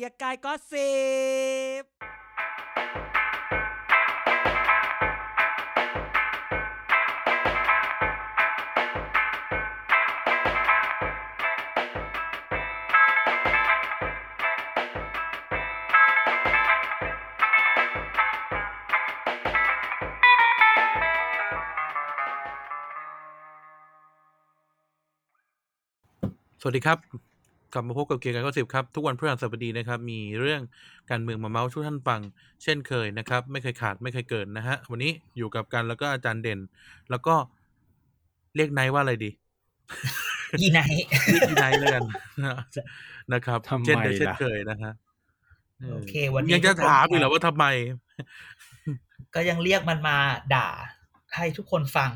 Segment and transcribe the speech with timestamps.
[0.00, 0.92] กียร์กายก็สิ
[1.80, 1.82] บ
[26.60, 27.27] สวัสดีครับ
[27.72, 30.62] กลับมาพบกับเกียร์การก็สิบครับ ทุกวันพฤหัสบดีนะครับ มีเรื่อง
[31.10, 32.20] การเมืองมาเมาท์ช่วยท่านฟัง
[32.62, 36.60] เช่นเคยนะครับ ไม่เคยขาดไม่เคยเกินนะฮะ วันนี้อยู่กับกันแล้วก็อาจารย์เด่น
[37.10, 37.34] แล้วก็
[38.56, 39.30] เรียกไนท์ว่าอะไรดี
[40.60, 40.80] อีไนท์
[41.26, 42.02] เรียกอีไนท์เลยกัน
[43.32, 44.92] นะครับทำไมเช่นเดิมเช่นล่ะเคยนะฮะ
[45.92, 47.64] โอเค วันนี้ยังจะถามอีกเหรอว่าทำไม
[49.34, 50.16] ก็ยังเรียกมันมา
[50.54, 50.68] ด่า
[51.36, 52.10] ให้ทุกคนฟัง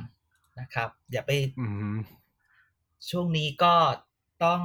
[0.60, 1.30] นะครับ อย่าไป
[1.60, 1.96] อืม
[3.10, 3.74] ช่วงนี้ก็
[4.44, 4.60] ต้อง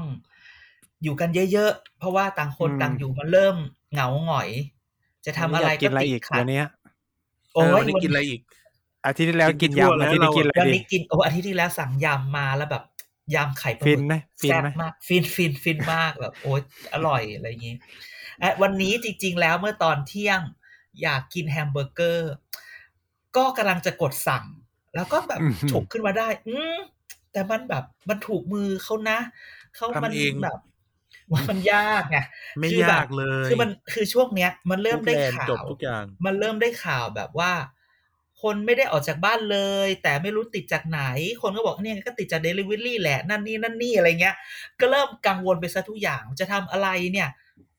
[1.03, 3.55] อยู่กันเยอะๆ เพราะว่าต่างคนอืมต่างอยู่มันเริ่ม
[3.91, 4.49] เหงาหงอย
[5.25, 6.67] จะทำอะไรยากกินอะไรติดอีกขัดวันเนี้ย
[7.53, 8.41] โอ้เออยวันนี้กินอะไรอีก
[9.05, 12.83] อาทิตย์ที่แล้วกิกินนทั่วยำแล้วอาทิตย์นี้กินอะไรวันดีนี้กินโอ้อาทิตย์ที่แล้วสั่งยำมาแล้วแบบ
[13.35, 16.61] ยำไข่ปลาหฟิมึนกไหมฟินแซ่บไหมมากฟินฟินฟินมากแบบโอ๊ย
[16.93, 17.75] อร่อยอะไรอย่างนี้
[18.41, 20.39] อะวันนี้จริง ๆ แล้วเมื่อตอนเที่ยง
[21.01, 22.31] อยากกินแฮมเบอร์เกอร์
[23.37, 24.45] ก็กำลังจะกดสั่ง
[24.95, 26.77] แล้วก็แบบอืมฉุกขึ้นมาได้ อืม
[27.31, 29.19] แต่มันแบบมันถูกมือเขานะ
[29.75, 30.59] เขามันทำเองแบบ
[31.49, 32.17] มันยากไง
[32.59, 37.51] ไม่คือแบบยากเลย คือมันคือช่วงเนี้ย มันเริ่มได้ทุกแลนด์ข่าจบวทุกอย่าง มันเริ่มได้ข่าวแบบว่า
[38.41, 41.01] คนไม่ได้ออกจากบ้านเลย แต่ไม่รู้ติดจากไหน
[41.41, 44.35] คนก็บอกเนี่ยก็ติดจากเดลิเวอรี่แหละนั่นนี่นั่นนี่อะไรเงี้ย
[44.79, 47.29] ก็เริ่มกังวลไปซะทุกอย่างจะทำอะไรเนี่ย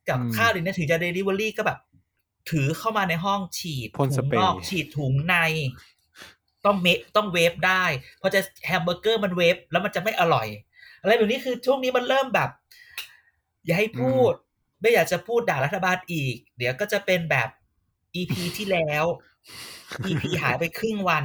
[0.08, 1.78] กับอืมข้าวเดี๋ยวนี้ถือจากเดลิเวอรี่ก็แบบ
[2.50, 5.36] ถือเข้ามาในห้องฉีดพ่นสถุงนอกฉีดถุงใน
[6.64, 7.84] ต้องเมต้องเวฟได้
[8.18, 10.46] เพราะจะแฮมเบอร์เกอร์มันเวฟแล้วมันจะไม่อร่อย
[11.00, 12.50] อะไรแบบนี้คือช่วงนี้มันเริ่มแบบ
[13.68, 14.32] อย่าให้พูด
[14.80, 17.48] ไม่อยากจะพูดด่ารัฐบาลอีก เดี๋ยวก็จะเป็นแบบ
[18.20, 19.04] EP ที่แล้ว
[20.06, 21.24] EP หายไปครึ่งวัน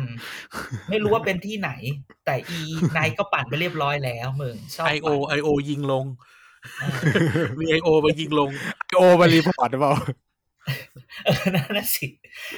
[0.90, 1.72] ไม่รู้ว่าเป็นที่ไหน
[2.26, 2.60] แต่ E
[2.98, 6.06] นายก็ปั่นไปเรียบร้อยแล้วมึงชอบ IO ปั่น IOยิงลง
[6.80, 6.84] เอ
[7.46, 8.50] อมี IO มายิงลง
[8.98, 9.94] IO มา report หรือเปล่า
[11.26, 12.08] เออนั่นนะสิ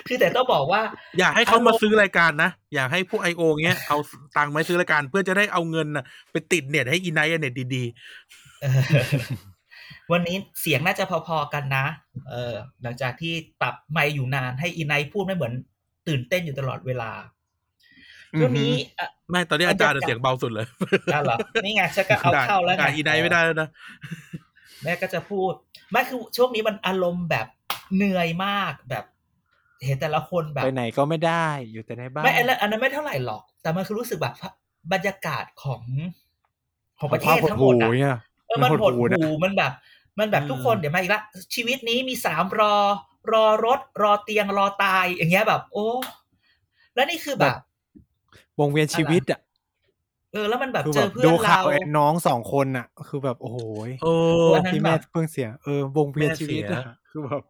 [0.08, 0.82] คือแต่ต้องบอกว่า
[1.20, 3.98] อยากให้เขามาซื้อรายการนะ อยากให้พวก IO เงี้ยเอา
[4.38, 7.84] ตังค์มาซื้อรายการเพื่อจะได้เอาเงินน่ะไปติดเน็ตให้อีไนท์เน็ตดี
[8.62, 8.82] เออ
[10.12, 11.86] วันนี้เสียงน่าจะพอๆกันนะ
[12.30, 15.54] เออ หลังจากที่ปรับไมค์อยู่นานให้อีไนท์พูดไม่เหมือน
[16.08, 17.12] ตื่นเต้นอยู่ตลอดเวลา
[18.34, 20.68] อือหือช่วงนี้อะๆไม่ตอนนี้อาจารย์เสียงเบาสุดเลย
[21.14, 23.70] อะเหรอนี่ไงฉันก็เอาเข้าแล้วไงด่อีไนท์ไม่ได้แล้วนะ
[24.84, 25.54] แม่ก็จะพูด
[25.92, 27.48] ไม่คือช่วงนี้มันอารมณ์แบบ
[27.96, 29.06] เหนื่อยมากแบบ
[29.86, 34.34] เห็นแต่ละคนแบบไปไหนก็ไม่ได้อยู่แต่ในบ้านไม่อันนั้นอันนั้นไม่เท่าไหร่หรอก แต่มันคือรู้สึกแบบ
[34.94, 35.82] บรรยากาศของ
[37.00, 39.72] ของประเทศทั้งหมดโอ้อะโเนี่ยเออมันหดหูนะหูมันแบบ
[40.20, 41.22] มันแบบอืมทุกคนเดี๋ยวมาอีกละ
[41.56, 42.76] ชีวิตนี้มีสามรอ
[43.34, 45.88] รอรถ รอเตียงรอตายอย่างเงี้ยแบบ โอ้
[46.96, 47.56] แล้วนี่คือแบบ
[48.60, 49.40] วงเวียนชีวิตอะ
[50.34, 54.12] เออแล้วมันแบบคือเจแบอบเพื่อดูนข่าเราวไอ้น้องสองคนอะ คือแบบโอ้โหยโอ้
[54.56, 57.44] อันนั้นที่แม่เพิ่งเสียเออวงเวียนชีวิตแม่อะเสียคือแบบ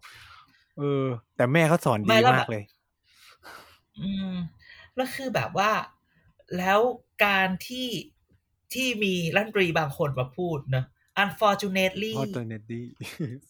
[0.78, 1.04] เออ
[1.36, 2.64] แต่แม่เขาสอนไม่ดีแล้วมาแบกบเลย
[4.00, 4.34] อืม
[4.96, 5.72] แล้วคือแบบว่า
[6.58, 6.80] แล้ว
[7.26, 7.88] การที่
[8.76, 10.86] ที่มีรัฐมนตรีบางคนมาพูดเนอะ
[11.24, 12.82] unfortunately พอตัวเน็ตดี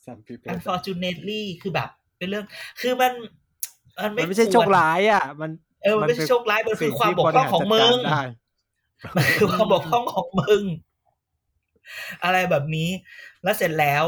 [0.06, 2.46] สัมพีเป unfortunately คือแบบ เป็นเรื่อง
[2.82, 3.12] คือมัน
[4.00, 5.52] มันมันไม่ไม่ใช่ควรโชคร้ายอะ มัน
[5.84, 8.24] เออ มันไม่ใช่โชคร้าย มันคือสิ่ความที่บกพร่องของมึงบริหารจัดการได้
[9.16, 10.64] มันคือความบกพร่องของมึง
[12.24, 12.90] อะไรแบบนี้
[13.44, 14.06] แล้วเสร็จแล้ว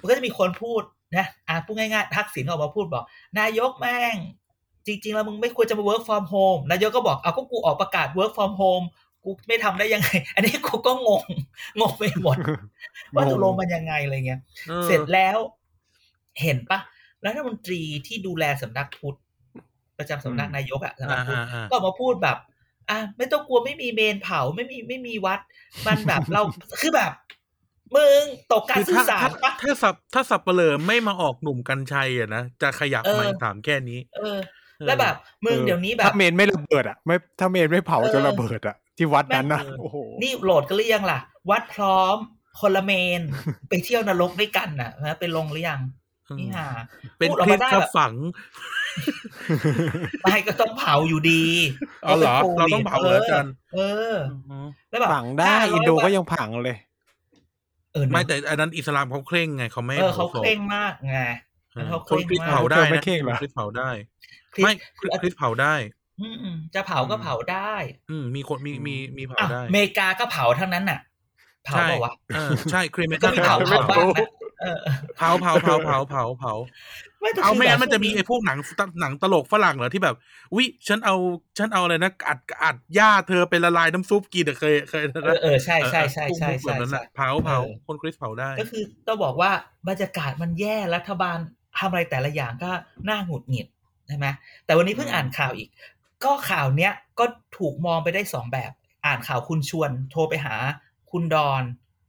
[0.00, 0.82] มันก็จะมีคนพูด
[1.16, 3.04] นะอะพูดง่ายๆทักษิณออกมาพูดบอก
[3.40, 4.16] นายกแม่ง
[4.86, 8.86] จริงๆ แล้วมึงไม่ควรจะมา work from home นายกก็บอก เอาก็กูออกประกาศ work from home
[9.24, 11.24] กูไม่ทำได้ยังไง อันนี้กูก็งง
[11.80, 12.36] งงไปหมด
[13.14, 14.40] ว่าตกลงมันยังไงอะไรเงี้ย
[14.70, 15.38] ออเสร็จแล้ว
[16.42, 16.78] เห็นปะ
[17.26, 19.18] รัฐมนตรีที่ดูแลสำนักพุทธ
[19.98, 22.36] ประจำสำนักอืมนายกอะสำนักอ่าพุทธอ่าอ่าก็ออกมาพูดแบบ
[22.90, 25.40] อะไม่ต้องกลัวไม่มีเมนเผาไม่มีไม่มีวัด
[25.86, 26.42] มันแบบเรา
[26.80, 27.12] คือแบบ
[27.96, 28.22] มึง
[28.52, 34.38] ตกการคือสื่ถ้าอสารถ้าปะถ้าสับถ้าสับเปลือไม่มาออกหนุ่มกัญชัยอะนะจะขยับเออไหมถามแค่นี้ เออ
[34.86, 35.14] แล้วแบบ
[35.44, 41.18] มึงออเดี๋ยวนี้แบบถ้าเมนไม่ระเบิดอะไม่ถ้าเมนไม่เผาจนเออระเบิดอะ ที่วัดนั้นนะแม่งโอ้โหนี่โหลดกันหรือยังล่ะ
[41.50, 42.16] วัดพร้อม
[42.60, 43.20] คนละเมน
[43.68, 45.80] ไปเที่ยวนรกด้วยกันน่ะนะไปลงหรือยัง
[46.38, 46.66] นี่ห่า
[47.18, 48.14] เป็นพูดออกคลิมาปได้ถ้าแบบฝัง
[50.22, 51.44] ไม่ก็ต้องเผาอยู่ดี
[52.02, 53.80] เอาเหรอก็ป็นโควิดเราต้องเผาเหรออาจารย์เอ
[54.14, 54.16] อ
[54.90, 56.76] แล้วแบบผังได้500อินโดก็วัยังผังเลย
[57.92, 61.18] เออเนอะไม่แต่อันนั้นอิสลามเขาเคร่งไงเขาไม่ให้เออเขาศพเคร่งมากไง
[61.72, 63.90] เออเขาเคคนร่งคริสมากเผาได้ไม่นะเคร่งเหรอคริสเผาได้
[64.54, 66.01] คริสไม่คือคริสเผาได้อืมอืม
[66.74, 67.74] จะเผาก็เผาได้
[68.10, 71.00] อืมมีคนมีมีมีเผาอะได้อเมริกาก็เผาทั้งนั้นน่ะ
[71.66, 74.28] เผาใช่เปล่าวะเออใช่ครีเมก็ชั่นมีเผาเผาเผาบ้างนะ
[74.60, 74.78] เออ
[75.16, 76.54] เผาเผาเผาเผาเผาเผา
[77.20, 78.58] ไม่แต่เอาคือไม่งั้นแบบมันจะมีไอ้พวกหนัง
[79.00, 80.16] หนังตลกฝรั่งเหรอที่แบบ
[80.54, 81.16] อุ้ยฉันเอา
[81.58, 89.50] ฉันเอาอะไรนะอัดอัดหญ้าเธอไปละลายน้ำซุปกินอะเคยเคยเออเออใช่ใช่ใช่ใช่พวกใช่แบบนั้นใช่อะเผาเผาเออคนคริสเผาได้ ก็คือต้องบอกว่า
[89.88, 91.38] บรรยากาศมันแย่รัฐบาล
[91.78, 92.70] ทำอะไรแต่ละอย่างก็
[93.08, 93.66] น่าหงุดหงิด
[94.08, 94.26] ใช่ไหม
[94.66, 95.68] แต่วันนี้เพิ่งอืมอ่านข่าวอีก
[96.24, 97.24] ก็ข่าวเนี้ยก็
[97.58, 98.72] ถูกมองไปได้สองแบบ
[99.06, 100.56] อ่านข่าวคุณชวน โทรไปหา
[101.10, 101.62] คุณดอน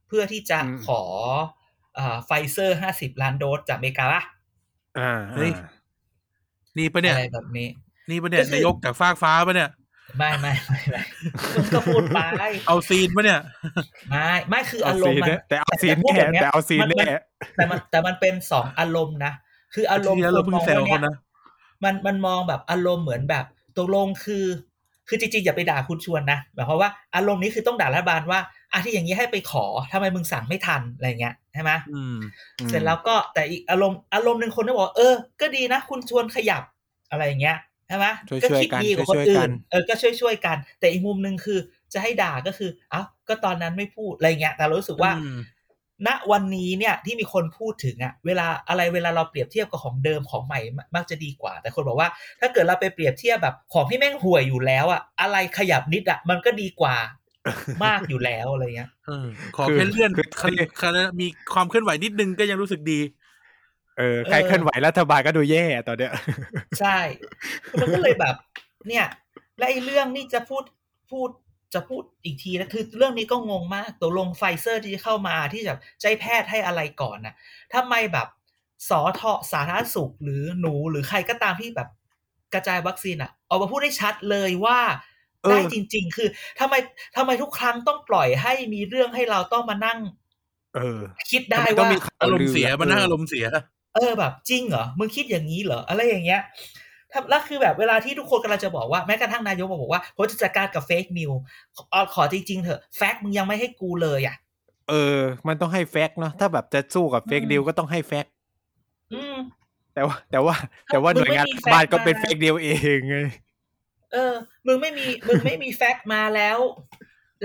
[0.06, 1.02] เพื่อที่จะอืมขอ
[2.26, 4.22] ไฟเซอร์ห้าสิบล้านโดสจากอเมริกาละ
[4.98, 5.68] อ่าเฮ้ยอ่า
[6.78, 7.68] นี่ปะเนี่ยอะไรแบบนี้
[8.10, 9.70] นี่ปะเนี่ยก็คือนายกจากฟากฟ้าปะเนี่ย
[10.18, 11.02] ไม่ไม่ไม่ไม่
[11.54, 12.18] มึงก็พูดไป
[12.66, 13.40] เอาซีนปะเนี่ย
[14.10, 17.06] ไม่ไม่คือเอาอารซีมนณ์มันเนี่ยแต่เอาซีนพูดแน่บบนี้ยแต่เอาซีนมัแน่
[17.56, 19.32] แต่มันแต่มันเป็นสองอารมณ์นะ
[19.74, 21.14] คืออารมณ์ทีแล้วเราคเพิ่นงมองแซวว่าคนเนี่ยนะ
[21.84, 23.44] มันมันมองแบบอารมณ์เหมือนแบบ
[23.78, 24.46] ตกลงคือ
[25.08, 28.40] คือจริงๆอย่าไปด่าคุณชวนนะหมายความว่าอารมณ์นี้คือต้องด่ารัฐบาลว่า
[28.72, 32.16] อะที่อย่างนี้ให้ไปขอทำไมมึงสั่งไม่ทันอะไรเงี้ยใช่ไหมอืม
[32.68, 36.62] เสร็จแล้วก็แต่อีกอารมณ์อารมณ์หนึ่งคนก็บอกว่าเออ ก็ดีนะ คุณชวนขยับ
[37.10, 37.56] อะไรอย่างเงี้ย
[37.88, 41.58] ใช่ไหมช่วยก็ช่วยคิดกันดีกว่าคช่นวยๆกัอื่นนเออก็ช่วยช่วยๆกัน แต่อีกมุมหนึ่งคือ
[41.92, 45.38] จะให้ด่าก็คือเอ้าก็ตอนนั้นไม่พูดอะไรเงี้ยแต่เรารู้สึกว่าอืม
[46.06, 50.60] ณวันนี้เนี่ยที่มีคนพูดถึงอะเวลาอะไรเวลาเราเปรียบเทียบกับของเดิมของใหม่
[50.94, 52.08] มักจะดีกว่า แต่คนบอกว่า
[52.40, 56.96] ถ้าเกิดเราไปเปรียบเทียบแบบของที่แม่งห่วยอยู่แล้วอะอะไรขยับนิดอะมันก็ดีกว่า
[57.84, 59.26] มากอยู่แล้วอะไรเงี้ยเออ
[59.56, 63.00] ขอคือแค่เลื่อนคือคันคันมีความเคลื่อนไหวนิดนึงก็ยังรู้สึกดี
[63.98, 66.12] เออใครเคลื่อนไหวรัฐบาลก็ดูแย่ตอนเนี้ย
[66.80, 66.98] ใช่
[67.80, 68.34] มันก็เลยแบบ
[68.88, 69.06] เนี่ย
[69.58, 70.64] และไอ้เรื่องนี่จะพูด
[71.10, 71.28] พูด
[71.74, 77.34] จะพูดอีกทีนะคือเรื่องนี้ก็งงมากตกลงไฟเซอร์ที่จะเข้ามาที่จะใจแพทย์ให้อะไรก่อนนะ
[77.74, 78.28] ทำไมแบบ
[78.88, 79.20] สอท
[79.52, 81.88] สาธารณสุขหรือหนูหรือใครก็ตามที่แบบ
[82.54, 84.78] กระจายวัคซีนอะออกมาพูดได้ชัดเลยว่า
[85.42, 86.28] เออได้จริง ๆ คือ
[86.60, 86.74] ทำไม
[87.16, 89.98] ทำไมทุกครั้งต้องปล่อยให้มีเรื่องให้เราต้องมานั่ง
[90.74, 91.00] เออ
[91.30, 93.44] คิดได้ทำไมต้องว่ามีข่วอารมลืณ์เสียอะมันน่าเอออารมณ์เสีย
[93.94, 96.93] เออแบบจริงเหรอมึงคิดอย่างนี้เหรออะไรอย่างเงี้ยทำ
[97.28, 101.32] แล้วคือแบบเวลาที่ทุกคนกำลังจะบอกว่าแม้กระทั่งนายกมาบอกว่าผมจะจัดการกับเฟกนิว
[101.76, 104.36] ขอขอจริงๆเถอะแฟกมึงยังไม่ให้กูเลยอะ
[104.88, 108.32] เออ มันต้องให้แฟกต์เนาะถ้าแบบจะสู้กับเฟกอืมดิวก็ต้องให้แฟกต์
[109.12, 109.36] อืม
[109.94, 110.54] แต่ว่า แต่ว่า
[110.88, 113.16] แต่ว่าหมึน่งวยไม่งานมีรัฐแฟกต์บาลก็เป็นมาเฟกดิวเองไง
[114.12, 114.34] เออ
[114.66, 116.58] มึงไม่มี มึงไม่มีแฟกต์มาแล้ว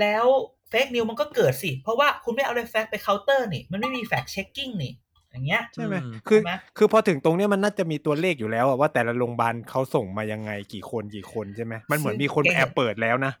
[0.00, 0.24] แล้ว
[0.70, 4.92] เฟกนิวมันก็เกิดสิ เพราะว่าคุณไม่เอาเลยแฟกต์ไปเคาน์เตอร์นี่ มันไม่มีแฟกต์เช็คกิ้งนี่
[5.32, 13.32] อย่างเงี้ยใช่ไหมอืมคือใช่ไหมคือพอถึงตรงเนี้ยมันน่าจะมีตัวเลขอยู่แล้วอะว่าแต่ละโรงพยาบาลเขาส่งมายังไงกี่คนกี่คนใช่ไหมมันเหมือนมีคนแอบเปิดแล้วนะ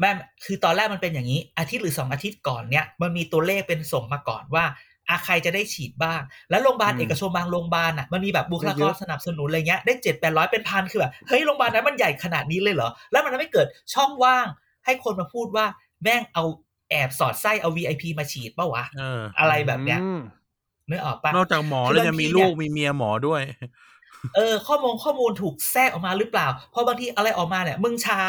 [0.00, 0.10] แม่
[0.44, 4.64] คือตอนแรกมันเป็นอย่างนี้ อาทิตย์หรือสองอาทิตย์ก่อนเนี่ยมันมีตัวเลขเป็นส่งมาก่อนว่า
[5.08, 14.46] อาใครจะได้ฉีดบ้าง แล้วโรงพยาบาลอืมเอกชนบางโรงพยาบาลอะมันมีแบบบุคลาเยกรอะสนับสนุนอะไรเงี้ยได้เจ็ดแปดร้อยเป็นพันคือแบบเฮ้ยโรงพยาบาลนั้นมันใหญ่ขนาดนี้เลยเหรอ แล้วมันทำให้เกิดช่องว่าง
[14.84, 15.66] ให้คนมาพูดว่า
[16.02, 16.44] แม่งเอา
[16.90, 20.00] แอบสอดไส้เอา VIP มาฉีดเปะวะเอออะไรแบบเนี้ย
[20.88, 23.42] อืมนึกออกปะนอกจากหมอคือแล้วยังบางทีมีเนี่ลูยกมีเมียหมอด้วย
[24.36, 28.20] เออ ข้อมูลข้อมูลถูกแทรกออกมาหรือเปล่า เพราะบางทีอะไรออกมาเนี่ย มึงช้า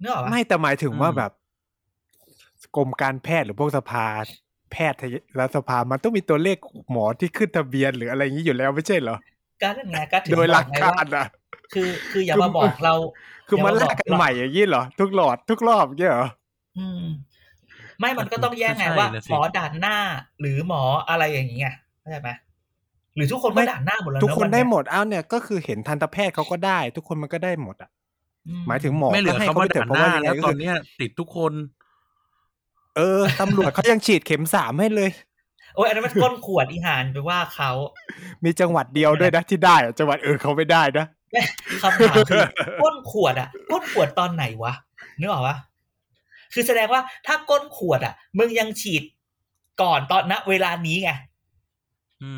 [0.00, 1.32] นึกออกปะไม่แต่หมายถึงว่าอืมแบบ
[2.76, 4.06] กรมการแพทย์หรือพวกสภา
[4.72, 4.98] แพทย์
[5.38, 6.56] รัฐสภามันต้องมีตัวเลข
[6.90, 9.16] หมอที่ขึ้นทะเบียนหรืออะไรอย่างนี้อยู่แล้วไม่ใช่เหรอ
[9.62, 11.26] ก็นั่นไงก็ถึงโดยหลักบอกไงกาว่ารอะ
[11.72, 12.94] คือคืออย่าคือมาบอกเรา
[13.48, 16.28] คือมันเดี๋ยวลากกันบอกใหม่อย่างนี้เหรอ ทุกหลอดทุกรอบอย่างนี้เหรอ
[16.78, 17.04] อืม
[17.98, 19.96] ไม่มันก็ต้องแยกไงใช่ว่านะสิหมอด่านหน้า
[20.40, 21.72] หรือหมออะไรอย่างเงี้ย
[22.08, 22.30] เข้าใจไหม
[23.16, 27.90] หรือทุกคนก็ไม่ด่านหน้าหมดแล้วทุกคนวัได้เยหมดอ้าวเนี่ยก็คือเห็นทันตแพทย์เขาก็ได้ ทุกคนมันก็ได้หมดอะ
[28.48, 31.52] อืหมายถึงหมอไม่เหลือก็ให้คำเขาว่าไปเถด่าอะนเพราะหน้าว่ายังไงแล้วก็ตอคืนอเนี้ยติดทุกคน
[32.96, 35.10] เออตำรวจเขายังฉีดเข็มสามให้เลย
[35.74, 37.70] โอ้ยอันนั้นมันก้นขวดอีหานไปว่าเขา
[38.44, 41.42] มีจังหวัดเดียวด้วยนะที่ได้อะจังหวัดอื่นเขาไม่ได้นะแม่
[41.82, 42.42] คำถามคือ
[42.82, 44.72] ก้นขวดอะก้นขวดตอนไหนวะ
[45.20, 45.56] นึกออกปะ
[46.52, 49.02] คือแสดงว่าถ้าก้นขวดอะ มึงยังฉีด
[49.82, 51.27] ก่อนตอนณเวลานี้ไงอืม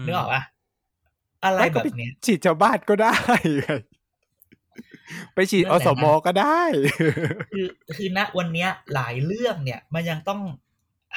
[0.06, 0.42] นึกออกปะ
[1.44, 3.14] อะไรไม่แบก็บไปเนี้ยฉีดชาวบ้านก็ได้
[3.56, 3.64] ไง
[5.34, 6.62] ไปฉีดนั่อนแหละสมนะก็ได้
[7.50, 10.40] คือคือณวันเนี้ย หลายเรื่องเนี่ย มันยังต้อง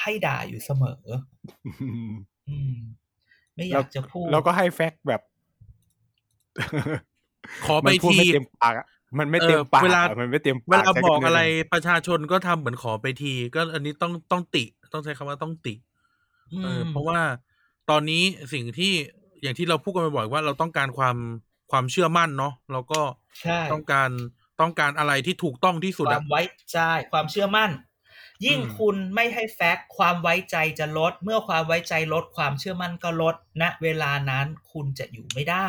[0.02, 1.02] ให้ด่าอยู่เสมอ
[2.48, 2.74] อืม
[3.54, 5.20] ไม่อยากจะพูดแล้วก็ให้แฟกต์แบบ
[7.66, 8.86] ขอไปมันพูดทีไม่เต็มปากอะ
[9.18, 15.74] มันไม่เต็มเออปากเวลาอะมันไม่เต็มเวปากลาใช้บอกคำนี้อะไรเลยประชาชนก็ทำเหมือนขอไปที ก็อันนี้ต้องต้องติ ต้องใช้คำว่าต้องติ
[16.52, 17.20] อืเออมเพราะว่า
[17.90, 18.22] ตอนนี้
[18.52, 18.92] สิ่งที่
[19.42, 21.16] อย่างที่เราพูดกันบ่อยๆว่าเราต้องการความ
[21.70, 23.00] ความเชื่อมั่นเนาะแล้วก็
[23.40, 24.10] ใช่ต้องการ
[24.60, 26.40] ต้องการอะไรที่ถูกต้องที่สุดควาอะมไว้
[26.72, 26.78] ใจ
[27.12, 27.70] ความเชื่อมั่น
[28.46, 35.68] ยิ่งอืมคุณไม่ให้แฟกต์ความไว้ใจจะลด เมื่อความไว้ใจลดความเชื่อมั่นก็ลดณเวลานั้นคุณจะอยู่ไม่ได้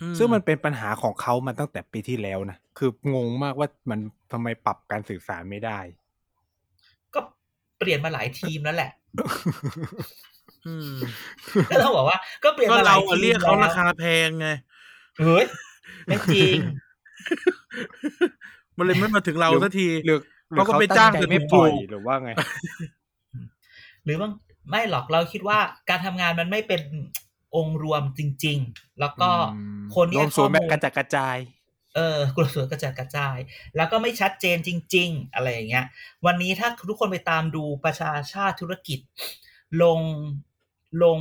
[0.00, 4.00] อืซึ่งมันเป็นปัญหาของเขามาตั้งแต่ปีที่แล้วนะคืองงมากว่ามัน
[4.32, 5.80] ทำไมปรับการสื่อสารไม่ได้
[7.14, 7.20] ก็
[7.78, 8.90] เปลี่ยนมาหลายทีมแล้วแหละ
[10.66, 10.92] อืม
[11.70, 14.48] ก็ต้องบอกว่าก็เปลี่ยนก็มาหลาเรายอะทีเรียกเขาแล้วราคาแพงไง
[15.20, 15.44] เฮ้ย
[16.06, 16.58] ไม่จริง
[18.78, 20.18] มันเลยไม่มาถึงเราหรือสักทีหรือ
[20.50, 22.30] หรือเขาก็ไปจ้างตั้แต่ใจไม่ถูกๆปล่อยหรือว่าไง
[24.04, 24.32] หรือบาง
[24.70, 25.58] ไม่หรอกเราคิดว่า
[25.90, 26.82] การทำงานมันไม่เป็น
[27.56, 31.36] องค์รวมจริง ๆ แล้วก็อืมคนที่รวมศูนย์แบบข้อมูลกระจัดกระจาย
[31.96, 33.38] เออกลุ่มส่วนกระจายกระจาย
[33.76, 35.86] แล้วก็ไม่ชัดเจนจริง ๆ อะไรอย่างเงี้ย
[36.26, 38.98] วันนี้ถ้าทุกคนไปตามดูประชาชาติธุรกิจ
[39.82, 40.00] ลง
[41.04, 41.18] ลง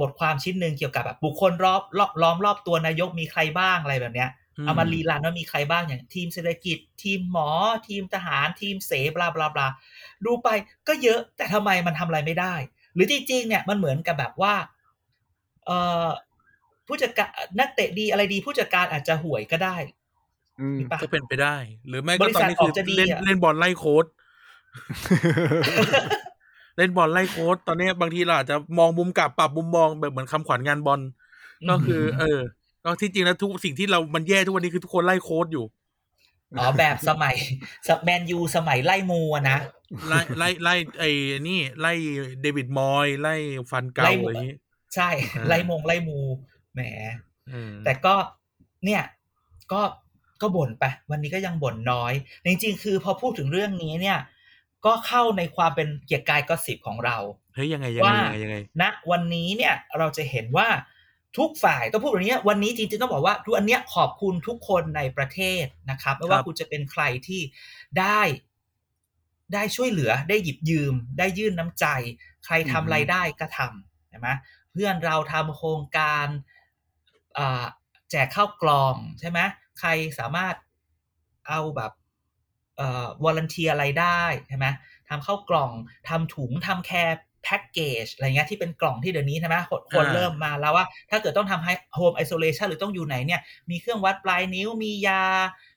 [0.00, 7.48] บทความชิ้นหนึ่งเกี่ยวกับแบบบุคคลรอบรอบล้อมรอบตัวนายกมีใครบ้างอะไรแบบเนี้ยอืมเอามารีรันว่ามีใครบ้างอย่างทีมเศรษฐกิจ ทีมหมอ
[7.88, 9.66] ทีมทหาร ทีมเสบลาบลาบลา
[10.24, 10.48] ดูไป
[10.88, 12.54] ก็เยอะแต่ทำไมมันทำอะไรไม่ได้
[12.94, 14.54] หรือจริงๆเนี่ยมันเหมือนกับแบบว่า
[15.66, 16.08] เอ่อ
[16.86, 19.76] ผู้จัดการนักเตะดีอะไรดีผู้จัดการอาจจะห่วยก็ได้
[20.60, 21.56] อืมหรือเปล่าก็เป็นไปได้
[21.88, 24.06] หรือไม่บก็ริตอษันทนี้คือออกจะดีเล่นอะเล่นบอลไล่โค้ด
[26.78, 31.00] เล่นบอลไล่โค้ดตอนนี้บางทีเราอาจจะมองมุมกลับปรับมุมมองแบบเหมือนคำขวัญงานบอล
[31.70, 32.38] ก็คือ เออ
[32.84, 35.64] ก็ที่จริงแล้วทุกสิ่งที่เรามันแย่ทุกวันนี้คือทุกคนไล่โค้ดอยู่
[36.58, 37.34] อ๋อแบบสมัย
[38.04, 39.58] แมนยูสมัยไล่มูอะนะ
[40.08, 41.10] ไล่ไล่ไล่ไอ้
[41.48, 41.92] นี่ไล่
[42.40, 43.34] เดวิดมอย ไล่
[43.70, 44.56] ฟันเก่าไล่อะไรอย่างนี้
[44.94, 46.18] ใช่อ่าไล่มงไล่มู
[46.74, 46.80] แหม
[47.50, 48.14] เออแต่ก็
[48.84, 49.02] เนี่ย
[49.72, 49.82] ก็
[50.40, 52.12] ก็บ่นไป วันนี้ก็ยังบ่นน้อย
[52.46, 54.18] จริงๆ คือพอพูดถึงเรื่องนี้เนี่ย
[54.86, 57.16] ก็เข้าในความเป็นเกียรติกายก็สิบของเรา
[57.54, 60.68] เฮ้ยยังไงยังไงว่ายังไงยังไงณวันนี้เนี่ยเราจะเห็นว่า
[61.38, 67.40] ทุกฝ่ายต้องพูดแบบนี้วันนี้จริงๆต้องบอกว่าทุกอันเนี้ยขอบคุณทุกคนในประเทศนะครับไม่ว่าคุณจะเป็นใครที่
[67.98, 68.20] ได้
[69.54, 71.86] ได้ช่วยเหลือได้หยิบยืม ได้ยื่นน้ำใจ
[72.44, 74.28] ใครทำอะไรได้ก็ทำใช่ไหม
[74.72, 76.26] เพื่อนเราทำโครงการ
[77.38, 77.64] อ่า
[78.10, 79.38] แจกข้าวกล่องใช่ไหม
[79.80, 80.54] ใครสามารถ
[81.48, 81.92] เอาแบบ
[82.78, 84.66] เอ่อ volunteer อะไรได้ใช่ไหม
[85.08, 85.72] ทำข้าวกล่อง
[86.08, 95.22] ทำถุงทำ care package อะไรเงี้ยที่เป็นกล่องที่เดี๋ยวนี้ใช่ไหมคนคนอ่าเริ่มมาแล้วว่า ถ้าเกิดต้องทำให้ home isolation หรือต้องอยู่ไหนเนี่ย มีเครื่องวัดปลายนิ้วมียา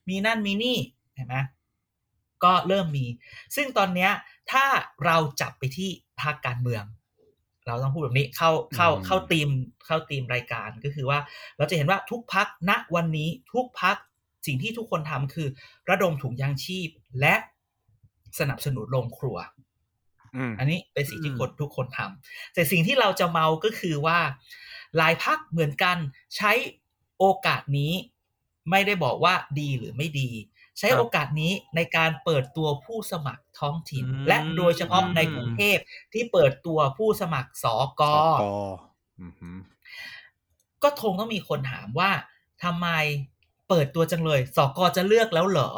[0.10, 0.78] มีนั่นมีนี่
[1.16, 1.36] เห็นไหม
[2.44, 3.06] ก็เริ่มมี
[3.56, 4.12] ซึ่งตอนเนี้ย
[4.52, 4.66] ถ้า
[5.06, 5.90] เราจับไปที่
[6.22, 6.84] ภาคการเมือง
[7.68, 9.50] เราต้องพูดแบบนี้เข้าเข้าอืมเข้าทีม
[9.86, 11.20] เข้าทีมรายการก็คือว่า
[11.58, 13.98] เราจะเห็นว่าทุกพักณวันนี้ทุกพัก
[14.46, 15.48] สิ่งที่ทุกคนทำคือ
[15.90, 17.36] ระดมถุงยางชีพและ
[18.40, 19.38] สนับสนุนโรงครัว
[20.36, 24.20] อืมอันนี้เป็นสิ่งที่อืมคนทุกคนทำแต่สิ่งที่เราจะเมาก็คือว่า
[24.98, 25.98] หลายพักเหมือนกัน
[26.36, 26.52] ใช้
[27.20, 27.94] โอกาสนี้
[28.70, 30.30] ไม่ได้บอกว่าดีหรือไม่ดี
[30.80, 35.78] ใช้โอกาสนี้ในการเปิดตัวผู้สมัครท้องถิ่นอืมและโดยเฉพาะในกรุงเทพ
[36.14, 38.44] ที่เปิดตัวผู้สมัครสอกอสก
[39.22, 39.52] อืมฮึ
[40.84, 42.12] ก็คงต้องมีคนถามว่า
[42.64, 42.88] ทำไม
[43.72, 45.72] เปิดตัวจังเลยสอกอจะเลือกแล้วเหรอ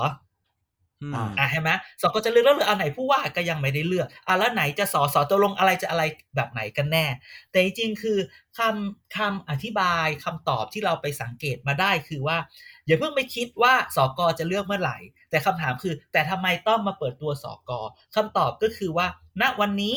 [1.02, 1.72] อืมอะเห็นไหม
[2.02, 6.04] สกจะเลือกแล้วเหรืออันไหนผู้ว่าก็ยังไม่ได้เลือกอะแล้วไหนจะสอสอตัวลงอะไรจะอะไร
[6.36, 7.06] แบบไหนกันแน่
[7.52, 8.18] แต่จริงๆคือ
[8.58, 12.38] คำคำอธิบายคำตอบที่เราไปสังเกตมาได้คือว่า
[12.86, 14.98] อย่าเพิ่งไปคิดว่าสกจะเลือกเมื่อไหร่
[15.30, 17.72] แต่คำถามคือ แต่ทำไมต้องมาเปิดตัวสก
[18.16, 19.08] คำตอบก็คือว่า
[19.42, 19.96] ณวันนี้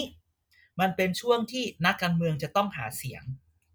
[0.80, 3.22] มันเป็นช่วงที่นักการเมืองจะต้องหาเสียง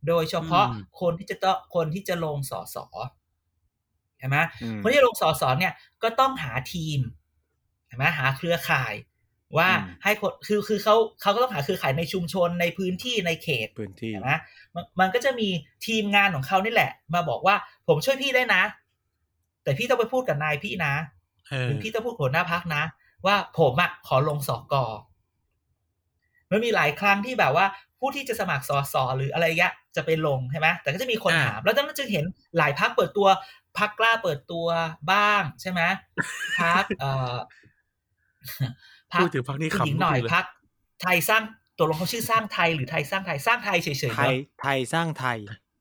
[0.08, 2.88] โดยเฉพาะอืมคนที่จะต้องคนที่จะลงสอสอ
[4.22, 5.74] เห็นไหมอืมคนที่จะลงสอสอเนี่ย
[6.04, 7.00] ก็ต้องหาทีม
[7.88, 8.94] เห็นไหมหาเครือข่าย
[9.58, 14.32] ว่าอืมให้คนคือคือเขาเขาก็ต้องหาเครือข่ายในชุมชนในพื้นที่ในเขตพื้นที่เห็นไหม
[14.76, 15.50] มันมันก็จะมี
[15.86, 17.56] ทีมงานของเขานี่แหละ มาบอกว่า
[17.88, 18.62] ผมช่วยพี่ได้นะ
[19.64, 20.94] แต่พี่ต้องไปพูดกับนายพี่นะ
[21.50, 22.84] เอหอรือพี่ต้องพูดกับหัวหน้าพักนะ
[23.26, 24.86] ว่าผมอะขอลงสอกอ
[26.52, 27.66] มันมีหลายครั้งที่แบบว่า
[28.00, 32.26] ผู้ที่จะสมัครสอสอหรืออะไรเงี้ยจะไปลงใช่ไหมแต่ก็จะมีคนอ่าถาม แล้วตอนนั้นจึงเห็น
[32.58, 33.28] หลายพักเปิดตัว
[33.78, 34.68] พักกล้าเปิดตัว
[35.12, 35.82] บ้างใช่ไหม
[36.60, 37.36] พักเอ่อ
[39.20, 40.46] พูดถึงพรรคนี้ผู้หญิงขำหน่อยทุกทีเลยพัก
[41.02, 41.44] ไทยสร้าง
[41.78, 45.38] ตัวลงเขาชื่อสร้างไทยหรือไทยสร้างไทยสร้างไทยเฉยๆไทเนยอะไทยสร้างไทย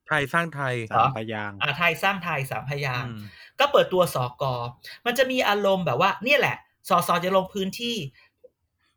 [0.08, 3.22] ไทยสร้างไทยเหรอสามพยางค์อ่าไทยสร้างไทยสามพยางค์อืม
[3.60, 4.54] ก็เปิดตัวสอกอ
[5.06, 6.56] มันจะมีอารมณ์แบบว่า เนี่ยแหละ
[6.88, 7.96] สอสอจะลงพื้นที่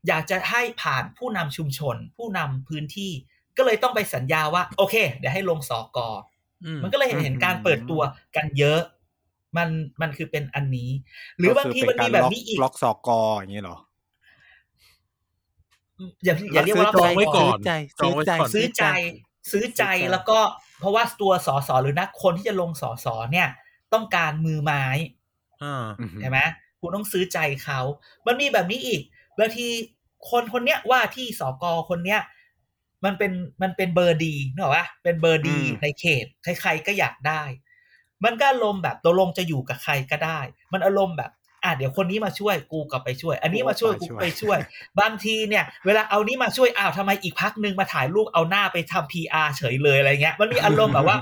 [0.07, 3.11] อยากจะให้ผ่านผู้นำชุมชน ผู้นำพื้นที่
[3.57, 6.32] ก็เลยต้องไปสัญญาว่า โอเค เดี๋ยวให้ลงสอกออื
[6.77, 8.01] มมันก็เลยเห็นเห็นการเปิดตัว
[8.35, 8.79] กันเยอะ
[9.57, 9.69] มัน
[10.01, 10.89] มันคือเป็นอันนี้
[11.37, 13.77] หรือบางทีมันมีแบบนี้อีกล็อกสอกออย่างเงี้ยเหรอ
[16.23, 18.83] อย่าอย่าเรียกว่าจองไว้ก่อนซื้อใจจองไว้ก่อนซื้อใจ
[19.51, 20.39] ซื้อใจแล้วก็
[20.79, 23.47] เพราะว่าตัวสอสอหรือนักคนที่จะลงสอสอเนี่ย
[23.93, 24.85] ต้องการมือไม้
[25.63, 26.39] อ่าอือฮึใช่ไหม
[26.79, 27.79] คุณต้องซื้อใจเขา
[28.25, 29.01] มันมีแบบนี้อีก
[29.39, 29.67] บางที
[30.29, 32.19] คนคนเนี้ยว่าที่สกคนเนี้ย
[33.05, 33.31] มันเป็น
[33.61, 37.43] มันเป็นเบอร์ดีเนกอะวะเป็นเบอร์ดีในเขต ใครๆก็อยากได้
[38.25, 40.39] มันก็อารมณ์แบบตกลงจะอยู่กับใครก็ได้
[40.73, 41.31] มันอารมณ์แบบ
[41.63, 44.61] อะเดี๋ยวคนนี้มาช่วยกูก็ไปช่วย อันนี้มาช่วยกูกูก็ไปไปช่ช่ววยย
[44.99, 51.17] บางทีเนี่ย เวลาเอานี้มาช่วยอ้าวทำไมอีกพักหนึ่งมาถ่ายรูปเอาหน้าไปทำพีอาเฉยเลยอะไรเงี้ย มันมีอารมณ์แบบว่า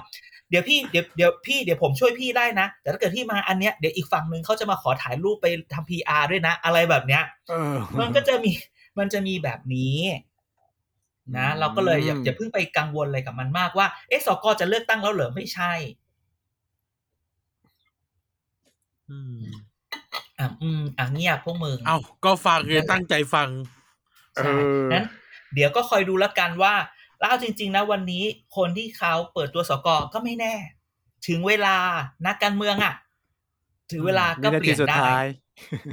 [0.50, 8.52] เดี๋ยวพี่เดี๋ยวเดี๋ยวพี่เดี๋ยวผมช่วยพี่ได้นะ แต่ถ้าเกิดพี่มาอันเนี้ยเดี๋ยวอีกฝั่งหนึ่งเขาจะมาขอถ่ายรูปไปทำพีอาด้วยนะ อะไรแบบเนี้ยเออมันก็จะมี
[9.00, 9.96] มันจะมีแบบนี้
[11.38, 15.74] นะอืมเราก็เลยอย่าอย่าเพิ่งไปกังวลอะไรกับมันมากว่าเอ๊ะสกจะเลือกตั้งแล้วเหรอไม่ใช่
[19.10, 19.42] อืม
[20.40, 23.50] อะอืมอะเงียบพวกมึงเอาก็ฟังเลยตั้งใจฟัง
[24.36, 24.54] เอใช่
[24.88, 25.06] อนั้น
[25.54, 26.74] เดี๋ยวก็คอยดูแล้วกันว่า
[27.20, 28.24] แล้วเอาจริง ๆ นะวันนี้
[28.58, 30.54] คนที่เขาเปิดตัวสกก็ไม่แน่
[31.28, 31.78] ถึงเวลา
[32.26, 32.94] นักการเมืองอะ
[33.92, 35.26] ถึงเวลาก็วินาเปทีลี่ยนสุดได้ท้าย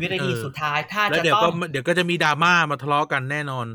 [0.01, 3.67] วินาทีเออสุดท้ายถ้าแล้วจะเดี๋ยวต้ก็องเดี๋ยวก็จะมีดราม่ามาทะเลาะกันแน่นอน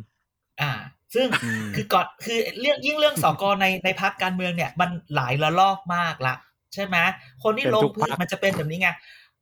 [0.62, 0.72] อ่า
[1.16, 6.36] ซึ่งอืมคือก่อนคือเรื่องยิ่งเรื่องสกในในพักการเมืองเนี่ย มันหลายระลอกมากละ
[6.74, 6.98] ใช่ไหม
[7.44, 8.90] คนที่เป็นลงทุกพื้นพรรคมันจะเป็นแบบนี้ไง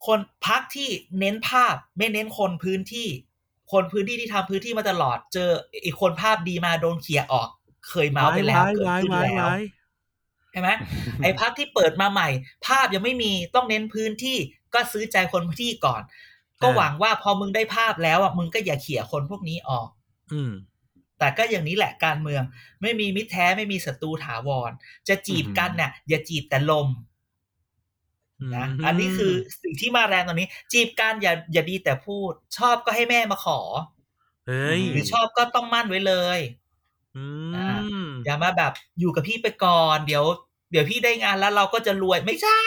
[0.08, 3.08] คนพักที่เน้นภาพไม่เน้นคนพื้นที่
[3.72, 5.50] คนพื้นที่ที่ทำพื้นที่มาตลอด เจอ
[5.86, 7.50] อีกคนภาพดีมาโดนเขี่ยออก
[7.90, 9.48] เคยเมาไปแล้วเกิดขึ้นแล้ว
[10.52, 10.70] ใช่ไหม
[11.24, 12.30] ไอ้พักที่เปิดมาใหม่
[12.68, 14.38] ภาพยังไม่มีต้องเน้นพื้นที่
[14.74, 16.02] ก็ซื้อใจคนพื้นที่ก่อน
[16.64, 19.88] ก็อ่าหวังว่าพอมึงได้ภาพแล้วอะมึงก็อย่าเขี่ยคนพวกนี้ออก
[20.34, 20.52] อืม
[21.22, 22.44] แต่ก็อย่างนี้แหละการเมือง
[22.82, 24.72] ไม่มีมิตรแท้ไม่มีศัตรูถาวร
[25.08, 26.88] จะจีบกันเนี่ยอย่าจีบแต่ลม
[28.56, 33.60] นะอันนี้คือสิ่งที่มาแรงตอนนี้ จีบกันอย่าอย่าดีแต่พูด ชอบก็ให้แม่มาขอ
[34.48, 36.40] เฮ้ยหรือชอบก็ต้องมั่นไว้เลย
[37.18, 37.26] อื
[38.08, 40.24] มอย่ามาแบบอยู่กับพี่ไปก่อน เดี๋ยว
[40.72, 42.62] เดี๋ยวพี่ได้งานแล้วเราก็จะรวยไม่ใช่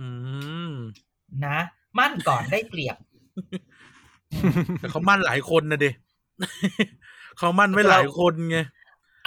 [0.00, 0.10] อื
[0.70, 0.72] ม
[1.46, 1.58] นะ
[1.98, 2.96] มั่นก่อนได้เปรียบ
[4.80, 5.86] แต่เขามั่นหลายคนนะเด
[7.38, 8.58] เขามั่นไว้หลายคนไง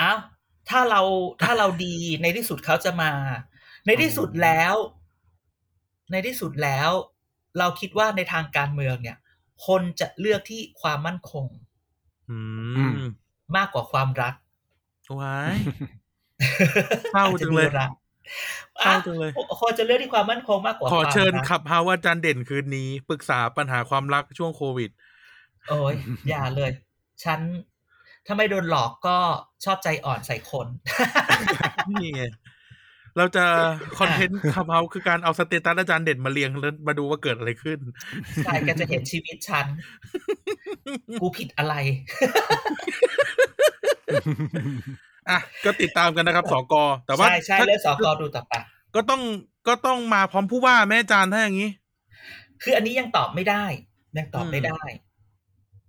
[0.01, 0.19] อ้าว
[0.69, 1.01] ถ้าเรา
[1.43, 3.11] ถ้าเราดีในที่สุดเขาจะมา
[3.85, 4.73] ในที่สุดแล้ว
[6.11, 6.89] ในที่สุดแล้ว
[7.59, 9.17] เราคิดว่าในทางการเมืองเนี่ย
[9.67, 11.45] คนจะเลือกที่ความมั่นคง
[12.29, 12.39] อื
[12.77, 12.99] อืมม
[13.55, 14.33] มากกว่าความรัก
[15.19, 15.57] ว้าย
[17.11, 17.91] เศร้าจังเลยอจจะมีรัก
[18.81, 24.89] เศร้าอะจังเลยคนจะเลือกที่ความมั่นคงมากกว่าขอเชิญความรักขับเฮาว่าอาจารย์เด่นคืนนี้ ปรึกษาปัญหาความรักช่วงโควิด
[25.67, 25.95] โอ้ย
[26.29, 26.71] อย่าเลย
[27.23, 27.39] ฉัน
[28.25, 29.17] ถ้าไม่โดนหลอกก็
[29.65, 30.67] ชอบใจอ่อนใส่คน
[31.89, 32.23] นี่ไง
[33.17, 33.45] เราจะ
[33.99, 37.79] คอนเทนต์ขับเฮาคือการเอาสเตตัสอาจารย์เด่นมาเรียงแล้วมาดูว่าเกิดอะไรขึ้น
[38.45, 39.65] ใช่ก็จะเห็นชีวิตฉัน
[41.21, 41.75] กูผิดอะไร
[45.29, 46.73] อะ ก็ติดตามกันนะครับสก
[47.05, 48.53] แต่ว่าใช่ใช่ถ้าเลือกสอกอดูต่อไป
[48.95, 49.21] ก็ต้อง
[49.67, 51.69] ก็ต้องมาพร้อมผู้ว่าแม่อาจารย์ถ้าอย่างนี้
[52.63, 53.63] คืออันนี้ยังตอบไม่ได้
[54.17, 54.81] ยังตอบไม่ได้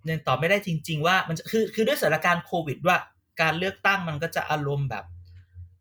[0.09, 2.97] ยังตอบไม่ได้จริง ๆ ว่ามันจะคือคือด้วยสถานการณ์โควิดว่า
[3.41, 5.05] การเลือกตั้งมันก็จะอารมณ์แบบ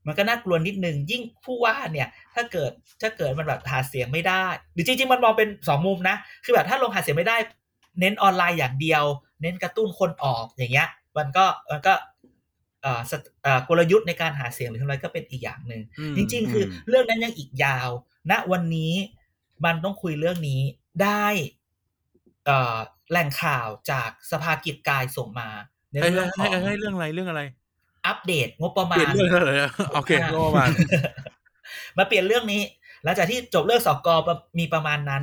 [0.07, 2.71] มันก็น่ากลัวนิดนึงยิ่งผู้ว่าเนี่ย ถ้าเกิด
[3.03, 7.37] ถ้าเกิดมันแบบหาเสียงไม่ได้หรือจริงๆมันมองเป็นสองมุมนะคือแบบถ้าลงหาเสียงไม่ได้
[8.01, 9.05] เน้นออนไลน์อย่างเดียว
[9.43, 11.95] เน้นกระตุ้นคนออกอย่างเงี้ย มันก็มันก็
[12.83, 17.89] เอ่อสตเอ่อกลยุทธ์ในการหาเสียงหรือทำอะไรก็เป็นอีกอย่างหนึ่งอืมจริง ๆ คืออมเรื่องนั้นยังอีกยาว
[18.31, 18.95] ณวันนี้
[19.65, 20.61] มันต้องคุยเรื่องนี้
[21.03, 21.60] ได้เอ่อ
[23.11, 25.49] แหล่งข่าวจากสภากิจกายส่งมา
[25.91, 27.43] ในเฮ้ยเรื่องขเฮ้อยงเฮ้ยเรื่องอะไรเรื่องอะไร
[28.07, 30.69] อัปเดตงบประเปมาลี่ยนณเรื่องแล้วเลยอะโอเคอะก็ประมาณ
[31.97, 32.63] มาเปลี่ยนเรื่องนี้
[33.05, 34.17] หลังจากที่จบเรื่องสกอ
[34.59, 35.23] มีประมาณนั้น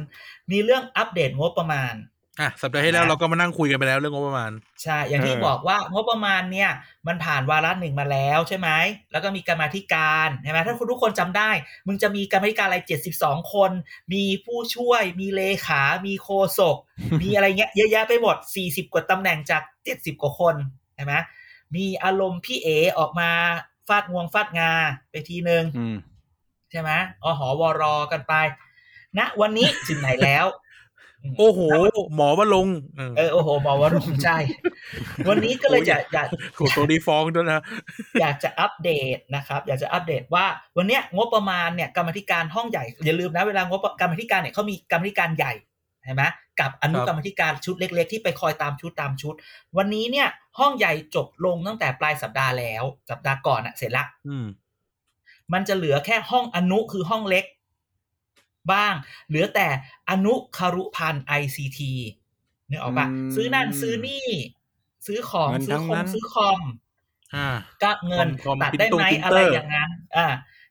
[0.52, 1.94] มีเรื่องอัปเดตงบประมาณ
[2.39, 4.52] อะสัปดาห์ที่แล้วนะเราก็มานั่งคุยกันไปแล้วเรื่องงบประมาณ
[4.84, 6.69] ใช่ อย่างที่เออบอกว่างบประมาณเนี่ย
[7.08, 8.69] มันผ่านวาระหนึ่งมาแล้วใช่ไหม
[9.12, 11.52] แล้วก็มีกรรมาธิการใช่ไหมถ้าคุณทุกคนจำได้
[11.88, 13.71] มึงจะมีกรรมาธิการอะไรเจ็ดสิบสองคน
[14.13, 16.78] มีผู้ช่วย มีเลขา มีโฆษก
[17.21, 20.56] มีอะไรเงี้ยเยอะแยะไปหมดสี่สิบกว่าตำแหน่งจากเจ็ดสิบกว่าคน
[20.95, 21.13] ใช่ไหม
[21.76, 22.67] มีอารมณ์พี่เอ
[23.00, 23.30] ออกมา
[23.88, 24.71] ฟาดงวงฟาดงา
[25.10, 25.97] ไปทีนึงอืม
[26.71, 26.91] ใช่ไหม
[27.23, 28.34] อหอวรอกันไป
[29.17, 30.45] ณวันนี้ถึงไหนแล้ว
[31.38, 31.60] โอ้โห
[32.16, 34.38] หมอว่าลงค์เออเออโอ้โห หมอวรุณใช่
[35.28, 37.62] วันนี้ก็เลยจะอยากโหตัวดีฟ้องด้วยนะ
[38.22, 40.46] อยากจะอัปเดตนะครับ อยากจะอัปเดตว่า
[40.78, 45.54] วันเนี้ยงบประมาณเนี่ยกรรมาธิการห้องใหญ่ อย่าลืมนะเวลางบกรรมาธิการเนี่ยเขามีกรรมาธิการใหญ่
[46.06, 46.24] ใช่ไหม
[46.60, 49.34] กับอนุครับกรรมาธิการชุดเล็ก ๆ ที่ไปคอยตามชุดตามชุด
[49.78, 50.28] วันนี้เนี่ย
[50.60, 54.48] ห้องใหญ่จบลงตั้งแต่ปลายสัปดาห์แล้ว สัปดาห์ก่อนอะเสร็จละอืม
[55.54, 57.46] มันจะเหลือแค่ห้องอนุคือห้องเล็ก
[58.74, 58.94] บ้าง
[59.28, 59.68] เหลือแต่
[60.10, 61.80] อนุคารุพันธ์ ICT
[62.70, 64.28] นึกออกปะอืมซื้อนั่นซื้อนี่
[65.08, 66.62] ซื้อของเงินซื้อทั้งคอนั้มนซื้อคอม
[67.36, 67.48] อ่า
[67.84, 70.28] ก็เงินคอมตัดได้ไหมพิมพ์ตรงอะไร printer อย่างนั้น อ่า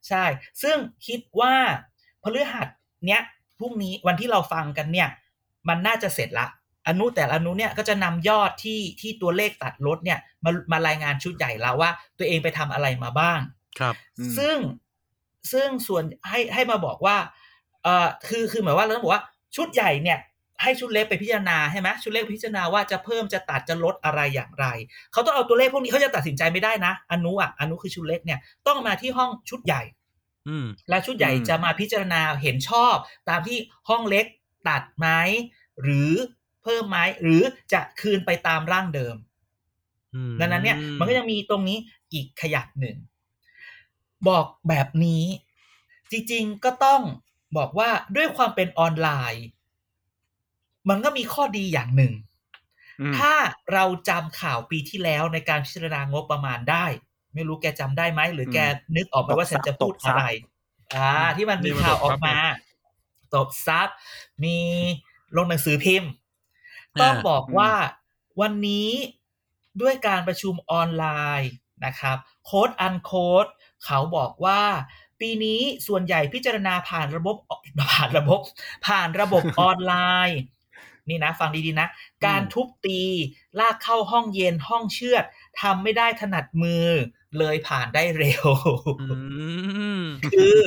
[0.09, 0.25] ใช่
[0.63, 1.55] ซึ่งคิดว่า
[2.23, 2.69] พฤหัส
[3.07, 3.21] เนี้ย
[3.59, 5.09] พรุ่งนี้วันที่เราฟังกันเนี่ย
[5.69, 6.47] มันน่าจะเสร็จละ
[6.89, 13.41] อนุแต่ละอนุเนี่ยก็จะนำยอดที่ที่ตัวเลขตัดลดเนี่ยมามารายงานชุดใหญ่แล้วว่า ตัวเองไปทำอะไรมาบ้าง
[13.79, 14.57] ครับอืมซึ่ง
[15.53, 17.17] ซึ่งส่วนให้ให้มาบอกว่า
[17.87, 19.23] เอ่อคือคือหมายว่าเราต้องบอกว่า
[19.57, 20.19] ชุดใหญ่เนี่ย
[20.63, 24.67] ให้ชุดเล็กไปพิจารณาใช่ไหมชุดเล็กพิจารณาว่าจะเพิ่มจะตัดจะลดอะไรอย่างไร
[25.13, 29.83] เขาต้องเอาตัวเลขพวกนี้เขาจะตัดสินใจไม่ได้นะอนุอะอนุคือชุดเล็กเนี่ยต้องมาที่ห้องชุดใหญ่
[30.49, 32.95] อืมและชุดใหญ่อืมจะมาพิจารณาเห็นชอบ
[33.29, 34.27] ตามที่ห้องเล็ก
[34.69, 35.09] ตัดไหม
[35.83, 36.13] หรือ
[36.63, 39.17] เพิ่มไหมหรือจะคืนไปตามร่างเดิม
[40.15, 41.79] อืมดังนั้นเนี่ย มันก็ยังมีตรงนี้
[42.13, 42.97] อีกขยักหนึ่ง
[44.29, 45.25] บอกแบบนี้
[46.11, 47.03] จริงๆก็ต้อง
[47.59, 49.47] บอกว่าด้วยความเป็นออนไลน์
[50.89, 52.13] มันก็มีข้อดีอย่างหนึ่ง
[53.01, 53.33] อืมถ้า
[53.73, 56.85] เราจำข่าวปีที่แล้วในการพิจารณางบประมาณได้
[57.35, 58.59] ไม่รู้แกจำได้ไหม หรือแก
[58.97, 60.23] นึกออกไหมว่าฉันจะพูดอะไร
[60.97, 62.37] อ่า ที่มันมีข่าวออกมา
[63.35, 63.89] ตบซับ
[64.45, 64.59] มี
[65.37, 66.11] ลงหนังสือพิมพ์
[67.01, 67.73] ต้องบอกว่า
[68.41, 68.91] วันนี้
[69.83, 71.05] ด้วยการประชุมออนไล
[71.41, 71.51] น์
[71.87, 73.47] นะครับ โค้ดอันโค้ด
[73.85, 74.63] เขาบอกว่า
[75.21, 77.37] ปีนี้ส่วนใหญ่พิจารณาผ่านระบบ
[77.93, 78.41] ผ่านระบบ
[78.87, 79.95] ผ่านระบบออนไล
[80.29, 80.41] น์
[81.09, 81.89] นี่นะ ฟังดีๆนะ
[82.27, 83.03] การทุบตี
[83.61, 85.25] ลากเข้าห้องเย็นห้องเชือด
[85.61, 86.87] ทำไม่ได้ถนัดมือ
[87.39, 88.47] เลยผ่านได้เร็ว
[89.01, 89.17] อื
[90.01, 90.59] มคือ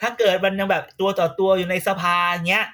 [0.00, 2.16] ถ้าเกิดมันยังแบบตัวต่อตัวอยู่ในสภา
[2.48, 2.66] เงี้ย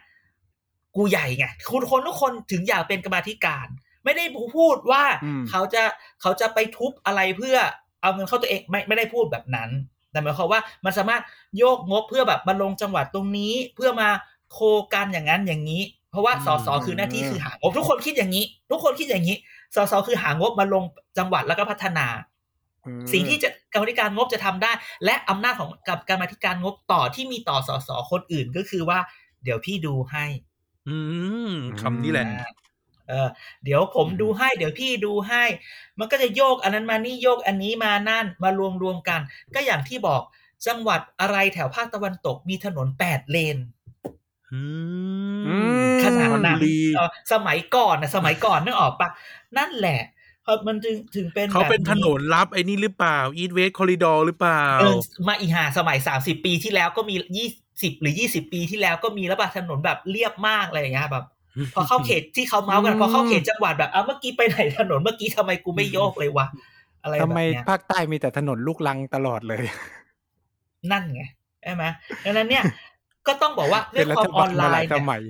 [0.97, 3.67] กูใหญ่ไงคุณคนทุกคนถึงอยากเป็นกรรมาธิการ
[4.05, 4.25] ไม่ได้
[4.57, 5.83] พูดว่าอืมเขาจะ
[6.21, 7.57] เขาจะไปทุบอะไรเพื่อ
[8.03, 9.71] เอาเงินเข้าตัวเองไม่ไม่ได้พูดแบบนั้น
[10.15, 11.23] แต่หมายความว่ามันสามารถ
[11.59, 14.09] โยกงบเพื่อแบบมาลงจังหวัดตรงนี้ เพื่อมา
[14.53, 14.59] โค
[14.95, 19.37] กันอย่างนั้นอย่างนี้ เพราะว่าอืมสสคือหน้าที่คือหางบทุกคนคิดอย่างนี้ ทุกคนคิดอย่างนี้
[19.75, 20.85] สสคือหางบมาลง
[21.19, 22.07] จังหวัดแล้วก็พัฒนา
[22.87, 24.73] อืมสิ่งที่จะกรรมาธิการงบจะทำได้
[25.05, 28.99] และอำนาจของกับกรรมาธิการงบต่อที่มีต่อสสคนอื่นก็คือว่า
[29.45, 30.25] เดี๋ยวพี่ดูให้
[30.89, 30.97] อื
[31.49, 32.51] มคำนี้แหละอ่า
[33.09, 33.29] เออ
[33.65, 35.45] เดี๋ยวผมดูให้ เดี๋ยวพี่ดูให้
[35.99, 39.21] มันก็จะโยกอันนั้นมานี่โยกอันนี้มานั่นมารวมรวมๆกัน
[39.55, 40.23] ก็อย่างที่บอก
[40.67, 43.57] จังหวัดอะไรแถวภาคตะวันตกมีถนนแปดเลน
[44.53, 44.63] อื
[45.45, 49.09] อืมมขนาดชลนั้บุนรีเออสมัยก่อนนะสมัยก่อนนึกออกปะ
[49.59, 50.01] นั่นแหละ
[50.43, 54.95] เพราะมันถึงถึงเป็นเขาเป็นแบบถนนลับไอ้นี่หรือเปล่าอีทเวสคอริดอร์หรือเปล่าเออ
[55.27, 57.49] มาอีหาสมัยสามสิบปีที่แล้วก็มียี่
[57.83, 61.27] สิบหรือยี่สิบปีที่แล้วก็มีแล้วปะถนนแบบเรียบมากอะไรอย่างเงี้ยแบบ
[61.75, 66.47] พอเข้าเขตที่เขาเมาส์กันอืมพอเข้าเขตจังหวัดแบบอ้าวเมื่อกี้ไปไหนถนนเมื่อกี้ทำไมกูไม่โยกเลยวะ
[67.03, 69.63] อะไรแบทำบไมเนี้ยภาคใต้มีแต่ถนนลูกลังตลอดเลย
[70.91, 71.23] นั่นไง
[71.63, 71.85] ใช่ไหม
[72.25, 72.63] ดังนั้นเนี่ย
[73.27, 75.23] ก็ต้องบอกว่าด้เป็วนยรัควาฐมอบาอลนไลมาหลายน์สเนี่ยมัย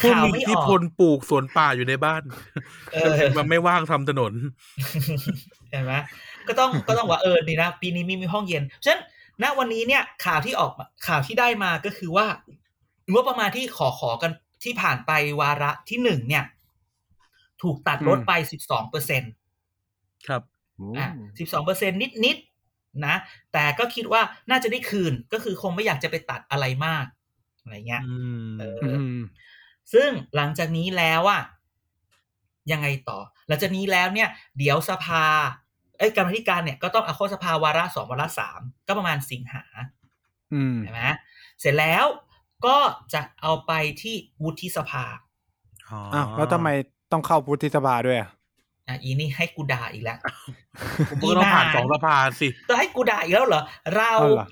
[0.00, 2.22] ผู้ข่าวมีไม่อิทอธิอกพลปลูกสวนป่าอยู่ในบ้าน
[2.92, 4.32] เออมันไม่ว่างทำถนน
[5.70, 5.94] เห็นไหม
[6.48, 9.00] ก็ต้องก็ต้องว่าเออดีนะปีนี้มีมีห้องเย็นฉะนั้น
[9.42, 12.26] ณวันนี้เนี่ยข่าวที่ออกมาข่าวที่ได้มาก็คือว่า
[13.12, 14.30] งบประมาณที่ขอขอกัน
[14.62, 16.44] ที่ผ่านไปวาระที่หนึ่งเนี่ย
[17.62, 19.22] ถูกตัดลดไปสิบสองเปอร์เซ็น
[20.26, 20.42] ครับ
[20.98, 23.14] อะสิบสองเปอร์เซ็นนิดนิดๆนะ
[23.52, 27.06] แต่ก็คิดว่าน่าจะได้คืนก็คือคงไม่อยากจะไปตัดอะไรมาก
[27.62, 28.16] อะไรเงี้ยอื
[28.48, 29.20] มเอออืม
[29.92, 31.42] ซึ่งหลังจากนี้แล้วอะ
[32.72, 33.18] ยังไงต่อ
[33.48, 35.24] หลังจากนี้แล้วเนี่ย เดี๋ยวสภา
[35.98, 39.64] เอ้ยกรรมาธิการเนี่ยก็ต้องเอาเข้าสภาวาระสองวาระสามก็ประมาณสิงหา
[40.54, 41.02] อืมใช่ไหม
[41.60, 42.04] เสร็จแล้ว
[42.66, 42.78] ก็
[43.14, 45.04] จะเอาไปที่วุฒิสภา
[46.14, 46.68] อ้าวแล้วทำไม
[47.12, 48.30] ต้องเข้าพุทธิสภาด้วยอะ
[48.86, 50.18] อะอีนี่ให้กูด่าอีกแล้ว
[51.10, 53.62] ผมก็ต้องผ่านสองสภาสิจะให้กูด่าอีกแล้วเหรอ
[53.94, 54.48] เราเอาเหรอ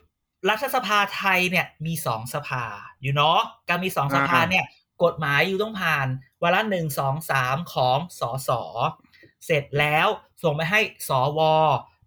[0.49, 2.65] รัฐสภาไทยเนี่ยมีสองสภา
[3.03, 4.65] อยู่เนาะการมีสองสภาอ่าเนี่ย
[5.05, 6.07] กฎหมายอยู่ต้องผ่าน
[6.43, 8.63] วาระหนึ่งสองสามของสอสอ
[9.47, 10.09] เสร็จแล้ว
[10.43, 11.41] ส่งไปให้สว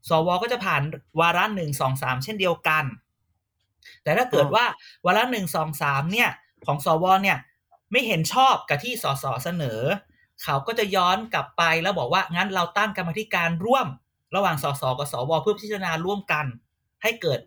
[0.09, 0.81] สวก็จะผ่าน
[1.19, 2.83] วาระหนึ่งสองสามเช่นเดียวกัน
[4.03, 4.65] แต่ถ้าเกิดว่า
[5.05, 6.29] วาระหนึ่งสองสามเนี่ย
[6.65, 7.37] ของสวเนี่ย
[7.91, 9.81] ไม่เห็นชอบกับที่สสเสนอ
[10.43, 13.87] เขาก็จะย้อนกลับไปแล้วบอกว่างั้นเราตั้งกรรมาธิการร่วม
[14.35, 16.45] ระหว่างสสกับสวเพื่อพิจารณาร่วมกัน
[17.03, 17.39] ให้เกิด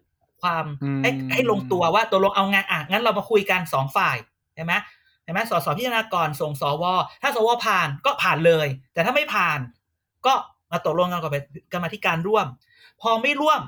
[0.43, 4.17] ความอืมให้ให้ลงตัวว่าตัวลงเอาไงอะงั้นเรามาคุยกันสองฝ่าย
[4.55, 4.73] ใช่ไหม
[5.23, 6.85] ใช่ไหมสสพิจารณาก่อนส่งสว
[7.23, 9.59] ถ้าสวผ่านก็ผ่านเลย แต่ถ้าไม่ผ่าน
[10.27, 10.35] ก็
[10.73, 11.33] มาตกลงกันกับ
[11.73, 12.47] กรรมาธิการร่วม
[13.03, 13.61] พอไม่ร่วม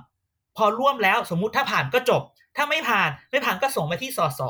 [0.57, 2.23] พอร่วมแล้วสมมุติถ้าผ่านก็จบ
[2.57, 4.41] ถ้าไม่ผ่านไม่ผ่านก็ส่งไปที่สส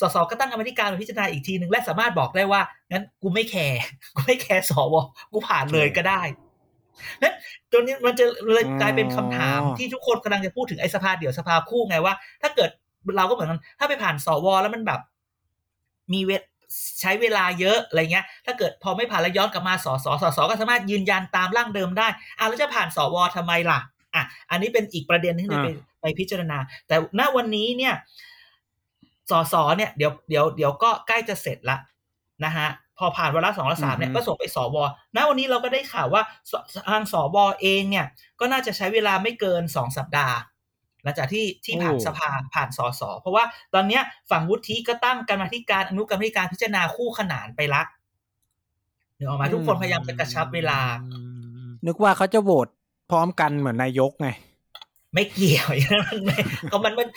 [0.00, 3.80] สสก็ตั้งกรรมาธิการมาพิจารณาอีกทีหนึ่งและสามารถบอกได้ว่างั้นกูไม่ care
[4.16, 4.94] กูไม่ care สว
[5.32, 6.22] กูผ่านเลยก็ได้
[7.22, 7.34] นั้น
[7.70, 12.70] ตัวนี้มันจะเลยกลายเป็นคำถามอ๋อที่ทุกคนกำลังจะพูดถึงไอ้สภาเดี่ยวสภาคู่ไงว่า ถ้าเกิด
[13.16, 15.00] เราก็เหมือนกันถ้าไปผ่านสวแล้วมันแบบ
[16.12, 16.30] มีเว
[17.00, 23.78] ใช้เวลาเยอะอะไรเงี้ย ถ้าเกิดพอไม่ผ่านแล้วย้อนกลับมาสสสสก็สามารถยืนยันตามร่างเดิมได้อะแล้วจะผ่านสวทำไมล่ะ
[24.14, 25.68] อะอันนี้เป็นอีกประเด็นที่จะไป
[26.00, 27.94] ไปพิจารณา แต่ณวันนี้เนี่ย
[29.30, 31.78] สสเนี่ยเดี๋ยวเดี๋ยวเดี๋ยวก็ใกล้จะเสร็จละ
[32.44, 34.76] นะฮะพอผ่านวาระสองวาระสามเนี่ยอือฮึก็ส่งไปสว
[35.16, 36.52] ณวันนี้เราก็ได้ข่าวว่าส
[36.90, 38.06] ทางสวเองเนี่ย
[38.40, 40.36] ก็น่าจะใช้เวลาไม่เกินสองสัปดาห์
[41.02, 47.82] หลังจากที่ที่ผ่านโอ้สภาผ่านสสเพราะว่าตอนเนี้ยฝั่งวุฒิก็ตั้งกรรมาธิการอนุกรรมาธิการพิจารณาคู่ขนานไปละ
[49.16, 51.18] เดี๋ยวออกมาทุกคนพยายามจะกระชับเวลาอื
[51.66, 52.68] มนึกว่าเขาจะโหวต
[53.10, 54.28] พร้อมกันเหมือนนายกไง
[55.14, 56.38] ไม่เกี่ยวอย่างนั้นมันไม่
[56.72, 57.08] ก็มันมัน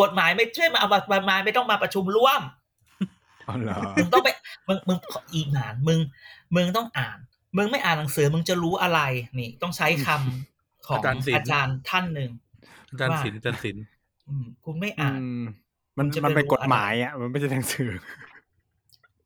[0.00, 2.42] กฎหมายไม่ช่วยมาเอามามาไม่ต้องมาประชุมร่วม
[3.48, 4.28] อ๋อเหรอมึงต้องไป
[4.68, 4.98] มึงมึง
[5.32, 5.98] อีหมานมึง
[6.54, 7.18] มึงต้องอ่าน
[7.56, 9.00] มึงไม่อ่านหนังสือมึงจะรู้อะไร
[9.38, 12.30] นี่ ต้องใช้คำของอาจารย์ศิลป์อาจารย์ท่านหนึ่ง
[12.90, 13.84] อาจารย์ว่าศิลป์อาจารย์ศิลป์
[14.28, 15.40] อืมคุณไม่อือ่านม
[15.98, 17.90] มันจะไปมันเป็นรู้กฎหมายอะ มันไม่ใช่หนังสือ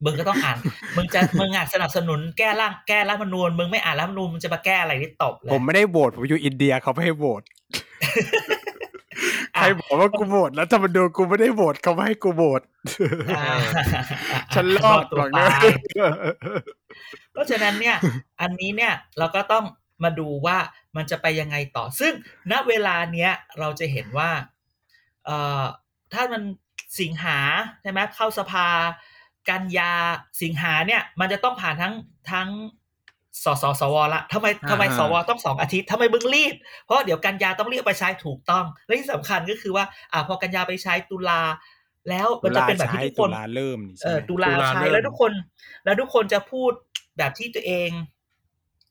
[0.03, 0.57] มึงก็ต้องอ่าน
[0.95, 7.41] มึงจะมึงอ่านสนับสนุนแก้ร่างแก้รัฐธรรมนูญมึงไม่อ่านรัฐธรรมนูญมึงจะมาแก้อะไรที่ตบเลยผมไม่ได้โหวตผมอยู่อินเดียเขาไม่ให้โหวต
[9.55, 12.61] ใครบอกว่ากูโหวตแล้วถ้ามันดูกูไม่ได้โหวตเขาไม่ให้กูโหวต
[13.37, 13.55] อ่า
[14.53, 15.75] ฉันรอดตัวหรอกตานะย
[17.31, 17.97] เพราะฉะนั้นเนี่ย
[18.41, 19.65] อันนี้เนี่ยเราก็ต้อง
[20.03, 20.57] มาดูว่า
[20.95, 22.13] มันจะไปยังไงต่อ ซึ่ง
[22.51, 24.29] ณเวลาเนี้ยเราจะเห็นว่า
[25.25, 25.63] เอ่อ
[26.13, 26.41] ถ้ามัน
[26.99, 27.39] สิงหา
[27.81, 28.67] ใช่ไหมเข้าสภา
[29.49, 29.91] กันยา
[30.41, 31.93] สิงหาเนี่ย มันจะต้องผ่านทั้ง
[32.31, 32.49] ทั้ง
[33.43, 36.53] สสสวละทำไมทำไมอ่าสวต้องสองอาทิตย์ทำไมมึงรีบ
[36.85, 41.41] เพราะเดี๋ยวกันยาต้องเรียกไปใช้ถูกต้อง และที่สำคัญก็คือว่า อ่าพอกันยาไปใช้ตุลา
[42.09, 45.31] แล้วมันจะเป็นแบบที่ทุกคนตุลาเริ่มนี่เอใช่อไหมตุลาตุลาใช้เริ่มแล้วทุกคน
[45.85, 46.71] แล้วทุกคนจะพูด
[47.17, 47.89] แบบที่ตัวเอง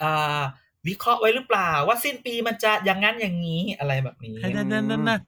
[0.02, 0.40] อ่า
[0.88, 5.18] วิเคราะห์ไว้หรือเปล่า ว่าสิ้นปีมันจะอย่างนั้นอย่างนี้อะไรแบบนี้ให้นั่นนั่นนั่นนะ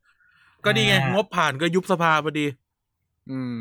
[0.64, 2.46] ก็ดีไงอ่างงบผ่านก็ยุบสภาพอดี
[3.30, 3.56] อืม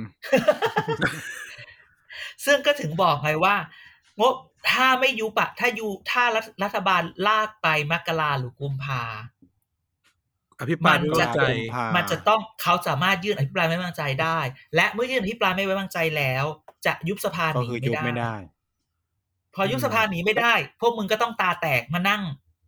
[2.45, 3.55] ซึ่งก็ถึงบอกไงว่า
[4.19, 4.35] งบ
[4.69, 9.03] ถ้าไม่ยุบอะถ้ายูถ้ารัฐรัฐบาลลากไปมกราหรือกุมภา
[10.59, 11.57] อภิปรายไม่ไว้วางใจมันจะ
[11.95, 14.39] มันจะต้องเขาสามารถยื่นอภิปรายไม่ไว้วางใจได้
[14.75, 16.45] และเมื่อยื่นอภิปรายไม่ไว้วางใจแล้ว
[16.85, 18.35] จะยุบสภาหก็นีคือไม่ยุบได้ไม่ได้
[19.55, 22.21] พอยุบสภาหนีไม่ได้ พวกมึงก็ต้องตาแตกมานั่ง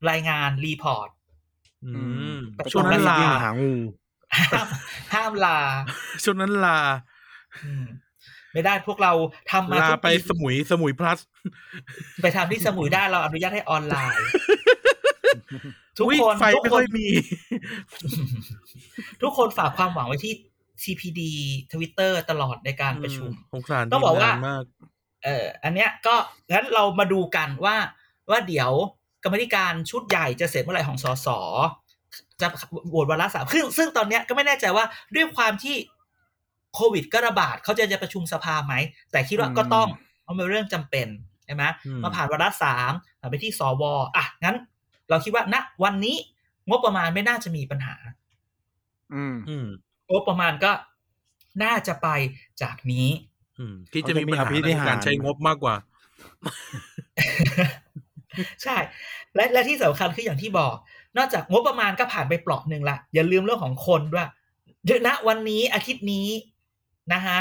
[0.09, 1.09] รายงานรีพอร์ต
[1.85, 1.91] อื
[2.35, 3.73] มประชุช่วมงนั้นลายิ่งหางู
[4.53, 4.67] ห้าม
[5.13, 5.59] ห้ามลา
[6.23, 6.79] ช่วงนั้นลา
[7.63, 7.85] อืม
[8.53, 9.11] ไม่ได้พวกเรา
[9.51, 11.19] ทำมาลาทุกไปปีสมุยสมุยพลัส
[12.21, 14.17] ไปทำที่สมุยได้เราอนุญาตให้ออนไลน์
[15.97, 17.07] ทุกอุ๊ยคนไฟทุกไม่คค่อนยมี
[19.21, 20.33] ทุกคนฝากความหวังไว้ที่
[20.83, 21.21] CPD
[21.71, 24.63] Twitter ตลอดในการประชุมสงสารต้องบอกว่าทีมนมาก
[25.25, 26.15] เอออันเนี้ยก็
[26.51, 27.75] งั้นเรามาดูกันว่า
[28.31, 28.71] ว่าเดี๋ยว
[29.23, 31.27] กรรมธิการชุดใหญ่จะเสร็จเมื่อไหร่ของสส
[32.41, 32.47] จะ
[32.89, 34.85] โหวตวาระสามซึ่งซึ่งตอนเนี้ยก็ไม่แน่ใจว่า
[35.15, 35.75] ด้วยความที่
[36.73, 38.73] โควิดก็ระบาดเขาจะจะประชุมสภาไหม
[39.11, 39.89] แต่คิดว่าอืมก็ต้อง
[40.23, 41.07] เพราะเป็นเรื่องจำเป็น
[41.45, 43.83] ใช่ไหมอืมมาผ่านวาระสามผ่านไปที่สว
[44.15, 44.55] อะงั้น
[45.09, 46.15] เราคิดว่าณวันนี้
[46.69, 47.95] งบประมาณไม่น่าจะมีปัญหา
[49.13, 49.67] อืมอืม
[50.11, 50.71] งบประมาณก็
[51.63, 52.07] น่าจะไป
[52.61, 53.07] จากนี้
[53.59, 55.75] อืมที่จะมีปัญหาเขาจะมีอภิในนิหารการใช้งบมากกว่า
[58.63, 58.77] ใช่
[59.35, 60.73] และและที่สำคัญคืออย่างที่บอก
[61.17, 64.29] นอกจากงบประมาณก็ผ่านไปเปลาะหนึ่งละอย่าลืมเรื่องของคนด้วย
[64.85, 66.27] เดี๋ยวณวันนี้อาทิตย์นี้
[67.13, 67.39] นะฮะ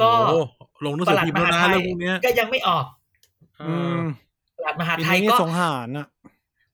[0.00, 0.40] ก็โอ้
[0.84, 2.84] ลงหนังปสือลัดพิมพ์มแล้วหานะไทเรื่อยงพวกเนี้ยก็ยังไม่ออก
[3.58, 4.00] เออือม
[4.58, 6.06] ปลัดมหาปีไทยนี้ก็สงหารอะ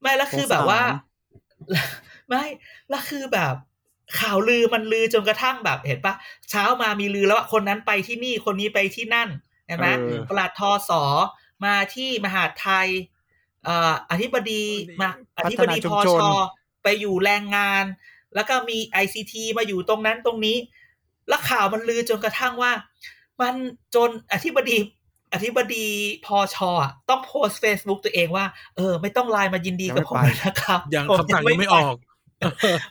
[0.01, 1.89] ไม่แล้วคือแบบว่าสงสาร
[2.29, 2.45] ไม่
[2.91, 3.55] แล้วคือแบบ
[4.21, 6.15] ข่าวลือมันลือจนกระทั่งแบบเห็นปะ
[6.51, 9.29] เช้ามามีลือแล้วว่าคนนั้นไปที่นี่คนนี้ไปที่นั่น
[9.67, 11.03] เห็นไหมเออปลัดทอสอ
[11.65, 12.89] มาที่มหาดไทย
[13.65, 14.65] เอ่ออธิบดี
[15.01, 16.31] มาอธิบดีพอชอ
[16.83, 17.85] ไปอยู่แรงงาน
[18.35, 20.57] แล้วก็มี ICT มาอยู่ตรงนั้นตรงนี้
[21.29, 22.73] แล้วข่าวมันลือจนกระทั่งว่า
[23.41, 23.55] มัน
[23.95, 24.77] จนอธิบดี
[25.35, 25.87] อธิบดี
[26.27, 28.45] พอชอะต้องโพสต์เฟซบุ๊กตัวเองว่า
[28.77, 31.97] เออ ไม่ต้องไลน์มายินดีกับผมเลยนะครับยังผมคำสั่งยังไม่ออก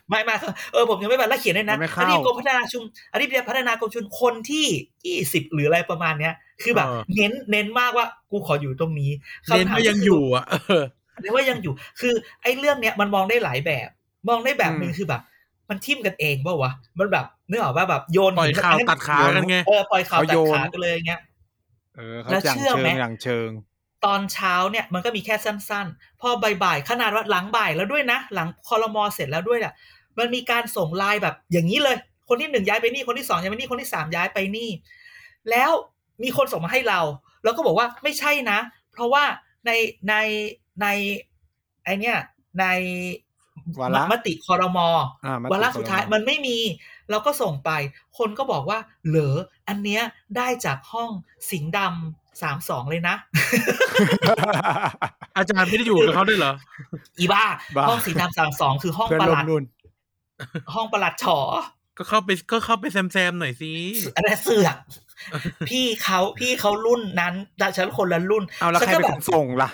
[0.10, 4.66] ไม่ไม่ครับเออผมยังไม่ไปแล้วเขียนด้วยนะยังไม่อเข้าธิบดีกรมพัฒนาชุมอธิบดีพัฒนากรมชุมคนที่
[5.06, 9.12] ยี่สิบหรืออะไรประมาณเนี้ย คือแบบเออเน้นเน้นมากว่ากูขออยู่ตรงนี้
[9.50, 10.84] เน้นคำถมว่ายังคือยู่อะเออ
[11.22, 13.90] เน้นว่ายังอยู่ คือ ไอ้เรื่องเนี้ยมันมองได้หลายแบบ
[14.30, 15.22] มองได้แบบหนึ่งอืมคือแบบ
[15.72, 21.22] มันทิ่มกันเองเปล่าวะมันแบบนึกออกว่าแบบโยนปล่อยหินข่าวให้ตัดขากันไงเออปล่อยข่าวเขาตัโยดนขากันเลยอย่างเงี้ย
[21.96, 23.50] เออเขาแล้วอย่างเชื่อเชิไหมงอย่างเชิง
[24.06, 26.30] ตอนเช้าเนี่ยมันก็มีแค่สั้น ๆ พอ
[26.64, 29.74] บ่ายๆขนาดว่าหลังบ่ายแล้วด้วยนะ หลังคอรมอเสร็จแล้วด้วยอะ
[30.20, 31.98] มันมีการส่งไลน์แบบอย่างนี้เลย
[32.30, 34.70] คนที่หนึ่งย้ายไปนี่คนที่สองย้ายไปนี่คนที่สามย้ายไปนี่
[35.50, 35.72] แล้ว
[36.24, 37.00] มีคนส่งมาให้เรา
[37.44, 38.60] แล้วก็บอกว่าไม่ใช่นะ
[38.92, 39.24] เพราะว่า
[39.66, 39.72] ใน
[40.10, 40.16] ใน
[40.82, 40.88] ใน
[41.84, 42.18] ไอเนี้ย
[42.60, 42.66] ใน
[43.82, 44.88] วาระมติคอรมอ
[45.26, 46.58] อ่ามติวาระสุดท้ายครมมันไม่มี
[47.10, 47.72] เราก็ส่งไป
[48.18, 49.36] คนก็บอกว่า เหรอ
[49.68, 50.02] อันเนี้ย
[50.38, 51.10] ได้จากห้อง
[51.52, 53.16] สิงห์ดำสามสองเลยนะ
[55.36, 56.54] อาจารย์ไม่ได้อยู่กับเขาด้วยเหรอ
[57.20, 57.44] อีบ้า
[57.76, 59.64] บ้าห้องสีดำสามสองคือห้องเพื่อนประลหมลัดนุ่น
[60.74, 61.40] ห้องประหลัดฉอ
[61.98, 63.72] ก็เข้าไปก็เข้าไปแซมแซมๆหน่อยสิ
[64.16, 64.76] อะไรเสือก
[65.70, 69.70] พี่เขาพี่เขารุ่นนั้นแต่ฉันคนละรุ่นเอาแล้วฉัใครก็เป็นแบคบนส่งล่ะ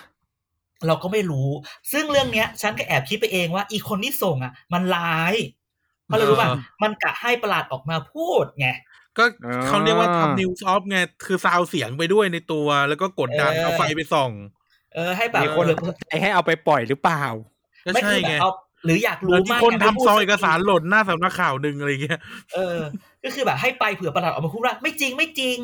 [0.88, 1.50] เราก็ไม่รู้
[1.92, 5.34] ซึ่งเรื่องเนี้ย ฉันก็แอบคิดไปเองว่า อีคนที่ส่งอะ มันร้าย
[6.06, 8.68] เพราะอะไรรู้ป่ะเออมันกะให้ประหลาดออกมาพูดไง
[9.18, 14.32] ก็อ่าเขาเรียกว่าทำนิวส์ออฟไง คือซาวเสียงไปด้วยในตัว แล้วก็กดดันเออเอาไฟไปส่อง
[14.96, 17.24] เออ ให้แบบมีคนหรือใจให้เอาไปปล่อยหรือเปล่า
[17.86, 18.50] ก็ไม่ใช่คือแบไงบเอา
[18.86, 22.20] หรืออยากเหมืรู้อนที่มากคนไงทำซองเอกสารไม่พูดหล่นหน้าสำนักข่าวหนึ่งอะไรเงี้ย
[22.54, 22.80] เออ
[23.24, 25.58] ก็คือแบบให้ไปเผื่อประหลาดออกมาพูดว่าไม่จริงไม่จริง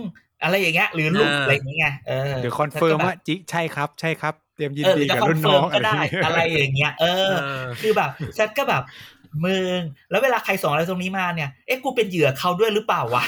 [0.43, 8.83] อะไรอย่างเงี้ย หรือลุกเออออะไรอย่างเงี้ย เออหรือคอนเฟิร์มแล้วก็ว่าแบบจิใช่ครับ ใช่ครับ เตรียมยินเออหดีรือจะกับคอนรุ่นเฟิน้ร์อมงก็ได้อะไรอะไรอย่างเงี้ยเออเออ คือแบบฉันก็แบบ
[9.45, 13.23] มึงแล้วเวลาใครส่งอะไรตรงนี้มาเนี่ย เอ๊ะกูเป็นเหยื่อเขาด้วยหรือเปล่าวะ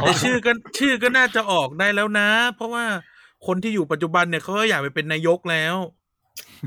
[0.00, 2.84] แต่ชื่อก็ชื่อก็น่าจะออกได้แล้วนะ เพราะว่า
[3.46, 5.76] คนที่อยู่ปัจจุบันเนี่ยเขาก็อยากไปเป็นนายกแล้ว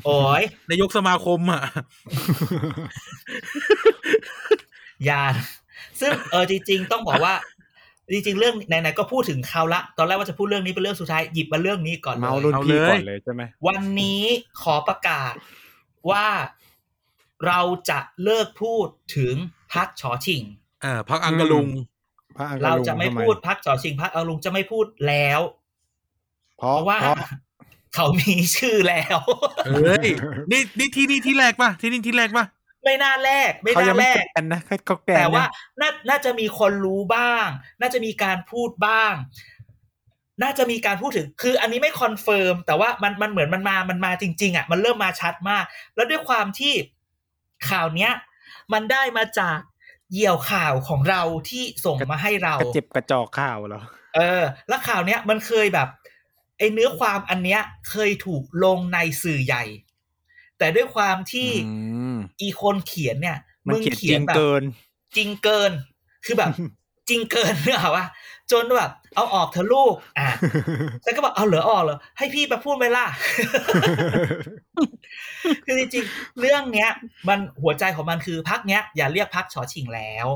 [0.05, 1.61] โอ้ยนายกสมาคมอะ
[5.05, 5.23] อยา
[5.99, 7.33] ซึ่งเออจริงๆต้องบอกว่า
[8.11, 14.23] จริงๆเรื่องไหนๆก็พูดถึงเขาละตอนแรกว่าจะพูดเรื่องนี้เป็นเรื่องสุดท้ายหยิบมาเรื่องนี้ก่อนเลเมายรุ่นเอาพี่เลยก่อนเลยใช่ไหมวันนี้
[14.61, 15.33] ขอประกาศ
[16.09, 16.27] ว่า
[17.47, 19.35] เราจะเลิกพูดถึง
[19.73, 20.41] พักชอชิง
[20.83, 21.67] อ่าพักอังกะลุง
[22.37, 25.39] พระอังกเราลุงจะไม่ทำพูดพักชอชิงพักอาลุงจะไม่พูดแล้ว
[26.57, 27.17] เพเพราะราะว่าเพราะ
[27.95, 29.19] เขามีชื่อแล้ว
[29.67, 30.07] เฮ้ย
[30.51, 32.45] นี่นี่ที่นี่ที่แรกป่ะที่นี่ที่แรกป่ะ
[32.89, 35.45] ไม่น่าแรกไม่เขายัน่างไม่แรกแกนนะเขาเขาแกนแต่ว่า
[35.77, 37.47] เนี่ยน่าน่าจะมีคนรู้บ้าง
[37.81, 39.13] น่าจะมีการพูดบ้าง
[40.43, 45.63] น่าจะมีการพูดถึง คืออันนี้ไม่คอนเฟิร์มแต่ว่ามันมันเหมือนมันมามันมาจริง ๆ อะ มันเริ่มมาชัดมาก
[45.95, 46.73] แล้วด้วยความที่
[47.69, 48.11] ข่าวเนี้ย
[48.73, 49.57] มันได้มาจาก
[50.11, 53.81] เหยี่ยวข่าวของเราที่ส่งมาให้เรากระเจ็บกระจอกข้าวเหรอ
[54.15, 55.87] เออ แล้วข่าวเนี้ยมันเคยแบบ
[56.57, 59.63] ไอเนื้อความอันเนี้ยเคยถูกลงในสื่อใหญ่
[60.59, 61.73] แต่ด้วยความที่อื
[62.15, 64.63] มอีคนเขียนเนี่ยมันเขียนจริงแบบเกิน
[65.15, 65.71] จริงเกิน
[66.25, 66.51] คือแบบ
[67.09, 68.05] จริงเกินเนอะว่า
[68.51, 70.29] จนแบบเอาออกเธอะลูก อะ
[71.03, 73.05] ฉันก็บอกเอาเหลือออกเหรอให้พี่มาพูดไหมล่ะ
[75.65, 76.89] คือจริงๆเรื่องเนี้ย
[77.29, 80.27] มันหัวใจของมันคือพักเนี้ยอย่าเรียกพักชอชิงแล้ว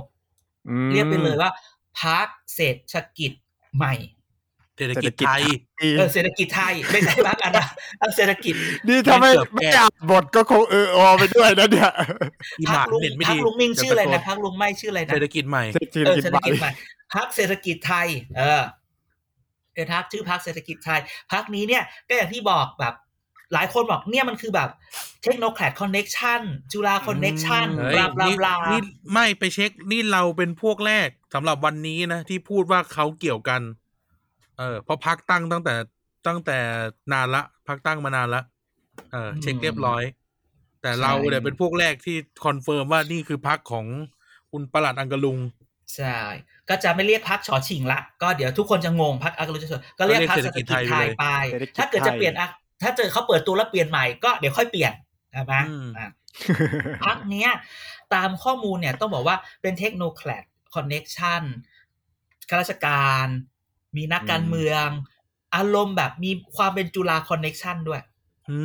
[0.69, 1.51] อืมเรียกไปเลยว่า
[2.01, 3.31] พักเศรษฐกิจ
[3.75, 3.93] ใหม่
[4.77, 5.41] เศรษฐกิจไทย
[5.79, 7.67] เออเศรษฐกิจไทยไม่ใช่พักอันนะ
[7.99, 8.53] เอาเศรษฐกิจ
[8.87, 11.91] นี่ถ้าไม่เกือบแก้ไม่อ่านบทก็คงเอออไปด้วยนะเนี่ย
[12.59, 16.71] อีหพัมากลุงเห็นไม่พัดีกลุงมิ่งชื่ออะไรเดี๋นะยวตพักลุงไม่ชื่ออะไรนะเศรษฐกิจใหม่เศรษฐกิจเออเศรษฐกิจใหใหม่ม่
[17.15, 18.07] พรรคเศรษฐกิจไทย
[18.37, 18.63] เออ
[19.73, 20.99] เป็นพรรคชื่อพรรคเศรษฐกิจไทย
[21.31, 22.93] พรรคนี้เนี่ยก็อย่างที่บอกแบบ
[23.53, 24.69] หลายคนบอกเนี่ยมันคือแบบ
[25.23, 26.41] technocrat connection
[26.73, 28.81] จุฬา connection เฮ้บยลาบลานี่บลานี่
[29.13, 33.61] ไม่ไปเช็ค นี่เราเป็นพวกแรกสำหรับวันนี้นะ ที่พูดว่าเขาเกี่ยวกัน
[34.59, 35.75] เออเพราะพรรคตั้งตั้งแต่
[36.27, 36.57] ตั้งแต่
[37.13, 38.41] นานละพรรคตั้งมานานละ
[39.11, 40.03] เออเช็คเรียบร้อย
[40.81, 43.85] แต่เราเนี่ยเป็นพวกแรกที่confirm ว่านี่คือพรรคของ
[44.51, 45.37] คุณปลัดอังกะลุง
[45.95, 46.17] ใช่
[46.69, 52.49] ก็จะไม่เรียกพรรคชอชิงละก็เดี๋ยวทุกคนจะงงพรรคอังกะลุงจะก็เรียกพักเศรษฐกิจไทยไปเศรษฐกิจไทยถ้าเกิดจะเปลี่ยนอะ
[52.81, 54.93] ถ้าเจอเขาเปิดตัวแล้วเปลี่ยนใหม่ก็เดี๋ยวค่อยเปลี่ยน
[55.31, 56.09] ใช่ไหมอืมอะ
[57.05, 57.49] พรรคเนี้ย
[58.13, 60.43] ตามข้อมูลเนี่ยต้องบอกว่าเป็น technocrat
[60.73, 61.43] connection
[62.49, 63.27] ข้าราชการ
[63.97, 64.87] มีนักการอืมเมือง
[65.55, 68.01] อารมณ์แบบมีความเป็นจุฬา connection ด้วย
[68.51, 68.59] อื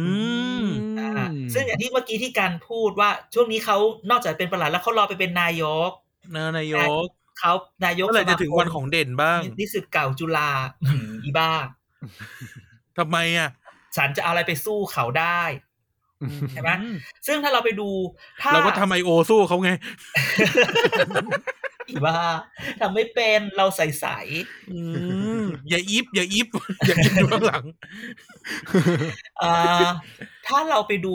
[0.62, 0.64] ม
[0.98, 3.76] อ่าซึ่งอย่างที่เมื่อกี้ที่การพูดว่าช่วงนี้เขา
[4.10, 5.90] นอกจากเป็นประหลัดแล้วเขารอไปเป็นนายก
[6.34, 7.06] นานายก
[7.38, 7.52] เขา
[7.84, 10.50] นายกเมื่อไหร่จะถึงวันของเด่นบ้างนิสิตเก่าจุฬา
[10.82, 11.50] อื้อหืออีบ้า
[12.98, 13.50] ทำไมอะ
[13.96, 15.42] ฉันจะเอาอะไรไปสู้เขาได้
[16.52, 17.88] ใช่ไหมอืมซึ่งถ้าเราไปดู
[18.42, 19.70] ถ้าเราก็ทำไอโอสู้เขาไง
[21.88, 22.18] อีบ้า
[22.80, 24.06] ทำไม่เป็นเราใส่ใส
[24.70, 24.80] อื
[25.40, 26.48] มอย่าอิฟอย่าอิฟ
[26.86, 29.88] อย่าอิฟอยู่ข้างหลังๆอ่า
[30.46, 31.14] ถ้าเราไปดู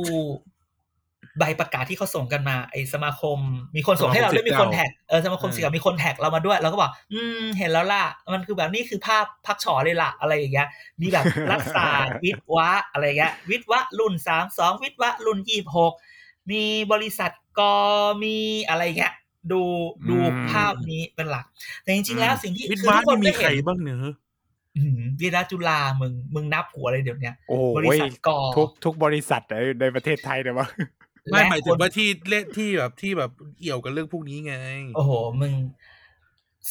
[1.39, 3.39] ใบประกาศที่เขาส่งกันมา ไอ้สมาคม
[3.75, 10.67] มีคนส่งให้เราด้วยสมาคมมีคน19แท็กเออสมาคมอืมเสี่ยวมีคนแท็กเรามาด้วยเราก็บอก อืม เห็นแล้วล่ะ มันคือแบบนี่คือภาพพักฉอเลยล่ะ อะไรอย่างเงี้ย
[11.01, 15.93] มีแบบรัฐศาสตร์วิทย์วะอะไรเงี้ย วิทย์วะรุ่นสามสองวิทย์วะรุ่นยี่หก
[16.51, 17.61] มีบริษัทก
[18.23, 18.35] มี
[18.69, 19.13] อะไรเงี้ย
[19.51, 19.61] ดู
[20.09, 21.45] ดูอืมภาพนี้เป็นหลัก
[21.83, 24.13] แต่จริงๆแล้วสิ่งที่วิทย์คือบ้าทุนกคนนี่มีได้ใครเห็นบ้างเนอะ
[24.77, 30.67] อืมวีระจุฬามึงมึงนับหัวเลยเดี๋ยวเนี้ยโอ้โหบริษัทกทุกทุกบริษัทในในประเทศไทยเนี่ยวะ
[31.31, 34.55] ไม่และหมายถึคงนว่าที่เล่นที่แบบที่แบบเกี่ยวกับเรื่องพวกนี้ไง
[34.95, 35.53] โอ้โห มึง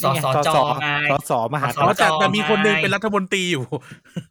[0.03, 0.49] สสจ
[0.83, 3.65] ไงสสมหาสอ๋อสแต่แต่มีคนหนึงไงเป็นรัฐมนตรีอยู่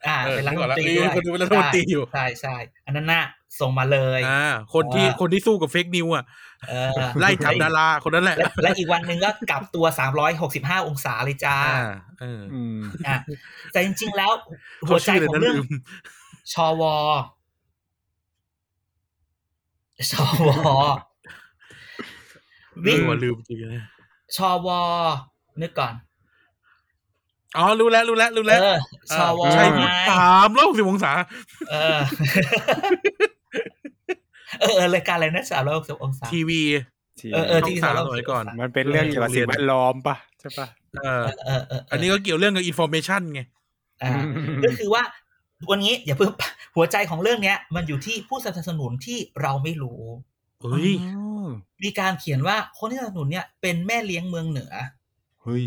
[0.07, 3.25] อ่าเออเป็นรัฐมนตรีนึกออกละมีคนดูเป็นรัฐมนตรีอยู่ ใช่ใช่อันนั้นน่ะ
[3.59, 6.23] ส่งมาเลยอ่าคนที่ว่าคนที่สู้กับเฟกนิวอะ
[6.69, 9.85] เออไล่จับดาราคนนั้นแหละและ และอีกวันหนึ่งก็กลับตัว
[10.39, 13.15] 365องศาเลยจ้าอ่าเอออืมอะ
[13.71, 14.31] แต่จริง ๆ แล้ว
[14.87, 15.67] หัเขาวใจชื่อเลยของนะเรื่องลืม
[16.53, 16.83] ชว
[20.11, 20.13] ช
[20.47, 20.49] ว
[22.85, 23.81] วิเออว่าลืมจริงเลย
[24.35, 24.67] ชว
[25.61, 25.93] นึกก่อน
[27.57, 28.77] อ๋อรู้แล้วรู้แล้วรู้แล้วเออ
[29.17, 31.11] ชวใช่พูดไงสามร้อยหกสิบองศา
[31.71, 31.99] เออ
[34.59, 36.61] เออ เออรายการอะไรนะสามร้อยหกสิบองศาทีวี
[37.19, 40.67] ที่เออเออช่องสามสมัยก่อน มันเป็นเรื่องเกี่ยวกับสิ่งแวดล้อมปะใช่ปะ
[41.01, 43.41] เออเออเออเอันนี้ก็เกี่ยวเรื่องกับอินโฟเมชันไง
[44.03, 45.03] อ่าอืมก็คือว่า
[45.71, 46.31] วันนี้อย่าเพิ่ง
[46.75, 50.01] หัวใจของเรื่องเนี้ย มันอยู่ที่ผู้สนับสนุนที่เราไม่รู้
[50.61, 51.47] เฮ้ยอ๋อ
[51.83, 54.73] มีการเขียนว่าคนที่สนับสนุนเนี่ยเป็นแม่เลี้ยงเมืองเหนือ
[55.43, 55.61] เฮ้ย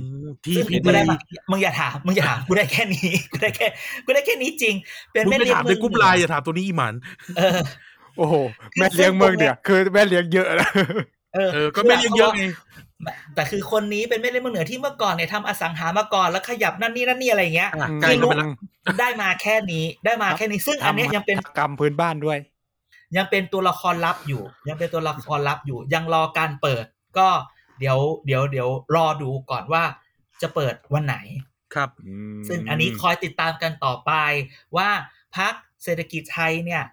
[0.44, 1.16] ที่ซึ่งพี่กูได้ดีมา
[1.50, 3.66] มึงอย่าถามมึงอย่าถามกูได้แค่นี้กูได้แค่
[4.04, 4.74] กูได้แค่นี้จริง
[5.12, 6.94] เป็นมึงแม่ไปเลี้ยงถามเมืในองกรุ๊ปเหนืไลอน์อย่าถามตัวนี้อีหมัน
[7.38, 7.58] เออ
[8.16, 8.34] โอ้โห
[8.78, 10.70] แม่เลี้ยงเมืองเนี่ย คือแม่เลี้ยงเยอะนะ
[11.34, 12.44] เออเออก็ไม่เลี้ยงเยอะไง
[13.34, 18.46] แต่คือคนนี้เป็นแม่เลี้ยงเมืองเหนือที่เมื่อก่อนเนี่ยทำอสังหามาก่อนแล้วขยับนั่นนี่นั่นนี่อะไรอย่างเงี้ยอะอืมใกล้ก็ไปละ
[19.00, 22.38] ได้มาแค่นี้ได้มาแค่นี้ซึ่งอันเนี้ยยังเป็นกรรมพื้นบ้านด้วย
[23.16, 26.84] ยังเป็นตัวละครลับอยู่ ยังเป็นตัวละครลับอยู่ ยังรอการเปิด
[27.18, 27.28] ก็
[27.78, 29.84] เดี๋ยวเดี๋ยวเดี๋ยวรอดูก่อนว่า
[30.42, 31.16] จะเปิดวันไหน
[31.74, 31.90] ครับ
[32.48, 34.12] ซึ่งอันนี้คอยติดตามกันต่อไป
[34.76, 34.88] ว่า
[35.36, 35.54] พัก
[35.84, 36.84] เศรษฐกิจไทยเนี่ย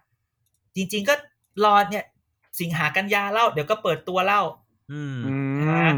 [0.75, 1.13] จริง ๆก็
[1.63, 2.05] รอเนี่ย
[2.59, 4.41] สิงหากันยาเล่า เดี๋ยวก็เปิดตัวเล่า
[4.91, 5.35] อืมอื
[5.93, 5.95] ม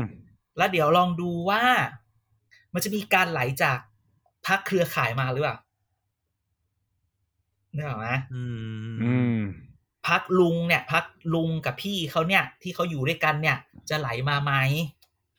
[0.58, 1.64] แล้วเดี๋ยวลองดูว่า
[2.74, 3.78] มันจะมีการไหลจาก
[4.48, 5.58] พักเครือข่ายมาหรือเปล่า
[7.76, 9.23] นึกออกไหมอืมอืม
[10.08, 13.58] พักลุงเนี่ย พักลุงกับพี่เขาเนี่ย ที่เขาอยู่ด้วยกันเนี่ย
[13.89, 14.54] จะไหลมาไหม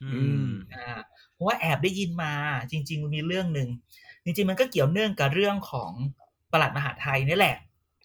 [0.02, 0.08] อื
[0.46, 1.00] มอ่า
[1.32, 2.32] เพราะว่าแอบได้ยินมา
[2.70, 3.68] จริง ๆ มีเรื่องหนึ่ง
[4.24, 5.92] จริง ๆ มันก็เกี่ยวเนื่องกับเรื่องของ
[6.52, 7.56] ปลัดมหาดไทยนี่แหละ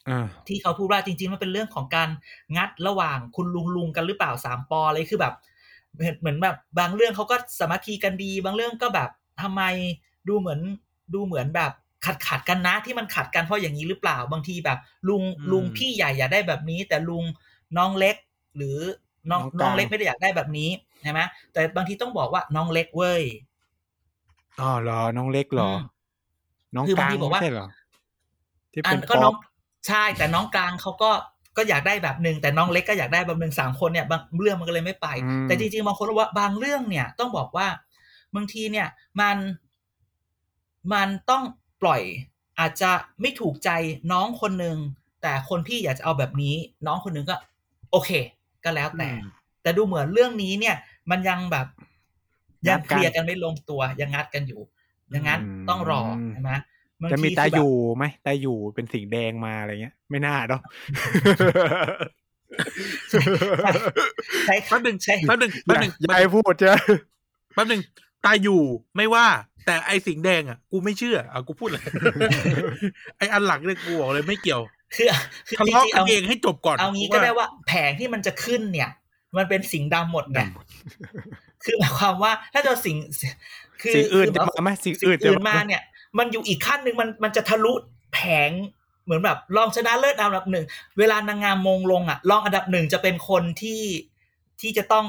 [0.10, 2.10] อ่าที่เขาพูดว่าจริง ๆ มันเป็นเรื่องของการ
[2.58, 5.36] งัดระหว่างคุณลุงลุงกันหรือเปล่าสามปออะไรคือแบบ
[5.94, 9.10] เหมือนเหมือนแบบบางเรื่องเขาก็สามัคคีกันดี บางเรื่องก็แบบ
[9.42, 9.62] ทำไม
[10.28, 10.60] ดูเหมือน
[11.14, 11.72] ดูเหมือนแบบ
[12.06, 14.80] ขัดขัดกันนะที่มันขัดกันเพราะอย่างนี้หรือเปล่าบางทีแบบ
[15.10, 17.24] ลุงอืมลุงพี่ใหญ่อยากได้แบบนี้ แต่ลุง
[17.78, 18.16] น้องเล็ก
[18.58, 18.78] หรือ
[19.30, 20.70] น้องน้องกลางน้องเล็กไม่ได้อยากได้แบบนี้
[21.04, 21.22] ใช่ไหม
[21.54, 23.22] แต่บางทีต้องบอกว่าน้องเล็กเว้ย
[24.60, 25.80] อ๋อเหรอ น้องเล็กเหรออืม
[26.76, 27.68] น้องคือกบางลางทีบอกว่าไม่ใช่เหรอ
[28.74, 29.34] ที่อัเป็นนก็ปน้ออง
[29.88, 31.12] ใช่แต่น้องกลางเขาก็
[31.58, 37.68] ก็อยากได้แบบหนึ่งแต่น้องเล็กก็อยากได้แบบหนึ่งสามคนเนี่ยบางเรื่องมันก็เลยไม่ไปอืมแต่จริงๆบางคนบอกว่าบางเรื่องเนี่ย ต้องบอกว่า
[38.36, 38.88] บางทีเนี่ย
[39.22, 39.38] มัน
[40.94, 41.44] มันต้อง
[41.82, 42.02] ปล่อย
[42.60, 43.70] อาจจะไม่ถูกใจ
[44.12, 44.78] น้องคนหนึ่ง
[45.22, 46.56] แต่คนพี่อยากจะเอาแบบนี้
[46.88, 47.36] น้องคนหนึ่งก็
[47.92, 48.10] โอเค
[48.64, 50.76] ก็แล้วแต่อืมแต่ดูเหมือนเรื่องนี้เนี่ย
[51.12, 51.68] มันยังแบบ
[52.68, 54.62] ยังเคลียร์กันไม่ลงตัวยังงัดกันอยู่
[55.16, 56.02] ยังงั้นต้องรอ
[56.34, 56.52] ใช่ไหม
[57.02, 60.62] บางจะมีทีตาคืออแบบยู่ไหมตาอยู่เป็นสีแดงมาอะไรเงี้ย ไม่น่าเนาะ
[64.46, 66.74] ใช้แป๊บหนึ่งใช่แป๊บหนึ่งอแป๊บย่าหนึ่งอย่าให้พูดเจ้ะ
[67.54, 67.82] แป๊บหนึ่ง
[68.26, 68.62] ตายอยู่
[68.96, 69.26] ไม่ว่า
[69.70, 71.84] แต่ไอ้สิงห์แดงอะกูไม่เชื่ออะกูพูดเลย
[73.18, 74.62] ไอ้อันหลังเนี่ยกูบอกเลยไม่เกี่ยว
[74.96, 75.08] คือ
[75.48, 78.90] คือทะจเลาะริงๆกันเอาเองให้จบก่อนเอางี้ก็ได้ว่าแผงที่มันจะขึ้นเนี่ย
[79.38, 80.40] มันเป็นสิงห์ดำหมดไง
[81.64, 83.04] คือหมายความว่าถ้าจะเอาสิงห์
[83.82, 85.82] คือสิ่งอื่นคืจะแบบมาไหมสิ่งสิ่งอื่นจะอื่นมาเนี่ย
[86.18, 87.74] มันอยู่อีกขั้นหนึ่งมันมันจะทะลุ
[88.14, 88.52] แผง
[89.04, 90.66] เหมือนแบบรองชนะเลิศอันดับหนึ่ง
[90.98, 93.82] เวลานางงามมงลงอะรองอันดับหนึ่งจะเป็นคนที่
[94.62, 95.06] ที่จะต้อง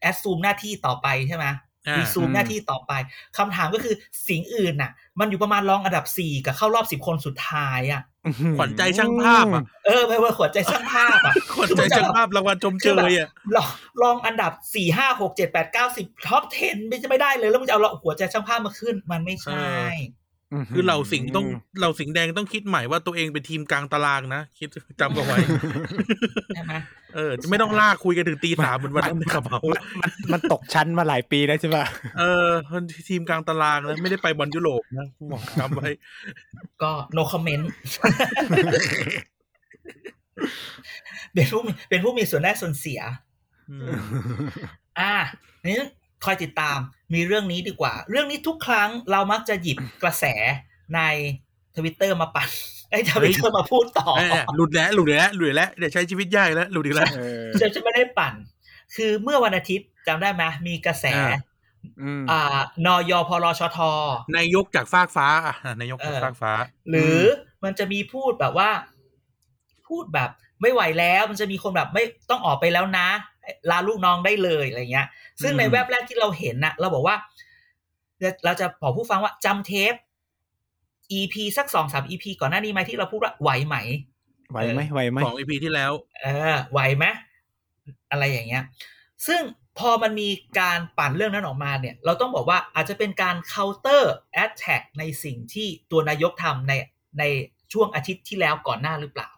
[0.00, 1.46] assume หน้าที่ต่อไปใช่ไหม
[1.88, 2.92] อ่ารีซูมหน้าที่ต่อไป
[3.38, 3.94] คำถามก็คือ
[4.28, 8.02] สิ่งอื่นน่ะ มันอยู่ประมาณรองอันดับสี่กับเข้ารอบสิบคนสุดท้ายอะ
[8.58, 13.68] ขวัญใจช่างภาพอะเออไม่ว่าขวัญใจช่างภาพอะขวัญใจช่างภาพรางวัลชมเชยอะรอง
[14.02, 19.74] รองอันดับสี่ห้าหกเจ็ดแปดเก้าสิบ top ten ไม่จะไม่ได้เลย แล้วมึงจะเอาขวัญใจช่างภาพมาขึ้น มันไม่ใช่
[20.74, 21.46] คือเราสิงห์ต้อง
[21.80, 24.68] เราสิงห์แดงต้องคิดใหม่ว่าตัวเองเป็นทีมกลางตารางนะ คิด
[25.00, 25.38] จำเอาไว้
[26.54, 26.74] ใช่ไหม
[27.14, 31.84] เออ จะไม่ต้องลากคุยกันถึงตีสามเหมือนวันนั้นในกระเป๋ามันมันมันตกชั้นมาหลายปีแล้วใช่ป่ะ
[32.18, 35.88] เออมันทีมกลางตารางนะไม่ได้ไปบอลยุโรปนะบอกจำไว้
[36.82, 37.64] ก็ no comment
[41.34, 43.00] เป็นผู้มีเป็นผู้มีส่วนได้ส่วนเสีย
[43.70, 43.88] อืม
[45.00, 45.12] อ่า
[45.70, 45.80] นี้
[46.24, 46.78] คอยติดตาม
[47.14, 50.24] มีเรื่องนี้ดีกว่า เรื่องนี้ทุกครั้งเรามักจะหยิบกระแส
[50.94, 51.00] ใน
[51.76, 52.48] ทวิตเตอร์มาปั่น
[52.90, 58.34] ไอ้ทวิตเตอร์มาพูดต่อเออหลุดแล้วหลุดแล้วหลุดแล้วเดี๋ยวใช้ชีวิตยากแล้วหลุดอีกแล้วเออจะจะไม่ได้ปั่น
[58.94, 61.40] คือเมื่อวันอาทิตย์จำได้ไหมมีกระแสอ่า
[62.02, 63.78] อืมอ่านยพรชท
[64.36, 66.52] นายกจากฟากฟ้าอะนายกจากเออฟากฟ้า
[66.90, 67.18] หรือ
[67.64, 68.70] มันจะมีพูดแบบว่า
[69.88, 70.30] พูดแบบ
[70.62, 73.08] ไม่ไหวแล้ว มันจะมีคนแบบไม่ต้องออกไปแล้วนะ
[73.70, 75.06] ลาลูกน้องได้เลยอะไรเงี้ย
[75.42, 77.16] ซึ่งในอืมแวบแรกที่เราเห็นนะเราบอกว่า
[78.20, 79.94] เราเราจะบอกผู้ฟังว่าจำเทป
[81.18, 83.76] EP สักสองสาม EP ก่อนหน้านี้ไหมที่เราพูดว่าไหวไหม
[84.52, 85.92] ไหวไหมไหวไหมสองอีพีที่แล้ว
[86.22, 87.04] เออ ไหวไหม
[88.10, 88.64] อะไรอย่างเงี้ย
[89.26, 89.42] ซึ่ง
[89.78, 90.28] พอมันมี
[90.60, 94.02] การปั่นเรื่องนั้นออกมาเนี่ย เราต้องบอกว่าอาจจะเป็นการ counter
[94.44, 96.72] attack ในสิ่งที่ตัวนายกทำใน
[97.18, 97.24] ใน
[97.72, 99.30] ช่วงอาทิตย์ที่แล้วก่อนหน้าหรือเปล่า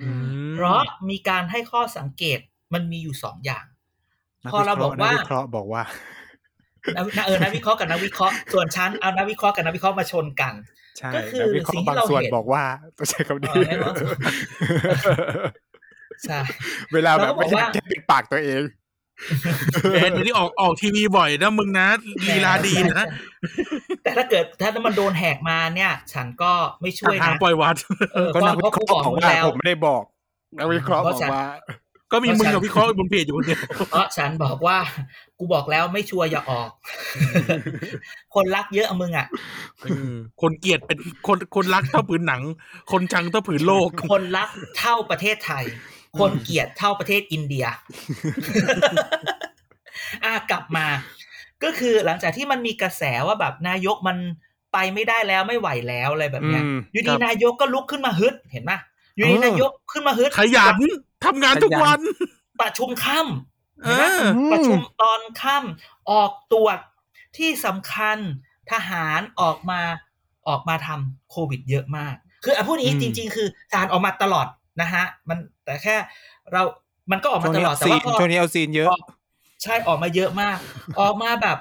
[0.00, 0.08] อื
[0.50, 2.38] มเพราะมีการให้ข้อสังเกต
[2.74, 3.64] มันมีอยู่สองอย่าง
[4.44, 5.82] นัพอเราบอกว่านัวิเคราะห์บอกว่า
[6.96, 10.54] นักนักเออนักวิเคราะห์กับนักวิเคราะห์ส่วนชั้นเอานักวิเคราะห์กับนักวิเคราะห์มาชนกัน
[10.98, 12.62] ใช่ก็คือนัวิเคราะสิ่งห์ที่บางเราส่วนเห็นบอกว่า
[12.96, 13.94] ต้องใช้คำนี้เออให้บอก
[16.24, 16.38] ใช่
[16.92, 18.62] เวลาแบบเราก็บอกไม่อยากว่าจะปิดปากตัวเอง
[19.92, 21.88] แหมเดี๋ยวนี้ออกออกทีวีบ่อยนะมึงนะ
[22.28, 23.04] ลีลาดีนะ
[24.02, 26.52] แต่ถ้าเกิดถ้ามันโดนแหกมาเนี่ย ฉันก็
[26.82, 27.76] ไม่ช่วยทางนะปล่อยวัด
[28.14, 30.02] เออก็นักวิเพราะเคกูราะบอกห์บอกมึงว่าแล้วผมไม่ได้บอก
[30.58, 31.44] นักวิเคราะห์บอกว่า
[32.14, 33.60] ก็มีมึงกับพี่เคราะห์บนเพจอยู่คนเดียว
[33.90, 34.78] เพราะฉันบอกว่า
[35.38, 36.70] กูบอกแล้วไม่ชัวร์อย่าออก
[38.34, 39.26] คนรักเยอะอะมึงอะ
[39.84, 42.42] อืมคนเกลียดเป็นคนคนรักเท่าผืนหนัง
[42.92, 44.48] คนชังเท่าผืนโลก คนรัก
[44.78, 45.64] เท่าประเทศไทย
[46.18, 47.66] คนเกลียดเท่าประเทศอินเดีย
[50.24, 50.86] อะกลับมา
[51.64, 54.16] ก็คือหลังจากที่มันมีกระแสว่าแบบนายกมัน
[54.72, 58.72] ไปไม่ได้แล้วไม่ไหวแล้วอะไรแบบเนี้ยอืมอยู่คดีรับนายกก็ลุกขึ้นมาฮึดเห็นไหม
[59.16, 60.76] อยู่ดีเออนายกขึ้นมาฮึดขยัน
[61.24, 62.00] ทำงานทุกวัน
[62.60, 66.78] ประชุมค่ำเอเห็นไหมอประชุมตอนค่ำออกตรวจ
[67.36, 68.18] ที่สำคัญ
[68.72, 69.80] ทหารออกมา
[70.48, 72.14] ออกมาทำโควิดเยอะมาก
[72.44, 74.46] คืออะพูดอย่างนี้อืมจริง ๆ คือทหารออกมาตลอด
[74.80, 75.96] นะฮะ มันแต่แค่
[76.52, 76.62] เรา
[77.10, 79.04] มันก็ออกช่มาวงตนี้ลอดเอาแต่ซีว่านพอช่วงนี้เอาซีนเยอะออก
[79.62, 80.58] ใช่ออกมาเยอะมาก
[81.00, 81.58] ออกมาแบบ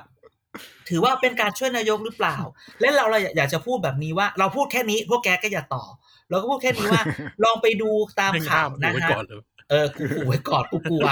[0.89, 2.37] ถือว่าเป็นการช่วยนายกหรือเปล่า
[2.79, 5.83] และเราเราอยากจะพูดแบบนี้ว่า เราพูดแค่นี้พวกแกก็อย่าต่อ
[6.29, 7.03] เราก็พูดแค่นี้ว่า
[7.43, 7.89] ลองไปดู
[8.19, 9.23] ตามไม่ข่าข้าวมนะไว้ฮะก่อน
[9.69, 11.07] เลยเออกูกูไว้กอดกูกลัว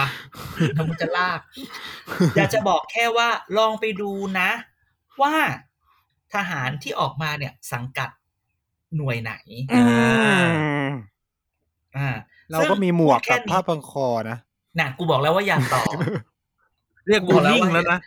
[0.78, 1.40] ทำมันจะลาก
[2.36, 3.28] อยากจะบอกแค่ว่า
[3.58, 4.50] ลองไปดูนะ
[5.22, 5.34] ว่า
[6.34, 8.10] ทหารที่ออกมาเนี่ย สังกัด
[8.98, 9.34] หน่วยไหน
[9.74, 9.82] อื
[10.86, 10.88] ม
[11.98, 12.10] อ่า
[12.52, 14.38] เราก็มีหมวกกับแค่นี้ผ้าพันคอนะ
[14.80, 15.84] น่ะกูบอกแล้วว่าอย่าต่อ
[17.08, 18.00] เรียก bullying แล้วนะ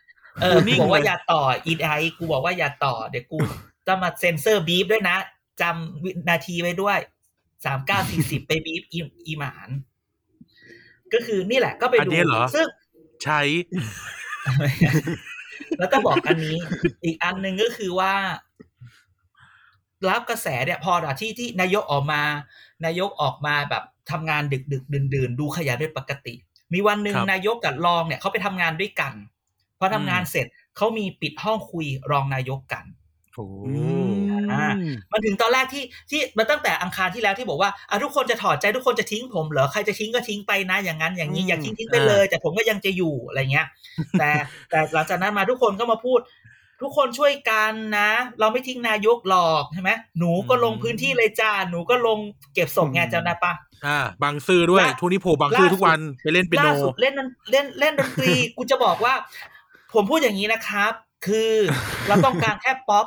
[0.42, 1.88] เออกูกูนิ่งบอกว่าเลยอย่าต่ออีไอ
[2.18, 3.38] กูบอกว่าอย่าต่อ เดี๋ยวกู
[3.86, 5.16] จะมาเซ็นเซอร์ beep ด้วยนะ
[5.60, 6.98] จำวินาทีไว้ด้วย
[7.64, 9.68] สามเก้าสี่สิบไป beep อีอีหมาน
[11.14, 12.66] ก็คือนี่แหละก็ไปอันดูนี้เหรอซึ่ง
[13.24, 13.40] ใช้
[15.78, 16.56] แล้วก็บอกอันนี้
[17.04, 18.12] อีกอันหนึ่งก็คือว่า
[20.08, 22.22] รับกระแสเนี่ย พอที่ที่นายกออกมา
[22.84, 26.34] นายกออกมาแบบทำงานดึกดึกดื่นดื่นๆดูขยันเป็นปกติ
[26.72, 29.12] มีวันหนึ่งครับนายกกับรองเนี่ยเขาไปทำงานด้วยกัน
[29.78, 30.46] พอทำงานอืมเสร็จ
[30.76, 32.84] เขามีปิดห้องคุยรองนายกกัน
[33.34, 33.46] โอ้
[34.52, 34.66] อ่า
[35.12, 43.66] มันถึงตอนแรกที่ที่มันตั้งแต่อังคารที่แล้วที่บอกว่าอะทุกคนจะถอดใจทุกคนจะทิ้งผมเหรอใครจะทิ้งก็ทิ้งไปนะ อย่างนั้นอย่างนี้อืมอยากทิ้งทิ้งไปเลย แต่ผมก็ยังจะอยู่อะไรเงี้ย
[44.18, 44.30] แต่
[44.70, 46.20] แต่หลังจากนั้นมาทุกคนก็มาพูด
[46.82, 48.10] ทุกคนช่วยกันนะ
[48.40, 52.18] เราไม่ทิ้งนายกหรอกใช่ไหมหนูก็ลงพื้นที่เลยจ้าหนูก็ลง
[52.54, 53.52] เก็บศพไงจำได้ปะ
[53.86, 59.14] อ่าบางซื่อด้วยล่าทุกนี้โผล่บางซื่อล่าสุดทุกวันไปเล่นเปียโนล่าสุดเล่นดนเล่นเล่นดนตรีกูจะบอกว่า
[59.94, 60.92] ผมพูดอย่างนี้นะครับ
[61.26, 61.52] คือ
[62.08, 63.06] เราต้องการแค่ป๊อป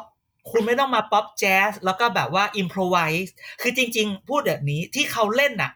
[0.51, 5.71] คุณไม่ต้องมาป๊อปแจ๊สแล้วก็แบบว่า improvise คือจริง ๆ พูดแบบนี้ที่เขาเล่นน่ะ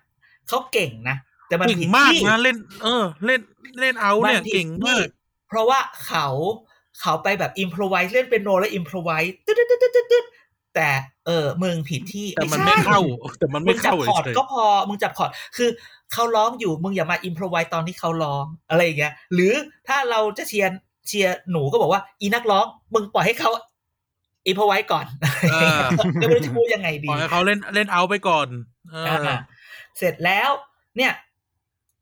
[0.47, 1.17] เขาเก่งนะ
[1.47, 3.41] แต่มันเก่งผิดมากที่นะเล่น เออ เล่น
[3.79, 5.01] เล่นเอาเนี่ยมันผิดเก่งมากที่
[5.49, 6.27] เพราะว่าเขา
[7.01, 10.25] เขาไปแบบอิมพรไวส์เล่นเป็นโนแล้วอิมพรไวส์ตึ๊ดตึ๊ดตึ๊ดตึ๊ดตึ๊ด
[10.75, 10.89] แต่
[11.27, 12.99] เออมึงผิดที่แต่มันใช่ไม่เข้า
[13.39, 15.69] แต่มันมึไม่งจับเข้าคอร์ดเฉยก็พอมึงจับคอร์ดคือ
[16.13, 19.53] เขาร้องอยู่มึงอย่ามาอิมพรไวตอนที่เขาร้องอะไรอย่างเงี้ยหรือ
[19.87, 23.51] ถ้าเราจะเชียร์เชียร์หนูก็บอกว่า อีนักร้อง มึงปล่อยให้เขา
[24.47, 25.05] อิมพรไวก่อน
[25.51, 25.79] เออ
[26.21, 28.47] ก็ไม่รู้จะพูดยังไงปดีล่อยให้เขาเล่นเล่นเอาไปก่อน
[28.91, 29.37] เอออ่า
[29.97, 30.49] เสร็จแล้ว
[30.97, 31.13] เนี่ย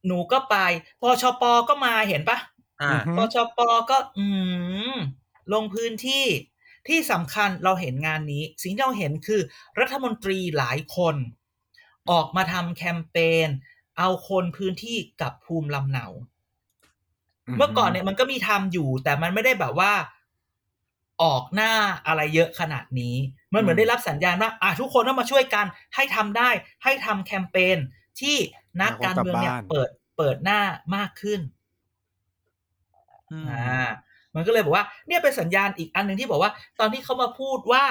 [0.08, 0.56] หนูก็ไป
[1.02, 2.38] พอชปก็มาเห็นปะ
[2.82, 3.60] อ่าอืมปชป
[3.90, 4.28] ก็ อื
[4.94, 4.96] ม
[5.54, 6.26] ลงพื้นที่
[6.88, 9.42] ที่สำคัญเราเห็นงานนี้ สิ่งที่เราเห็นคือ
[9.80, 11.16] รัฐมนตรีหลายคน
[12.12, 13.48] ออกมาทำแคมเปญ
[13.98, 16.08] เอาคนพื้นที่กับภูมิลำเนา
[17.58, 19.92] เมื่อก่อนเนี่ยมันก็มีทำอยู่ แต่มันไม่ได้แบบว่า
[21.24, 21.74] ออกหน้า
[22.08, 23.16] อะไรเยอะขนาดนี้
[23.54, 25.66] มันเหมือนได้รับสัญญาณว่าอะทุกคนต้องมาช่วยกัน
[25.96, 26.50] ให้ทำได้
[26.84, 27.78] ให้ทำแคมเปญ
[28.20, 28.36] ที่
[28.82, 30.62] นักการเมืองเนี่ยเปิดเปิดหน้า
[30.96, 31.40] มากขึ้น
[33.32, 33.90] อืมอ่า
[34.36, 37.86] มันก็เลยบอกว่า เนี่ยเป็นสัญญาณอีกอันหนึ่งที่บอกว่า ตอนที่เขามาพูดว่า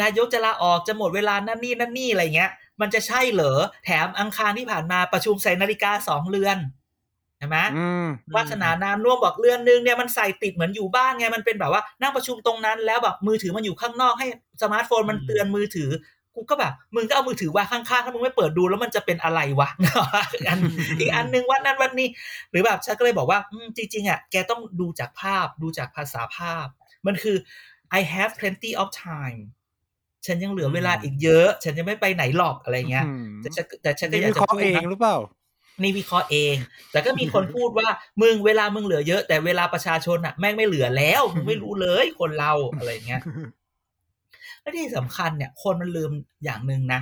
[0.00, 2.50] นายกจะลาออกจะหมดเวลานั่นนี่นั่นนี่อะไรเงี้ย
[2.80, 14.26] มันจะใช่เหรอแถมอังคารที่ผ่านมาประชุมใส่นาฬิกาสองเรือนใช่ไหมอืมวาสนานามร่วมบอกเรือนนึงเนี่ยมันใส่ติดเหมือนอยู่บ้านไงมันเป็นแบบว่านั่งประชุมตรงนั้น แล้วแบบมือถือมันอยู่ข้างนอกให้
[14.62, 15.90] สมาร์ทโฟนมันเตือนมือถือ
[16.34, 19.68] กูก็แบบมึงก็เอามือถือวางข้างๆถ้ามึงไม่เปิดดูแล้วมันจะเป็นอะไรวะ
[20.48, 20.58] อัน
[20.98, 22.08] อีกอันหนึงวันนั้นวันนี้
[22.50, 26.66] หรือแบบฉันก็เลยบอกว่าอืมจริงๆอะแกต้องดูจากภาพดูจากภาษาภาพ
[27.06, 27.36] มันคือ
[27.98, 29.40] I have plenty of time
[30.26, 35.16] ฉันยังเหลือเวลาอีกเยอะ ฉันยังไม่ไปไหนหรอกอะไรเงี้ยอืมแต่ฉันแต่ฉันก็นี่อยากจะวิจะเคราะห์พูดเองนะหรือเปล่า
[35.80, 36.56] นี่วิเคราะห์เอง
[36.92, 37.88] แต่ก็มีคนพูดว่า
[38.22, 43.22] มึงเวลามึงเหลือเยอะ แต่เวลาประชาชนอะแม่งไม่เหลือแล้วมึงไม่รู้เลยคนเราอะไรเงี้ย
[44.60, 46.10] และที่สำคัญเนี่ย คนมันลืม
[46.44, 47.00] อย่างหนึ่งนะ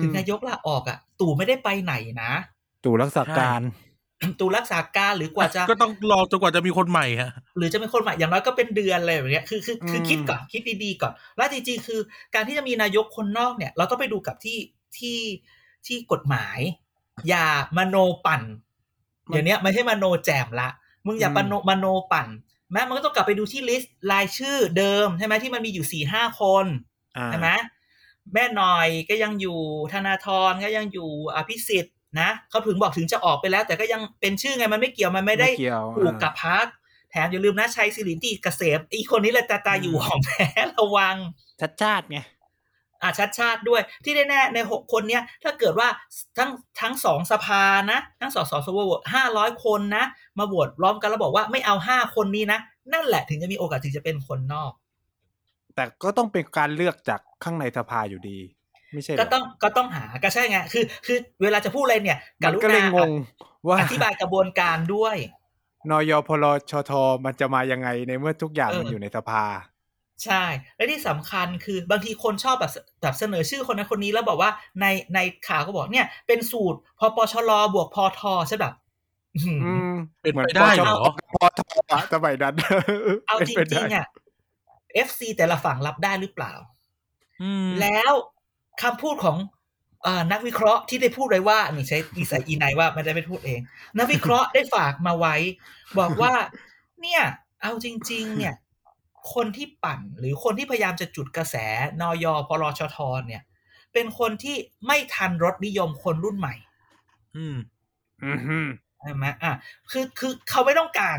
[0.00, 2.32] ถึงนายกลาออกอะตู่ไม่ได้ไปไหนนะ
[2.84, 3.60] ตู่รักษาการ
[4.40, 12.00] ตู่รักษาการหรือกว่าจะ ก็ต้องรอจนกว่าจะมีคนใหม่ฮะหรือจะเป็นคนใหม่อย่างน้อยก็เป็นเดือนอะไรแบบเนี้ยคือคือคืออืมคิดก่อนคิดดีๆก่อน แล้วจริงๆคือ
[12.34, 14.58] การที่จะมีนายกคนนอกเนี่ย เราต้องไปดูกับที่
[14.98, 15.20] ที่
[15.86, 16.58] ที่กฎหมาย
[17.28, 17.46] อย่า
[17.78, 17.96] มโน
[18.26, 18.42] ปั่น
[19.28, 20.68] เดี๋ยวนี้ไม่ใช่มโนแจมละ
[21.06, 22.28] มึงอย่าอืมปโนมโนปั่น
[22.72, 26.66] แม้มันก็ต้องกลับไปดูที่ลิสต์รายชื่อเดิมใช่ไหมที่มันมีอยู่สี่ห้าคน
[27.16, 27.48] อ่าใช่ไหม
[28.32, 29.58] แม่หน่อยก็ยังอยู่
[29.92, 36.66] ธนาธรก็ยังอยู่อภิสิทธิ์นะเขาถึงบอกถึงจะออกไปแล้ว แต่ก็ยังเป็นชื่อไงมันไม่เกี่ยวมันไม่ได้เกี่ยวผูกกับพัก
[37.10, 40.48] แถมอย่าลืมนะชัยสิรินติเกษมอีกคนนี้แหละตาตาอยู่หอมแพ้
[40.78, 41.16] ระวัง
[41.60, 42.18] ชัดชาติไง
[43.02, 45.88] อาชัดชาติด้วยที่แน่ๆในหกคนเนี้ยถ้าเกิดว่า
[46.38, 48.78] ทั้งทั้งสองสภานะ ทั้งสสสว
[49.14, 50.04] ห้าร้อยคนนะ
[50.38, 52.58] มาโหวตล้อมกันแล้วบอกว่าไม่เอาห้าคนนี้นะ
[52.92, 54.72] นั่นแหละถึงจะมีโอกาสถึงจะเป็นคนนอก
[55.74, 58.38] แต่ก็ต้องเป็นการเลือกจากข้างในสภาอยู่ดี
[58.92, 63.12] ไม่ใช่เหรก็ต้องก็ต้องหาก็ใช่ไงคือ คือเวลาจะพูดอะไรเนี่ยกมันรุก็เลยณางง
[63.66, 65.16] ว่าอธิบายกระบวนการด้วย
[65.90, 66.92] นยพลชท
[67.24, 69.44] มันจะมายังไงในเมื่อทุกอย่างเออมันอยู่ในสภา
[70.24, 70.44] ใช่
[70.76, 74.50] และที่สำคัญคือบางทีคนชอบแบบแบบเสนอชื่อคนนั้นคนนี้แล้วบอกว่า
[74.80, 78.74] ในในข่าวก็บอกเนี่ยเป็นสูตรพปชรบวกพทใช่แบบ
[79.34, 81.60] อื้อหืออืมเป็นเหมือนไปได้ปชเหรอปท
[81.92, 82.54] อะสมัยนั้น
[83.26, 84.06] เอาจป็นไปริงได้ๆอะ
[85.06, 86.52] FC แต่ละฝั่งรับได้หรือเปล่า
[87.42, 88.12] อืมแล้ว
[88.82, 89.36] คำพูดของ
[90.02, 93.60] เออนักวิเคราะห์ที่ได้พูดไว้ว่านี่ใช้นิสัยอีไนว่าไม่ได้ไปพูดเอง
[93.98, 95.34] นักวิเคราะห์ได้ฝากมาไว้
[95.98, 96.32] บอกว่า
[97.02, 97.22] เนี่ย
[97.62, 98.54] เอาจริง ๆ เนี่ย
[99.34, 101.56] คนที่ปั่นหรือคนที่พยายามจะจุดกระแส
[102.02, 102.96] นอยพรชท
[103.26, 103.42] เนี่ย
[103.92, 104.56] เป็นคนที่
[104.86, 106.54] ไม่ทันรสนิยมคนรุ่นใหม่
[107.36, 107.56] อืม
[108.24, 108.66] อือหือ
[109.00, 109.52] ใช่ไหมอะ
[109.90, 111.18] คือคือเขาไม่ต้องการ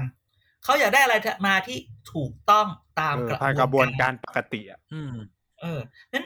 [0.64, 1.16] เขาอยากได้อะไร
[1.48, 1.78] มาที่
[2.14, 2.68] ถูกต้อง
[3.00, 5.14] ตามเออกผ่านกระบวนการปกติอะอืม
[5.62, 5.80] เออ
[6.14, 6.26] นั้น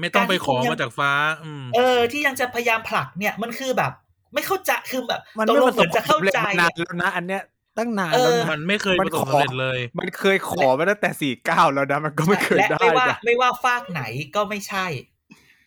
[0.00, 1.10] ไม่ต้องไปขอการที่คุณยังมาจากฟ้า
[1.44, 3.92] อืม เออ ที่ยังจะพยายามผลักเนี่ยมันคือแบบ
[4.34, 7.42] ไม่เข้าใจคือแบบมันตกไม่ลปงระเหสมืบอนจะเข้าใจควมสำร็จมานานแล้วนะอันเนี้ย
[7.80, 14.02] ตั้งนานเอแล้วอนะมันไม่เคยมัปนระสบขอสำเร็จเลย มันเคยขอมาตั้งแต่สี่เก้าแล้วนะมันก็ไม่เคยและได้ไม่ว่านะไม่ว่าฝากไหน
[14.34, 14.86] ก็ไม่ใช่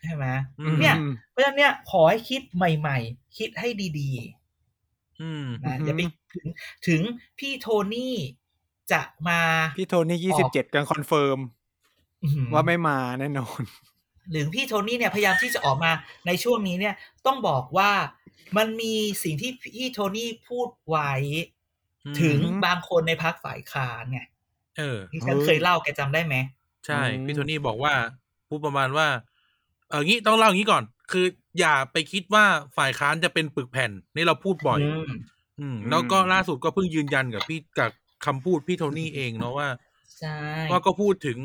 [0.04, 0.26] ใช่ไหม
[0.60, 4.10] อืมเนี่ยอืมเพราะฉะนั้นเนี่ยขอให้คิดใหม่ ๆ คิดให้ดี
[5.22, 6.02] อืมๆนะอือฮึอย่าไป
[6.34, 6.48] ถึง
[6.88, 7.02] ถึง
[7.40, 8.16] พี่โทนี่
[8.92, 9.42] จะมา
[9.78, 11.40] พี่โทนี่ยี่สิบเจ็ดกันคอนเฟิร์ม
[12.24, 13.62] อื้อหือว่าไม่มาแน่นอน
[14.32, 15.92] หรือพี่โทนี่เนี่ยพยายามที่จะออกมา
[16.28, 16.96] ในช่วงนี้เนี่ย
[17.26, 17.92] ต้องบอกว่า
[18.58, 18.94] มันมี
[19.24, 21.63] สิ่งที่พี่โทนี่พูดไว้อืม
[22.22, 24.22] ถึงบางคนในพักฝ่ายค้านไง
[24.78, 26.36] เออที่ฉันเฮ้ยเคยเล่าแกจำได้ไหม
[26.86, 27.94] ใช่อืมพี่โทนี่บอกว่า
[28.48, 29.08] พูดประมาณว่า
[29.90, 31.26] เอองี้ต้องเล่าอย่างนี้ก่อน คือ
[31.60, 32.46] อย่าไปคิดว่า
[32.78, 35.12] ฝ่ายค้านจะเป็นปึกแผ่น นี่เราพูดบ่อย อืม
[35.60, 37.92] อืมแล้วก็ล่าสุดก็เพิ่งยืนยันกับพี่กับ
[38.26, 39.70] คำพูดพี่โทนี่เองเนาะว่า
[40.20, 40.38] ใช่
[40.72, 41.40] ว่าก็พูดถึง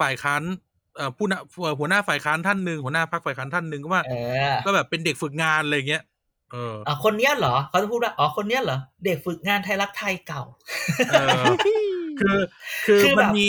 [0.00, 0.42] ฝ่ายค้าน
[0.96, 4.14] เอ่อผู้นำเอ่อหัวหน้าฝ่ายค้านท่านหนึ่งหัวหน้าพรรคฝ่ายค้านท่านหนึ่งก็ว่าเอ
[4.50, 6.02] อก็แบบเป็นเด็กฝึกงานอะไรเงี้ย
[6.52, 10.42] เอออะคนเนี้ยเหรอเขาจะพูดว่าอ๋อคนเนี้ยเหรอเด็กฝึกงานไทยรักไทยเก่า
[11.10, 11.44] เออ
[12.20, 12.38] คือ
[12.86, 13.46] คือคือแบบมันมี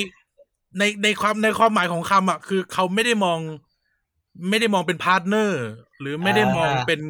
[0.80, 3.40] ในในความในความหมายของคำอะคือเขาไม่ได้มอง
[4.50, 5.66] ไม่ได้มองเป็น partner
[6.00, 7.02] หรือไม่ได้มองเป็น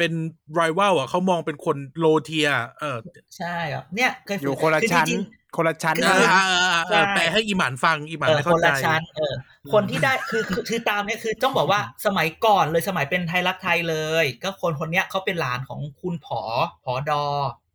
[0.00, 0.12] เป็น
[0.54, 2.48] ไรวัลอะเขามองเป็นคนโลเทีย
[2.80, 2.98] เออ
[3.36, 5.22] ใช่ครับเนี่ยเคยฝึกอยู่คนละอชั้นจริง
[5.56, 9.34] คนละชั้นคืเอออเออเออเออใช่แปลให้อีหมานฟังอีหๆมานเออไม่คเข้านใจละชั้นเออ
[9.72, 16.42] คนที่ได้คือคือคือตามเนี่ยคือต้องบอกว่าสมัยก่อนเลยสมัยเป็นไทยรักไทยเลย ก็คนคนเนี้ยเขาเป็นหลานของคุณผอ
[16.84, 17.24] ผอดอ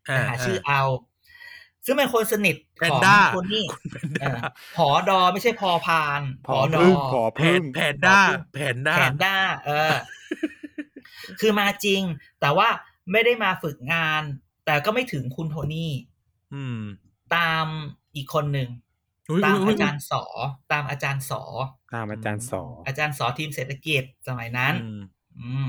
[0.09, 0.82] อ่าหาชื่อเอา
[1.86, 3.65] ซึ่งเป็นคนสนิทแพนของด้าคนนี้
[4.21, 4.39] เออ
[4.78, 8.19] ผอดอไม่ใช่พอพานผอดอพึ่งผอแผพึ่นงแผนด้า
[8.53, 9.93] แผนด้าแผนด้า เออ
[11.39, 12.01] คือมาจริง
[12.41, 12.67] แต่ว่า
[13.11, 14.23] ไม่ได้มาฝึกงาน
[14.65, 15.91] แต่ก็ไม่ถึงคุณโทนี่
[16.53, 16.80] อืม
[17.36, 17.65] ตาม
[18.15, 18.69] อีกคนหนึ่ง
[19.30, 20.23] อุ๊ยตามอุ๊อายจารย์สอ
[20.71, 21.43] ตามอาจารย์สอ
[21.93, 25.01] ตามอาจารย์สอ อาจารย์สอทีมเศรษฐกิจสมัยนั้น อืม
[25.39, 25.67] อืม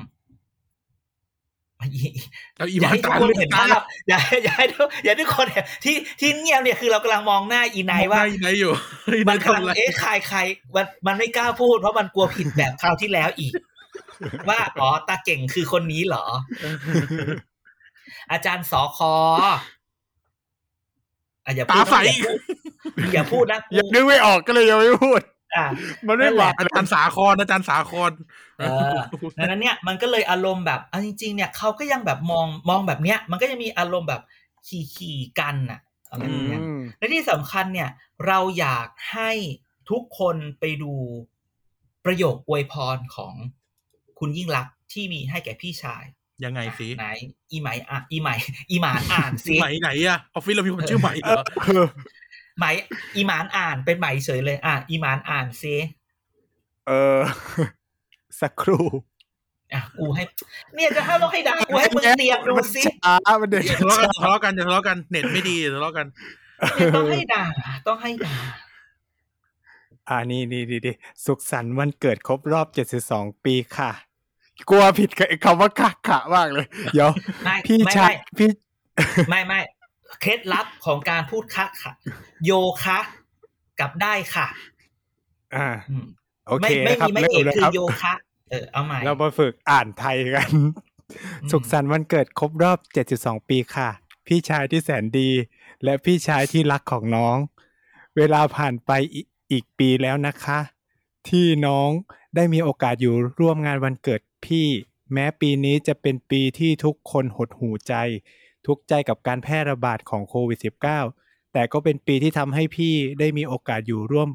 [1.78, 2.10] อย่า
[2.56, 8.72] แล้วอีอย่าหมานให้ทุกตาคนลืมเห็นตาภาพอย่าอย่าให้ทุกอย่าให้ทุกคนเห็นที่ที่เงียบเนี่ยคือเรากำลังมองหน้าอีไนท์ว่าอีไหนอยู่
[9.16, 10.38] อีไหนมันทำกำลังอะไรเอ๊ะใครใคร
[10.74, 13.52] มันมันไม่กล้าพูดเพราะมันกลัวผิดแบบคราวที่แล้วอีก
[14.48, 16.26] ว่าอ๋อตาเก่งคือคนนี้เหรอ
[18.32, 19.14] อาจารย์สอคอ
[21.44, 21.96] อะอย่าพูดตาใส
[22.26, 22.34] นะ
[23.14, 25.20] อย่าพูดอย่าพูดนะยังนึกไม่ออกก็เลยยังไม่พูด
[25.56, 25.66] อะ
[26.06, 28.10] มันไม่นั่นแหมาละอาจารย์สาครอาจารย์สาคร
[28.58, 28.64] เอ
[28.94, 28.96] อ
[29.36, 34.22] ดังนั้นเนี่ยมันก็เลยอารมณ์แบบเอาจริง ๆ เนี่ยเขาก็ยังแบบมองมองแบบเนี้ย มันก็จะมีอารมณ์แบบ
[34.66, 37.90] ขี่ขี่ๆกันน่ะอะไรอย่างเงี้ยอืมและที่สำคัญเนี่ย
[38.26, 39.30] เราอยากให้
[39.90, 40.92] ทุกคนไปดู
[42.04, 43.34] ประโยคอวยพรของ
[44.18, 46.04] คุณยิ่งรักษณ์ที่มีให้แก่พี่ชาย
[46.44, 47.08] ยังไงสิไหน
[47.50, 48.28] อีไหมอะอีไหม
[48.70, 51.86] อีหมานอ่านสิไหมไหนอะออฟฟิศเรามีคนชื่อไหมเหรอเออ
[52.58, 52.66] ไหม
[53.16, 55.74] อีหมานอ่านเป็นไหมเฉยเลย อะอีหมานอ่านสิ
[56.86, 57.20] เออ
[58.40, 58.84] สักครู่
[59.72, 60.22] อะกูให้
[60.74, 66.06] เนี่ยจะให้ต้องให้ด่ากูให้มึงเตรียมดูมันสิช้ามันเด็กอย่าทะเลาะกันอย่าทะเลาะกันอย่าทะเลาะกันเน็ตไม่ดีอย่าทะเลาะกัน
[66.74, 67.44] เนี่ยต้องให้ด่า
[67.86, 68.36] ต้องให้ด่า
[70.08, 70.92] อ่านี่นี่ดีดี
[71.24, 73.90] สุขสันต์วันเกิดครบรอบเจ็ดสิบสองปีค่ะ
[74.70, 77.10] กลัวผิดกับไอ้คำว่าค่ะค่ะมากเลย เดี๋ยว
[77.44, 78.48] ไม่พี่ไม่ชายไม่พี่
[79.30, 79.60] ไม่ไม่
[80.22, 81.92] เคล็ดลับของการพูดคะค่ะ
[82.44, 82.52] โย
[82.84, 82.98] คะ
[83.80, 84.46] กับได้ค่ะ
[85.54, 86.06] อ่าอืม
[86.46, 88.14] โอไม่เคไม่นะครับมีไม่เริ่เอมกแล้วคืคอรับโยคะ
[88.50, 90.50] เออเอาใหม่เรามาฝึกอ่านไทยกัน
[91.42, 92.78] อืมสุขสันต์วันเกิดครบรอบ
[93.14, 93.88] 7.2ปีค่ะ
[94.26, 95.30] พี่ชายที่แสนดี
[95.84, 97.36] และพี่ชายที่รักของน้อง
[98.16, 100.58] เวลาผ่านไปอีอีกปีแล้วนะคะ
[101.28, 101.90] ที่น้อง
[102.36, 104.66] ได้มีโอกาสอยู่ร่วมงานวันเกิด พี่
[105.12, 107.94] แม้ปีนี้จะเป็นปีที่ทุกคนหดหูใจ
[108.66, 110.58] ทุกข์ใจกับการแพร่ระบาดของโควิด
[111.04, 114.28] -19 แต่ก็เป็นปีที่ทำให้พี่ได้มีโอกาสอยู่ร่วม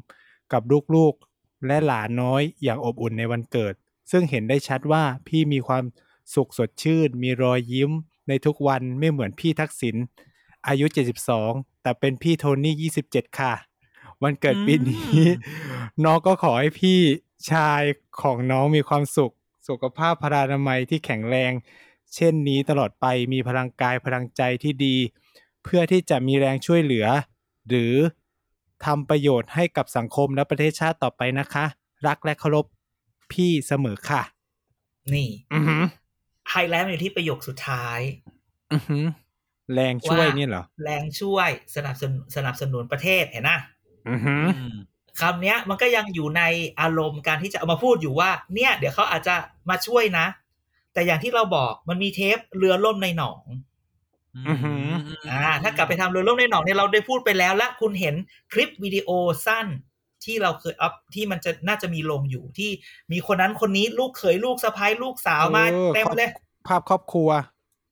[0.52, 0.62] กับ
[0.94, 3.74] ลูกๆ และหลานน้อยอย่างอบอุ่นในวันเกิด
[4.10, 5.84] ซึ่งเห็นได้ชัดว่าพี่มีความ
[6.34, 7.90] สุขสดชื่น มีรอยยิ้ม
[8.28, 9.96] ในทุกวันไม่เหมือนพี่ทักษิณ
[10.68, 10.86] อายุ
[11.34, 13.54] 72 แต่เป็นพี่โทนี่ 27 ค่ะ
[14.22, 15.18] วันเกิดปีนี้
[16.04, 16.98] น้องก็ขอให้พี่
[17.50, 17.82] ชาย
[18.20, 19.32] ของน้องมีความสุข
[19.68, 21.52] สุขภาพพรานามัยที่แข็งแรง
[22.14, 24.96] เช่นนี้ตลอดไปมีพลังกายพลังใจที่ดี
[25.64, 27.06] เพื่อที่จะมีแรงช่วยเหลือ
[27.68, 27.94] หรือ
[28.84, 31.64] ทำประโยชน์ให้กับสังคมและประเทศชาติต่อไปนะคะ
[32.06, 32.66] รักและเคารพ
[33.32, 34.22] พี่เสมอค่ะ
[35.14, 35.82] นี่อือหือ
[36.50, 38.00] ไฮไลท์มันอยู่ที่ประโยคสุดท้าย
[38.72, 39.04] อือหือ
[39.74, 43.58] แรงช่วยว่านี่เหรอ แรงช่วยสนับสนุนสนับสนุนประเทศเห็นนะ
[44.08, 44.76] อือหืออืม
[45.20, 46.42] คำเนี้ยมันก็ยังอยู่ใน
[46.80, 49.34] อารมณ์การที่จะเอามาพูดอยู่ว่า เนี่ย เดี๋ยวเขาอาจจะ
[49.70, 50.26] มาช่วยนะ
[50.92, 53.42] แต่อย่างที่เราบอกมันมีเทปเรือล่มในหนอง
[54.48, 54.88] อือหือ
[55.30, 58.14] อ่าถ้ากลับไปทำเรือล่มในหนองเนี่ยเราได้พูดไปแล้วและคุณเห็น
[58.52, 59.10] คลิปวิดีโอ
[59.46, 59.66] สั้น
[60.24, 62.70] ที่เราเคยอัพที่มันจะน่าจะมีลงอยู่ที่
[63.12, 66.30] มีคนนั้นคนนี้ลูกเขยลูกสะพ้ายลูกสาวมาออเต็มเลย
[66.68, 67.28] ภาพครอบครัว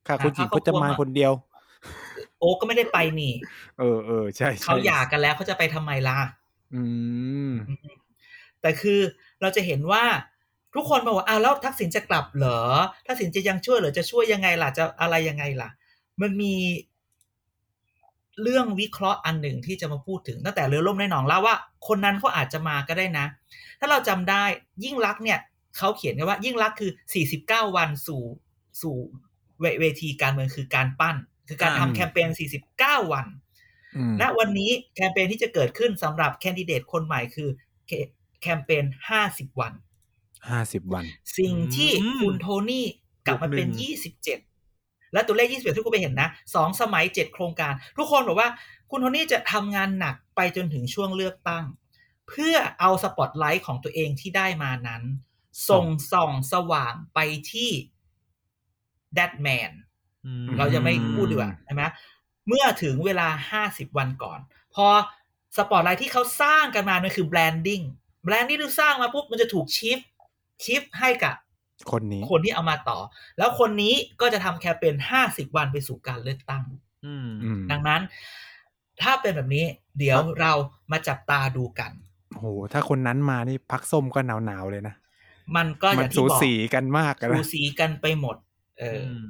[0.08, 1.32] ค่ะ คุณหญิงภาพครพอบครัวจมานคนเดียว
[2.38, 3.32] โอ้ก็ไม่ได้ไปนี่
[3.78, 6.18] เออเออใช่ใช่เขาหย่ากันแล้วเขาจะไปทำไมล่ะ
[6.74, 6.82] อื
[7.50, 7.52] ม
[8.60, 9.00] แต่คือ
[9.40, 10.04] เราจะเห็นว่า
[10.74, 12.60] ทุกคนบอกว่าอ้าวแล้วทักษิณจะกลับเหรอ
[13.06, 15.70] ทักษิณจะยังช่วยเหรือจะช่วยยังไงล่ะ จะอะไรยังไงล่ะ
[16.20, 16.54] มันมี
[18.42, 21.56] เรื่องวิเคราะห์อันหนึ่งที่จะมาพูดถึงตั้งแต่เรือล่มในหนองเล่าว่า
[21.88, 23.26] คนนั้นเขาอาจจะมาก็ได้นะ
[23.80, 24.44] ถ้าเราจำได้
[24.84, 25.38] ยิ่งรักเนี่ย
[25.76, 26.90] เขาเขียนกันว่า ยิ่งรักษณ์คือ
[27.30, 28.22] 49วันสู่
[28.82, 28.96] สู่
[29.80, 31.16] เวทีการเมืองคือการปั้น
[31.48, 32.28] คือการอ่าทำแคมเปญ
[32.70, 33.32] 49วันอื
[34.20, 37.48] ณวันนี้แคมเปญที่จะเกิดขึ้นสำหรับแคนดิเดตคนใหม่คือ
[37.86, 37.92] เค
[38.42, 38.84] แคมเปญ
[39.22, 39.72] 50วัน
[40.48, 41.04] ห้าสิบวัน
[41.38, 42.86] สิ่งที่อืมคุณโทนี่
[43.26, 43.90] กลับมาเป็นบวกหนึ่ง
[44.52, 48.48] 27และตัวเลข21ที่คุณไปเห็นนะสองสมัย7โครงการ ทุกคนบอกว่า
[48.90, 51.64] คุณโทนี่จะทำงานหนักไปจนถึงช่วงเลือกตั้ง
[52.28, 55.02] เพื่อเอาสปอตไลท์ของตัวเองที่ได้มานั้น
[55.68, 57.18] ส่งส่องสว่างไป
[57.52, 57.70] ที่
[59.14, 59.72] that man
[60.26, 61.82] อืมเราจะไม่พูดดีกว่าใช่ไหม
[62.50, 64.40] เมื่อถึงเวลาห้าสิบวันก่อน
[64.74, 64.86] พอ
[65.56, 67.80] สปอร์ตไลท์ที่เขาสร้างกันมามันคือ branding
[68.24, 69.98] branding ที่สร้างมาปุ๊บมันจะถูก shift
[70.64, 71.34] shift ให้กับ
[71.92, 72.98] คนนี้คนที่เอามาต่อ
[73.38, 76.62] แล้วคนนี้ก็จะทำแคมเปญห้าสิบวันไปสู่การเลือกตั้ง
[77.06, 78.00] อืมอืมดังนั้น
[79.02, 79.64] ถ้าเป็นแบบนี้
[79.98, 80.52] เดี๋ยวเรา
[80.92, 81.92] มาจับตาดูกัน
[82.32, 84.94] โอ้โหถ้าคนนั้นมานี่พรรคส้มก็หนาวหนาวๆเลยนะ
[85.56, 88.36] มันก็อมัย่านงสูที่บอกสีกันมากอะสูนะสีกันไปหมด
[88.78, 89.24] เอออม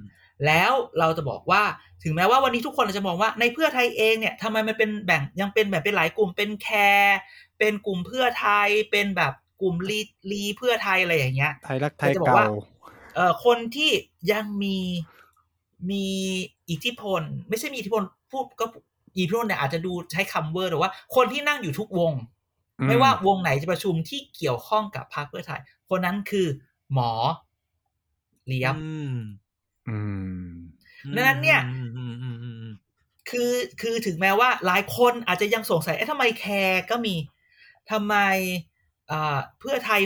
[0.47, 1.62] แล้วเราจะบอกว่า
[2.05, 7.18] ถึงแม้ว่าวันนี้ทุกคนอาจจะมองว่าในเพื่อไทยเองเนี่ยทำไมมันเป็นแบ่งยังเป็นแบบเป็นหลายกลุ่มเป็น CARE
[7.59, 12.47] เป็นกลุ่มเพื่อไทยเป็นแบบกลุ่ม re re เพื่อไทยอะไรอย่างเงี้ยไทยรักไทยจะบอกเก่าว่า
[13.14, 13.91] เอ่อคนที่
[14.32, 14.78] ยังมี
[15.91, 16.07] มี
[16.70, 18.66] อิทธิพล ไม่ใช่มีอิทธิพลพูดก็
[19.16, 22.12] อิทธิพลเนี่ยอาจจะดูใช้คำเวอร์แต่ว่า คนที่นั่งอยู่ทุกวง
[22.78, 25.61] อืมไม่ว่าวงไหนจะประชุมที่เกี่ยวข้องกับพรรคเพื่อไทย
[25.91, 26.47] คนนั้นคือ
[26.93, 27.12] หมอ
[28.47, 29.20] เลียบอืมอืม
[31.16, 32.74] ดังนั้นเนี่ยอืมอืมอืมอืมอืม
[33.30, 37.14] คือคือถึงแม้ว่าหลายคนอาจจะยังสงสัยเอ๊ะทำไมแคร์ก็มี
[37.91, 38.14] ทำไม
[39.11, 40.01] อ่าเพื่อไทย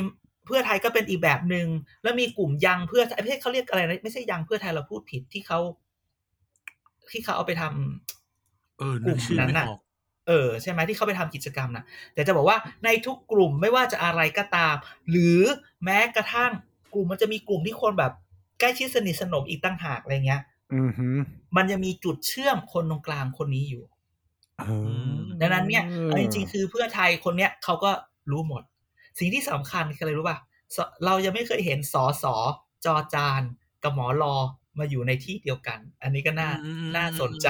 [0.46, 1.66] เพื่อไทยก็เป็นอีกแบบหนึง่ง
[2.02, 5.58] แล้วมีกลุ่มยังเพื่อไทยไม่ใช่เขาเรียกอะไรนะไม่ใช่ยังเพื่อไทยเราพูดผิดที่เขา
[7.12, 9.80] ที่เขาเอาไปทำเออนึกชื่อไม่ออก
[10.28, 14.74] เออ ใช่ไหมที่เขาไปทำกิจกรรมนะแต่จะบอกว่าในทุกกลุ่มไม่ว่าจะอะไรก็ตาม
[15.10, 15.40] หรือ
[15.84, 16.52] แม้กระทั่ง
[16.94, 18.12] กลุ่มมันจะมีกลุ่มที่คนแบบ
[18.58, 20.42] ใกล้ชิดสนิทสนมอีกตั้งหากอะไรเงี้ย
[20.72, 21.20] อืมหืม
[21.56, 23.84] มันจะมีจุดเชื่อมคนตรงกลางคนนี้อยู่
[24.58, 24.70] เอ
[25.14, 27.90] อดังนั้นเนี่ยเอาจริงๆคือเพื่อไทยคนเนี้ยเขาก็
[28.30, 28.62] รู้หมด
[29.18, 30.38] สิ่งที่สำคัญคืออะไรรู้ป่ะ
[30.76, 32.34] สเรายังไม่เคยเห็นสอสอ
[32.84, 33.42] จอจาน
[33.82, 34.34] กับหมอรอ
[34.78, 37.48] มาอยู่ในที่เดียวกัน อันนี้ก็น่าอืมน่าสนใจ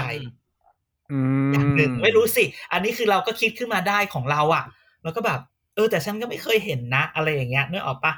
[1.13, 4.65] อืมอย่างหนึ่งไม่รู้สิ อันนี้คือเราก็คิดขึ้นมาได้ของเราอะ่ะ
[5.03, 5.41] แล้วก็แบบ
[5.75, 8.13] เออแต่ฉันก็ไม่เคยเห็นนะ อะไรอย่างเงี้ยนึกออกปะ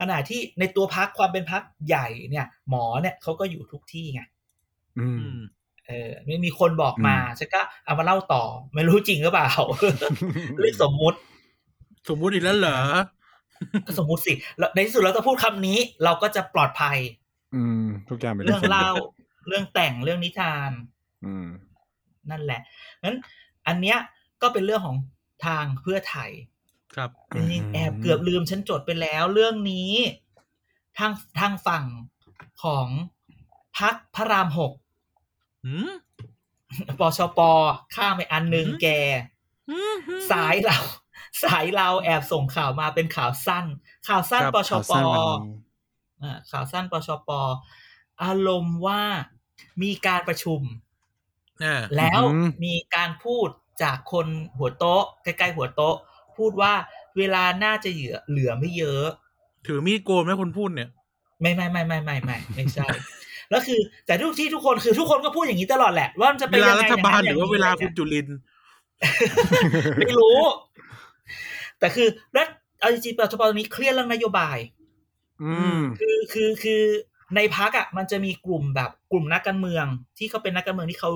[0.00, 4.22] ขณะที่ในตัวพักความเป็นพักใหญ่เนี่ย หมอเนี่ยเขาก็อยู่ทุกที่ไง
[4.98, 5.36] อือืมม
[5.86, 8.44] เออไม่มีคนบอกมาอืมฉันก็เอามาเล่าต่อ
[8.74, 9.50] ไม่รู้จริงหรือเปล่า
[10.58, 11.18] เรื่องสมมุติ
[12.08, 12.78] สมมุติอีกแล้วเหรอ
[13.86, 16.98] ก็สมมุติสิแล้วในที่สุดเราจะพูดคำนี้ เราก็จะปลอดภัย
[17.54, 18.90] อืม ทุกอย่างเป็นเรื่องเล่า
[19.48, 20.70] เรื่องแต่งเรื่องนิทาน
[21.26, 21.48] อืม
[22.30, 22.60] นั่นแหละ
[23.02, 23.16] งั้น
[23.66, 23.98] อันเนี้ย
[24.42, 24.96] ก็เป็นเรื่องของ
[25.46, 26.30] ทางเพื่อไทย
[26.96, 29.92] ครับจริงๆแอบเกือบลืมฉันจดไปแล้วเรื่องนี้
[30.98, 31.84] ทางทางฝั่ง
[32.62, 32.88] ของ
[33.78, 34.72] พักพระรามหก
[35.64, 35.90] หืม
[37.00, 37.40] ปชป
[37.94, 38.86] ข้ามไปอันหนึ่งอืมแก
[40.30, 40.78] สายเรา
[41.44, 43.66] สายเราแอบส่งข่าวมาเป็นข่าวสั้น
[44.08, 45.54] ข่าวสั้นครับปชข่าวปสั้นวันนี้
[46.22, 47.30] อ่าข่าวสั้นปชป
[48.22, 49.02] อารมณ์ว่า
[49.82, 50.60] มีการประชุม
[51.64, 53.48] อ่าแล้วอืมมีการพูด
[53.82, 54.26] จากคน
[54.58, 55.96] หัวโต๊ะใกล้ๆหัวโต๊ะ
[56.40, 56.72] พูดว่า
[57.18, 59.06] เวลาน่าจะเหลือเหลือไม่เยอะ
[59.66, 60.88] ถือมีดโกนไหมคนพูดเนี่ย
[61.40, 62.86] ไม่ไม่ไม่ไม่ไม่ไม่ไม่ใช่
[63.50, 68.38] แล้วคือ แต่ทุกที่ทุกคนคือทุกคนก็พูดอย่างนี้ตลอดแหละ ว่ามันจะเวเป็นลายังรัไงฐบาลอย่หงรือนั้นว่าเวลาอย่งคุนี้ณจุลินทร์
[69.98, 70.38] ไม่รู้
[71.78, 72.46] แต่คือแล้ว
[72.80, 74.58] เอาจริงๆปัจจุบันนี้เครียดเรื่องนโยบาย
[75.42, 76.82] อืมคือคือคือ
[77.36, 79.86] ในพักอะ มันจะมีกลุ่มแบบกลุ่มนักการเมือง
[80.18, 81.10] ที่เขาเป็นนักการเมืองที่เขา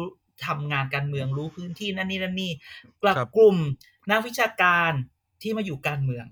[0.47, 2.53] ทำงานการเมืองรู้พื้นที่นั่นนี่นั่นนี่
[3.05, 3.57] กับกลุ่ม
[4.11, 4.93] นักวิชาการ
[5.45, 6.26] ที่มาอยู่การเมือง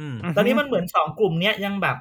[0.00, 1.96] อืมอืมตอนนี้มันเหมือนสองกลุ่มเนี้ยยังแบบ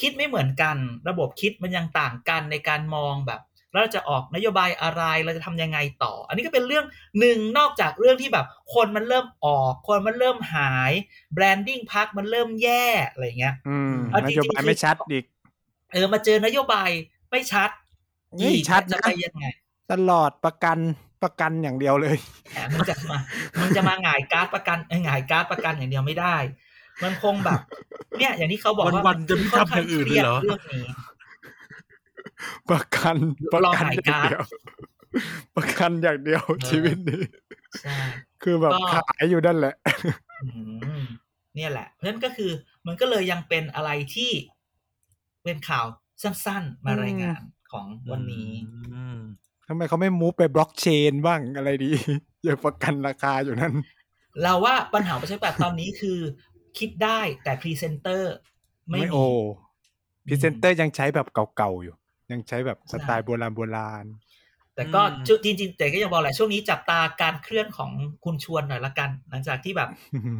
[0.00, 0.76] คิดไม่เหมือนกัน
[1.08, 3.40] ระบบคิดมันยังต่างกันในการมองแบบ
[3.72, 6.84] แล้วเราจะออกนโยบายอะไรเราจะทำยังไงต่อ อันนี้ก็เป็นเรื่อง
[7.20, 10.92] หนึ่งนอกจากเรื่องที่แบบ คนมันเริ่มออก คนมันเริ่มหาย
[11.34, 15.24] branding พรรคมันเริ่มแย่อะไรเงี้ยอืมเอาจริงๆโยบายไม่ชัดอีก
[15.92, 16.90] เออมาเจอนโยบาย
[17.30, 17.70] ไม่ชัด
[18.40, 19.46] นี่อีกชัดจะนะไปยังไง
[19.92, 20.78] ตลอดประกัน
[21.22, 22.16] ประกันอย่างเดียวเลย
[22.52, 23.18] แหมมันจะมา
[23.60, 26.36] มันจะมาหงายการ์ดประกันเอ้ยหงายการ์ดประกันอย่างเดียวไม่ได้
[27.02, 27.60] มันคงแบบ
[28.18, 30.84] เนี่ย อย่างที่เขาบอกว่าวันๆจะไม่ทำอย่างอื่นเลยเหรอเรื่องนี้
[32.70, 33.16] ประกัน
[33.52, 34.42] ประรอกันหายอย่างการ์ดเดียว
[35.56, 37.22] ประกันอย่างเดียวเออชีวิตนี้
[37.82, 37.96] ใช่
[38.42, 39.74] คือแบบก็ขายอยู่นั่นแหละ
[40.44, 40.48] อื
[41.02, 41.04] ม
[41.54, 42.50] เนี่ยแหละ เพราะฉะนั้นก็คือ
[42.86, 44.32] มันก็เลยยังเป็นอะไรที่
[45.44, 45.86] เป็นข่าว
[46.22, 47.40] สั้น ๆ มารายงาน
[47.72, 48.50] ของวันนี้
[48.94, 49.18] อืม
[49.68, 51.90] ทำไมเขาไม่ move ไปบล็อกเชนบ้างอะไรดี
[52.44, 53.74] อย่าประกันราคาอยู่นั่น
[54.42, 56.18] เราว่าปัญหาประชาธิปัตย์ตอนนี้คือ
[56.78, 58.32] คิดได้แต่พรีเซนเตอร์
[58.88, 59.18] ไม่ไม่มีโอ
[60.26, 61.94] พรีเซนเตอร์ยังใช้แบบเก่าๆอยู่
[62.32, 64.04] ยังใช้แบบสไตล์โบราณโบราณ
[64.76, 67.90] แต่ก็จุดจริงๆแต่ก็ยังบอกแหละช่วงนี้จับตาการเคลื่อนของ
[68.24, 69.88] คุณชวนหน่อยละกัน หลังจากที่แบบ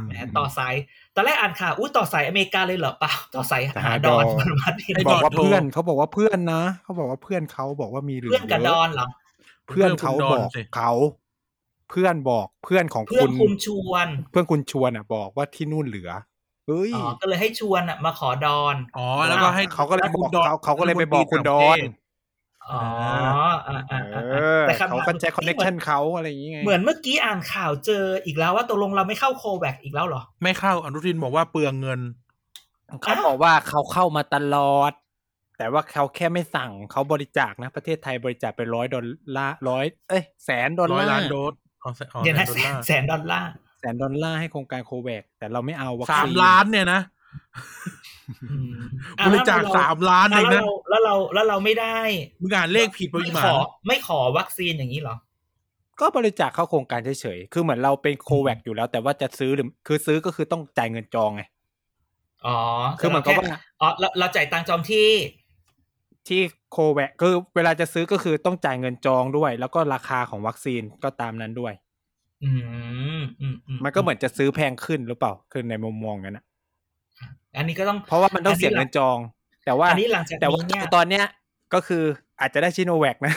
[0.07, 0.74] แหมต่อสาย
[1.14, 9.07] ตอนแรกอ่านข่าวอุ้ยต่อสายอเมริกาเลยเหรอเปล่าต่อสายหาดอนหาดอนมาดินไอ้บดอกอนว่าโทรเพื่อนเขาบอกว่าเพื่อนนะเขาบอกว่าเพื่อนเขาบอกว่ามีเหลือเพื่อนกับดอนเหรอ
[9.68, 10.93] เพื่อนเขาเพื่อนคุณดบอนบอกสิเขา
[11.91, 16.11] เพื่อนบอกเพื่อนของเพื่อนคุณคุณชวน เพื่อนคุณชวนอะ บอกว่าที่นู่นเหลือ
[16.66, 21.78] เฮ้ยอ๋อก็เลยให้ชวนอะมาขอดอนอ๋อแล้วก็ให้เขาก็เลยให้บอกคุณดอนเขาเขาก็เลยไปบอกคุณดอน
[22.70, 22.82] อ๋อ
[23.68, 24.22] อ่าอ่าเออ่า
[24.60, 32.00] อแต่คำถมเขาก็ใช้ connection เขาอะไรอย่างเงี้ยเหมือนเมื่อกี้อ่านข่าวเจออีกแล้วว่าตกลงเราไม่เข้า COVAX อีกแล้วเหรอ ไม่เข้าอนุทินบอกว่าเปลืองเงิน
[33.02, 34.92] เขาบอกว่าเขาเข้ามาตลอด
[35.58, 39.04] แต่ว่าเขาแค่ไม่สั่งเขาบริจาคนะ ประเทศไทยบริจาคไปร้อยดอล
[39.36, 41.52] ลาร์ร้อยเอ้ยแสนดอลลาร์ร้อยล้านโดส
[41.82, 43.50] อ๋อแสอ๋อเดี๋ยวนะแสนดอลลาร์แสนดอลลาร์
[43.80, 47.15] แสนดอลลาร์ให้โครงการโคแวคแต่เราไม่เอาวัคสามซีนล้านเนี่ยนะอืมอะ
[49.26, 51.99] บริจาคแล้วเสามล้านเองแล้วนะเราแล้วเราแล้วเราไม่ได้
[52.43, 53.57] มึงอ่านเลขผิดปริไม่มาขณอ
[53.87, 55.16] ไม่ขอวัคซีนอย่างนี้เหรอ
[56.01, 61.43] ก็บริจาคเข้าโครงการเฉยๆ คือเหมือนเราเป็นโคแวคอยู่แล้ว แต่ว่าจะซื้อหรือคือซื้อก็คือต้องจ่ายเงินจองไง
[62.47, 62.59] อ๋อ
[63.01, 63.47] คือเหมือนกับว่า
[63.80, 65.11] อ๋อเราเราจ่ายตังค์จองที่
[66.28, 66.41] ที่
[66.72, 71.72] โคแวคคือเวลาจะซื้อก็คือต้องจ่ายเงินจองด้วย แล้วก็ราคาของวัคซีนก็ตามนั้นด้วย
[72.45, 72.51] อื
[73.20, 76.45] มอืมอืมันก็เหมือนจะซื้อแพงขึ้นหรือเปล่า คือในมุมมองกันนะ
[77.57, 79.18] อันนี้ก็ต้องเพราะว่ามันต้องเสียเงินจอง
[79.64, 81.24] แต่ว่าอันนี้หลังจากแต่ว่านี้เนี่ยตอนเนี้ย
[81.74, 82.04] ก็คือ
[82.40, 83.34] อาจจะได้ชิโนแวคนะ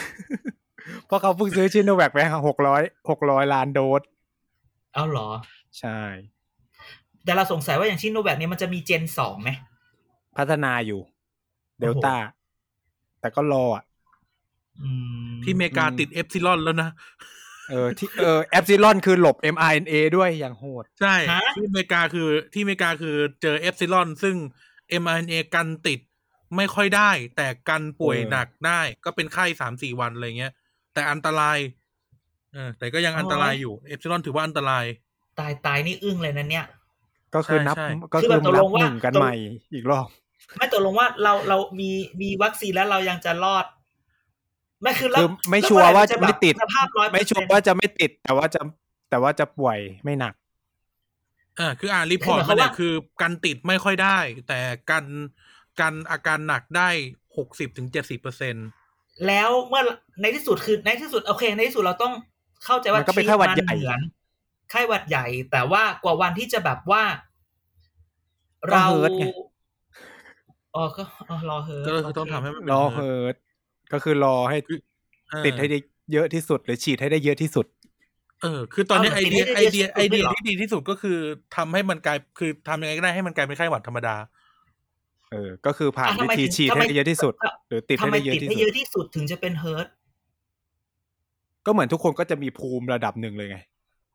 [1.07, 4.01] เพราะเขาเพิ่งซื้อชิโนแวคไปหกร้อยหกร้อยล้านโดส
[4.93, 5.29] เอาเหรอ
[5.79, 5.99] ใช่
[7.23, 9.49] แต่เราสงสัยว่าอย่างชิโนแวคเนี่ยมันจะมีเจนสองไหม
[10.37, 11.01] พัฒนาอยู่
[11.79, 12.15] เดลต้า
[13.19, 13.83] แต่ก็รออะ
[14.81, 14.89] อื
[15.29, 16.89] มที่อเมริกาอืมติด Epsilon แล้วนะ
[17.69, 24.35] เออที่เออ Epsilon คือหลบ mRNA ด้วยอย่างโหด ใช่ฮะที่อเมริกาคือที่อเมริกาคือเจอ Epsilon ซึ่ง
[25.01, 25.99] mRNA กันติด
[26.57, 30.53] ไม่ค่อยได้ แต่กันป่วยเออหนักได้ ก็เป็นไข้สามสี่วันอะไรเงี้ย
[30.93, 31.57] แต่อันตราย
[32.53, 34.85] เออแต่ก็ยังอันตรายอยู่ Epsilon ถือว่าอันตราย
[35.39, 36.65] ตายตายนี่อึ้งเลยนะเนี่ย
[37.35, 39.33] ก็คือนับใช่ใช่ก็คือคือแบบตกลนับงว่าหนึ่งกันตกใหม่
[39.73, 40.07] อีกรอบ
[40.57, 41.89] ไม่ตกลงว่าเราเรามี
[42.21, 43.65] มีวัคซีนแล้วเรายังจะรอด
[44.81, 48.59] ไม่คือแล้วคือไม่ชัวร์ว่าจะไม่ติดสภาพร้อยไม่ชัวร์ว่าจะไม่ติด แต่ว่าจะ
[49.09, 50.33] แต่ว่าจะป่วยไม่หนัก
[51.59, 54.17] อ่าคืออ่านรีพอร์ตมาเนี่ยคือกันติดไม่ค่อยได้
[54.47, 54.59] แต่
[54.91, 55.05] กัน
[55.79, 56.89] กันอาการหนักได้
[57.37, 58.55] หกสิบถึงเจ็ดสิบเปอร์เซ็นต์
[59.27, 59.83] แล้วเมื่อ
[60.21, 62.13] ในที่สุดคือในที่สุดโอเค ในที่สุดเราต้อง
[62.65, 64.01] เข้าใจว่ามันก็เป็นไข้หวัดใหญ่ที่มันเหมือน
[64.71, 67.03] ไข้หวัดใหญ่ แต่ว่ากว่าวันที่จะแบบว่า
[68.69, 69.25] เราก็เฮิร์ตไง
[70.75, 73.35] อ๋อก็อ๋อรอเฮิร์ตก็คือต้องทำให้มันเป็นรอเฮิร์ต
[73.93, 74.57] ก็คือรอให้
[75.31, 75.79] เออติดให้ได้
[76.13, 77.65] เยอะที่สุด หรือฉีดให้ได้เยอะที่สุด
[78.41, 81.17] เออ คือตอนนี้เอาไอมันเดียติดไอให้เดียได้ไอเดียที่สุดด้วยเหรอที่ดีที่สุดก็คือ
[81.55, 84.15] ทำให้มันกลายคือทำยังไงก็ได้ให้มันกลายเป็นไข้หวัดธรรมดา
[85.31, 87.33] เออ ก็คือผ่านอะทำวิไมธีถึงฉีดทำไมให้ได้เยอะที่สุด
[87.69, 89.87] หรือติดทำให้ไมได้เยอะติดที่ให้สุเยดอะที่สุดถึงจะเป็นเฮิร์ต
[91.65, 93.57] ก็เหมือนทุกคนก็จะมีภูมิระดับหนึ่งเลยไง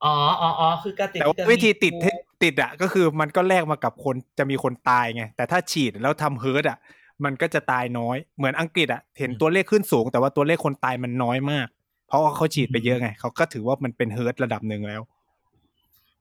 [0.05, 2.13] อ๋ออ๋ออ๋อคือการติดแต่ว่าการวิธีติดมีให้
[2.43, 6.79] ติดอะ ก็คือมันก็แลกมากับคนจะมีคนตายไง แต่ถ้าฉีดแล้วทำเฮิร์ตอะ
[7.25, 11.67] มันก็จะตายน้อย เหมือนอังกฤษอะเห็นตัวเลขขึ้นสูง แต่ว่าตัวเลขคนตายมันน้อยมาก
[12.09, 15.03] เพราะว่าเขาฉีดไปเยอะไงเขาก็ถือว่ามันเป็นเฮิร์ตระดับหนึ่งแล้ว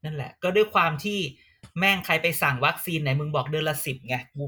[0.04, 1.20] นั่นแหละ ก็ด้วยความที่
[1.80, 4.44] แม่งใครไปสั่งวัคซีนไหนมึงบอกเดือนละสิบไงกู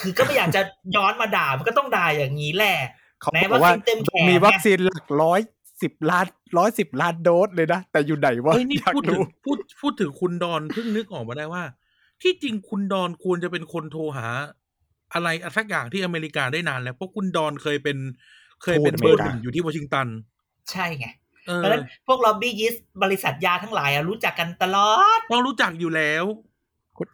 [0.00, 0.62] คือก็ไม่อยากจะ
[0.96, 2.76] ย้อนมาด่ามันก็ต้องด่าอย่างนี้แหละ
[3.20, 5.40] เขาไหนบอกว่าวัคซีนเต็มแขนมีวัคซีนหลักร้อย
[5.82, 6.26] สิบล้าน
[6.58, 11.64] ร้อยสิบล้านโดสเลยนะ แต่อยู่ไหนวะเฮ้ยนี่อยากพูดถึงรู้พูดพูดถึงคุณดอนเพิ่งนึกออกมาได้ว่า
[12.22, 14.26] ที่จริงคุณดอนควรจะเป็นคนโทรหา
[15.14, 17.96] อะไรสักอย่างที่อเมริกาได้นานแล้วเพราะคุณดอนเคยเป็น
[18.62, 20.06] เคยเป็นเบอร์หนึ่งอยู่ที่วอชิงตัน
[20.70, 21.06] ใช่ไง
[21.46, 26.24] เอเพอราะฉะนั้นพวกล็อบบี้ยิสบริษัทยาทั้งหลายอะรู้จักกันตลอดต้องรู้จักอยู่แล้ว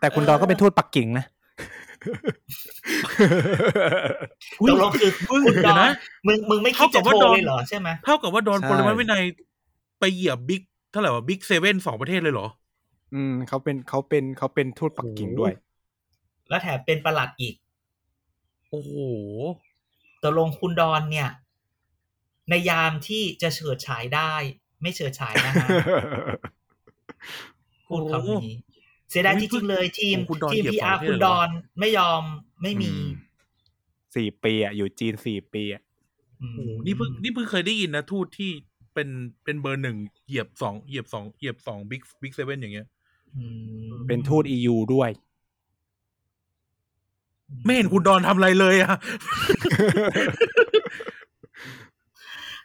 [0.01, 1.25] แต่คุณเออดอนก็เป็นทูตปักกิ่งนะ
[4.69, 5.91] ตกลงคือมึงคุณดเดี๋อยวนนะ
[6.27, 9.23] มึงมึงไม่คิดเท่ากัจะบโทว่ารดอนเลยเหรอใช่ไหมเท่ากับว่าดอนใช่พลวัตวินัย
[10.01, 10.63] ไปเหยียบบิ๊ก
[10.93, 12.47] เท่าไหร่วะบิ๊กเซเว่นสองประเทศเลยเหรอ
[13.15, 15.53] อืมเขาเป็นเขาเป็นเขาเป็นทูตปักกิ่งด้วย
[16.49, 17.55] แล้วแถมเป็นประหลัดอีก
[18.73, 18.93] โอ้โห
[20.23, 21.29] ตกลงคุณดอนเนี่ย
[22.49, 24.33] ในยามที่จะเฉิดฉายได้
[24.83, 25.71] ไม่เฉิดฉายนะฮะ
[27.89, 28.53] พูดคำนี้
[29.11, 31.49] เสียดายอุ๊จยริงๆเลยทีมคุณดอนทีมเหยีพียบอาร์สองประเทศคุณเลยเหรอดอน
[31.79, 32.23] ไม่ยอม
[32.63, 33.07] ไม่มีอืม
[34.15, 35.83] สี่ปีอะอยู่จีนสี่ปีอะ
[36.43, 38.51] อืมโอ้โหนี่เพิ่งนี่เพิ่งเคยได้ยินนะทูตที่
[38.95, 39.09] เป็น
[39.45, 42.87] เป็นเบอร์หนึ่งเหยียบสองเหยียบสองเหยียบสอง big big seven อย่างเงี้ย
[43.37, 43.47] อื
[43.95, 45.11] มเป็นทูต U ด้วย
[47.65, 48.95] ไม่เห็นคุณดอนทำอะไรเลยอะ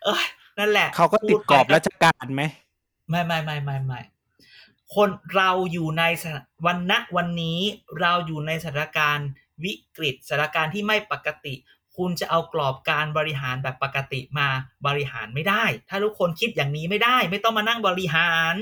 [0.04, 0.26] เอ้ย
[0.60, 2.42] นั่นแหละ เขาก็ติดกรอบพูไปราชการไหม
[3.10, 4.00] ไม่ไม่ไม่ไม่ไม่
[4.96, 7.60] คนเราอยู่ในสถานวันณวันนี้
[8.02, 9.28] เราอยู่ในสถานการณ์
[9.64, 11.54] วิกฤตสถานการณ์ที่ไม่ปกติ
[11.98, 14.48] คุณจะเอากรอบการบริหารแบบปกติมา
[14.88, 18.56] บริหารไม่ได้ ถ้าทุกคนคิดอย่างนี้ไม่ได้ ไม่ต้องมานั่งบริหาร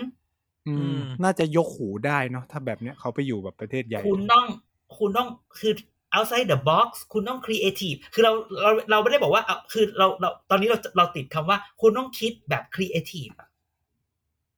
[0.67, 4.45] อือืมมน่าจะยกหูได้เนาะถ้าแบบเนี้ยเขาไปอยู่แบบประเทศใหญ่ คุณต้อง
[4.97, 5.27] คุณต้อง
[5.59, 5.73] คือ
[6.15, 13.49] outside the box คุณต้อง creative คือเราเราเราไม่ได้บอกว่าเอาคือเราเราตอนนี้เราเราติดคำว่า คุณต้องคิดแบบ creative อะ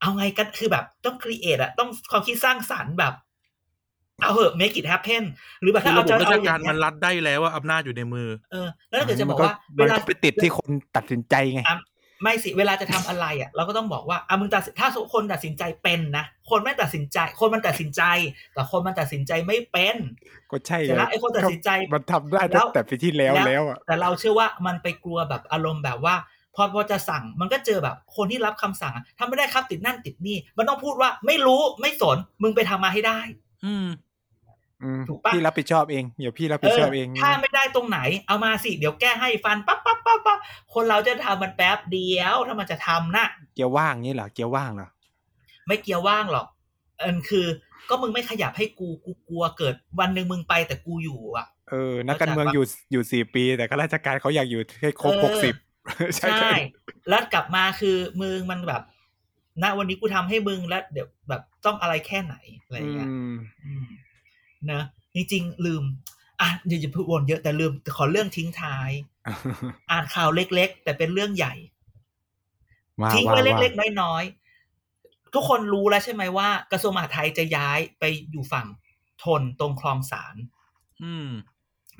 [0.01, 3.13] เอาไงกันคือแบบต้อง create อะต้องความคิดสร้างสรรค์แบบ
[4.21, 5.23] เอาเหอะ make it happen
[5.61, 11.77] หรือแบบคือถ้าระเอาบบจะราชเอาอย่าการงเงี้มันยรัดได้แล้วว่าอำนาจอยู่ในมือ เออ แล้วถ้าเกิดจะบอกว่ามัเวนลาก็ไปติดที่คนตัดสินใจไงอะ
[12.22, 18.01] ไม่สิเวลาจะทำอะไรอะเราก็ต้องบอกว่าอะมึงตัดสินถ้าคนตัดสินใจเป็นนะคนไม่ตัดสินใจ คนมันตัดสินใจ
[18.53, 19.95] แต่คนมันตัดสินใจไม่เป็น
[20.51, 26.15] ก็ใช่เสร็จแล้วไอ้คนตัดสินใจมันทำได้ตั้งแต่ปีที่แล้วแล้วอะแต่เราเชื่อว่ามันไปกลัวแบบอารมณ์แบบว่า
[26.55, 33.20] พอพอจะสั่งมันก็เจอแบบ คนที่รับคำสั่งอะทำไม่ได้ครับติดนั่นติดนี่ มันต้องพูดว่าไม่รู้ไม่สนมึงไปทำมาให้ได้
[33.65, 33.88] อืมอืม
[35.09, 40.39] ถูกปะพี่รับผิดชอบเองเดี๋ยวพี่รับเอผิดชออบเอง ถ้าไม่ได้ตรงไหนเอามาสิเดี๋ยวแก้ให้ฟันปั๊บปั๊บปั๊บปั๊บ
[40.73, 44.89] คนเราจะทำมันแป๊บเดียวถ้ามันจะทำนะเกียร์ว่างนี่เหรอเกียร์ว่างเหรอ
[45.67, 46.47] ไม่เกี่ยวว่างหรอก
[47.01, 47.45] อันคือ
[47.89, 55.55] ก็มึงไม่ขยับให้กูกูกลัวเกิดวันหนึ่งมึงไปแต่กูอยู่อะเออนักการเมืองเข้าใจปะอยู่อยู่สี่ปี แต่ข้าราชการเขาอยากอยู่ให้ครบเออหกสิบ
[55.95, 56.55] ใช่ใช่ใช่
[57.09, 58.82] แล้วกลับมาคือมึงมันแบบ
[59.63, 63.76] ณวันนี้กูทำให้มึงแล้วเดี๋ยวแบบต้องอะไรแค่ไหนอะไรอย่างเงี้ยอืมอืม
[64.74, 64.82] นะ
[65.15, 65.84] จริงๆลืม
[66.41, 68.89] อะเดี๋ยวจะพูดวนเยอะแต่ลืมขอเรื่องทิ้งท้าย
[69.91, 71.53] อ่านข่าวเล็ก ๆ แต่เป็นเรื่องใหญ่
[73.01, 78.68] ว่าทิ้งว่าไว้ว่าเล็ก ๆ น้อยๆทุกคนรู้แล้วใช่ไหมว่า กระทรวงมหาดไทยจะย้ายไปอยู่ฝั่ง
[79.24, 80.36] ทนตรงคลองสาร
[81.03, 81.30] อืม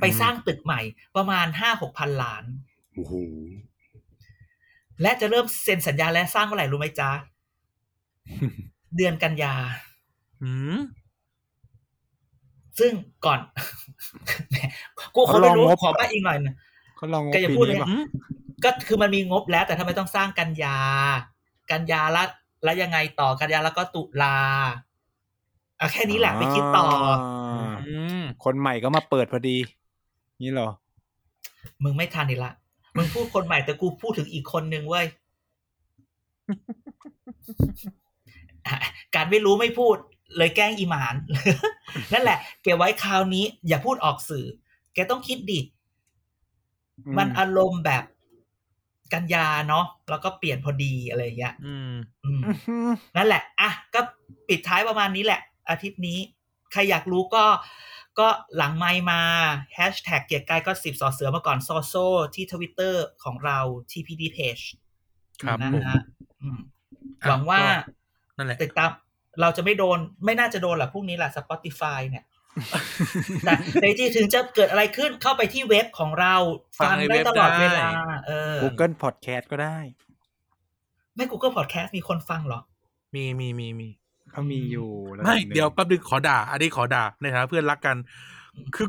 [0.02, 0.82] ไปสร้างตึกใหม่
[1.16, 2.44] ประมาณห้าหกพันล้าน
[2.94, 3.14] โอ้โห
[5.02, 7.12] และจะเริ่มเซ็นสัญญาและสร้างเมื่อไหร่รู้ไหมจ๊ะ
[8.96, 9.56] เดือนกันยา
[10.44, 10.78] อืม
[12.80, 12.92] ซึ่ง
[13.26, 13.40] ก่อน
[14.50, 14.58] แหม
[15.16, 16.56] กูขอไม่รู้ขอบ้าอีกหน่อยนะ
[16.98, 18.04] เขาลองงบแกอย่าปีพูดนี้เลยป่ะอืม
[18.64, 20.78] ก็คือมันมีงบแล้ว แต่ทำไมต้องสร้างกันยา
[21.72, 22.28] กันยาแล้ว
[22.64, 24.38] แล้วยังไงต่อกันยาแล้วก็ตุลา
[25.80, 27.18] อะแค่นี้แหละไปคิดต่อา
[27.88, 29.58] อืมคนใหม่ก็มาเปิดพอดี
[30.42, 30.70] นี่เหรอ
[31.84, 32.52] มึงไม่ทันอีกละ
[32.98, 35.06] มึงพูดคนใหม่แต่กูพูดถึงอีกคนนึงเว้ย
[38.68, 38.78] อะ
[39.16, 39.98] การไม่รู้ไม่พูด
[40.38, 41.16] เลยแกล้งอีหมาน
[42.14, 44.46] นั่นแหละ เก็บไว้คราวนี้ อย่าพูดออกสื่อ
[44.94, 45.60] แกต้องคิดดิ
[47.06, 48.04] อืมมันอารมณ์แบบ
[49.14, 51.94] กันยาเนาะแล้วก็เปลี่ยนพอดีอะไรอย่างเงี้ยอืม
[52.26, 54.02] อืมอื้อหือนั่นแหละอะก็
[54.50, 56.20] ปิดท้ายประมาณนี้แหละ อาทิตย์นี้
[56.72, 57.46] ใครอยากรู้ก็
[58.20, 59.22] ก็หลังไมค์มา
[59.74, 61.96] แฮชแท็กเกียร์กายก็สิบสอเสือมาก่อนโซโซ
[62.36, 63.60] ที่ทวิตเตอร์ของเรา
[63.92, 64.64] TPD Page
[65.44, 66.02] ครับนะผมฮะ
[66.42, 66.60] อืม
[67.28, 67.62] หวังว่า
[68.38, 68.92] นั่นแหละติดตาม
[69.42, 72.26] เราจะไม่โดน ไม่น่าจะโดนหรอกพรุ่งนี้แหละ Spotify เนี่ย
[73.46, 76.36] แต่แต่จริงๆถึงจะเกิดอะไรขึ้นเข้าไปที่เว็บของเรา
[76.80, 77.90] ฟัฟังงในได้เว็บตลอดได้เวลา
[78.28, 79.78] เออ Google Podcast ก็ได้
[81.16, 82.60] ไม่ Google Podcast มีคนฟังเหรอ
[83.16, 83.90] มีมีมีมี
[84.32, 87.98] เขามีอยู่ระดับไม่หนึ่งเดี๋ยวแป๊บนึงขอด่า อันนี้ขอด่าในฐานะเพื่อนรักกัน
[88.76, 88.88] คือ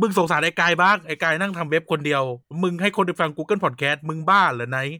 [0.00, 2.22] มึงสงสารไอ้กายบ้างไอ้กายนั่งทำเว็บคนเดียว
[2.62, 4.98] มึงให้คนไปฟัง Google Podcast มึงบ้าเหรอไนท์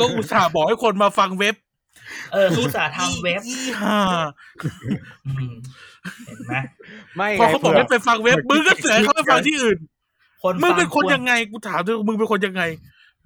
[0.00, 1.54] ก็อุตส่าห์บอกให้คนมาฟังเว็บ
[2.32, 4.00] เออคืออุตสาห์ทำเว็บอีห่า
[5.26, 5.52] อืม
[6.26, 6.56] เห็นไหม
[7.16, 9.78] ไม่พอไงเขาบอกผื่ให้ไปฟังเว็บมึงก็เสือกเขาไปฟังที่อื่น
[10.42, 12.62] คนมึงฟังเป็นคนวรยังไงกูถามเถอะมึงเป็นคนยังไง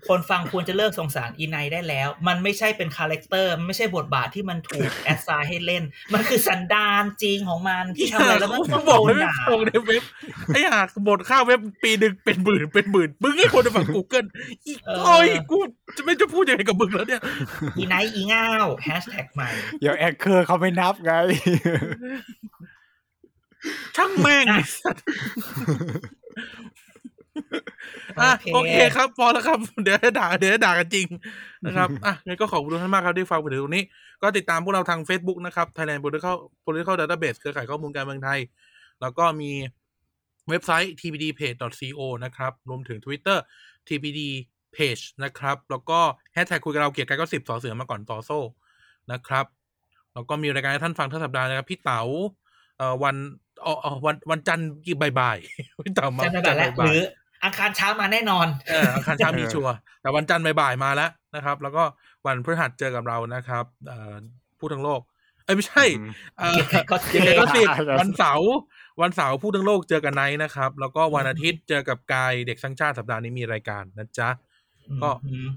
[0.09, 5.82] คนฟังควรจะเลิกสงสารอีไนได้แล้ว มันไม่ใช่เป็น character มันไม่ใช่บทบาทที่มันถูก assign ให้เล่น
[6.12, 10.03] มันคือสันดานจริงของมันที่ทำอะไรแล้วมันต้องบอกโดให้โดนไม่ด่าฟังในเว็บ
[10.55, 14.26] ไอ้ห่าหมดค่าเว็บปีหนึ่งเป็นหมื่นเป็นหมื่นมึงให้คนไปฟัง Google
[14.66, 15.59] อีกโอ้ยกู
[15.96, 17.22] จะไม่จะพูดยังไงกับมึงแล้วเนี่ย
[17.78, 19.48] อีไนอีง่าวแฮชแท็กใหม่
[19.80, 21.12] เดี๋ยวแอคเคอร์เขาไม่นับไง
[23.96, 31.07] ช่างแม่งไอ้สัตว์อะโอเคโอเคครับ พอแล้วครับ เดี๋ยวจะด่า เดี๋ยวจะด่ากันจริง
[31.66, 33.85] นะครับ อะงั้นก็ขอบคุณทุกท่านมากครับที่ฟังไปถึงตรงนี้
[34.22, 38.39] ก็ติดตามพวกเราทาง Facebook นะครับ Thailand Political Political Database เครือข่ายข้อมูลการเมืองไทย
[39.01, 39.51] แล้วก็มี
[40.49, 43.39] เว็บไซต์ tpdpage.co นะครับ รวมถึง Twitter
[43.89, 44.20] tpd
[44.76, 45.99] page นะครับ แล้วก็
[46.33, 48.39] แฮชแท็กคุยกับเราเกียรติกายก็สิบสอเสือมาก่อนต่อโซ่
[49.12, 49.47] นะครับ
[50.14, 52.03] แล้วก็มีรายการให้ท่านฟังทั้งสัปดาห์นะครับ พี่เต๋า
[52.78, 53.16] เอ่อวัน
[53.62, 57.03] เอ่อเอ่อวันวันจันทร์กี่บ่ายๆพี่เต๋ามาจำได้แบบแล้วบ่าหยรือ
[57.45, 61.82] อังคารเช้ามาแน่นอนๆเอออังคารเช้ามีชัวร์แต่วันจันทร์บ่ายๆมาแล้วนะครับ แล้วก็
[62.26, 64.14] วันพฤหัสเจอกับเรานะครับเอ่อ
[64.59, 65.01] พูดทั้งโลก
[65.45, 65.84] เอ้ยไม่ใช่
[66.38, 68.51] เอ่อเกียรติกายก็สิบเกียรติกายก็สิบครับวันเสาร์
[69.03, 74.28] วันเสาร์พูดทั้งโลกเจอกันไนท์นะครับ แล้วก็วันอาทิตย์เจอกับกายเด็กสร้างชาติสัปดาห์นี้มีรายการนะจ๊ะ
[75.03, 75.49] ก็อืม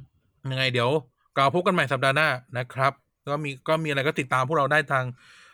[0.52, 0.90] ยังไงเดี๋ยว
[1.36, 2.94] กลับมาพบกันใหม่สัปดาห์หน้านะครับ
[3.28, 5.06] ก็มีก็มีอะไรก็ติดตามพวกเราได้ทาง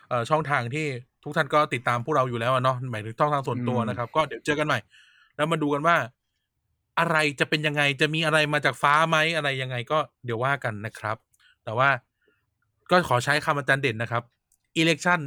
[0.08, 0.86] เอ่อช่องทางที่
[1.24, 4.78] ทุกท่านก็ติดตามพวกเราอยู่แล้วอะเนาะหมายถึงช่องทางส่วนตัวอืมนะครับ ก็เดี๋ยวเจอกันใหม่
[5.36, 5.96] แล้วมาดูกันว่า
[6.98, 11.16] อะไรจะเป็นยังไงจะมีอะไรมาจากฟ้าไหมอะไรยังไงก็เดี๋ยวว่ากันนะครับ
[11.64, 11.88] แต่ว่า
[12.90, 14.22] ก็ขอใช้คำอาจารย์เด่นนะครับ
[14.80, 15.20] election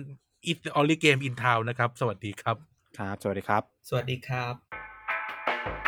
[0.49, 2.57] is the only game in town นะครับ สวัสดีครับ
[2.97, 5.84] ครับ สวัสดีครับ สวัสดีครับ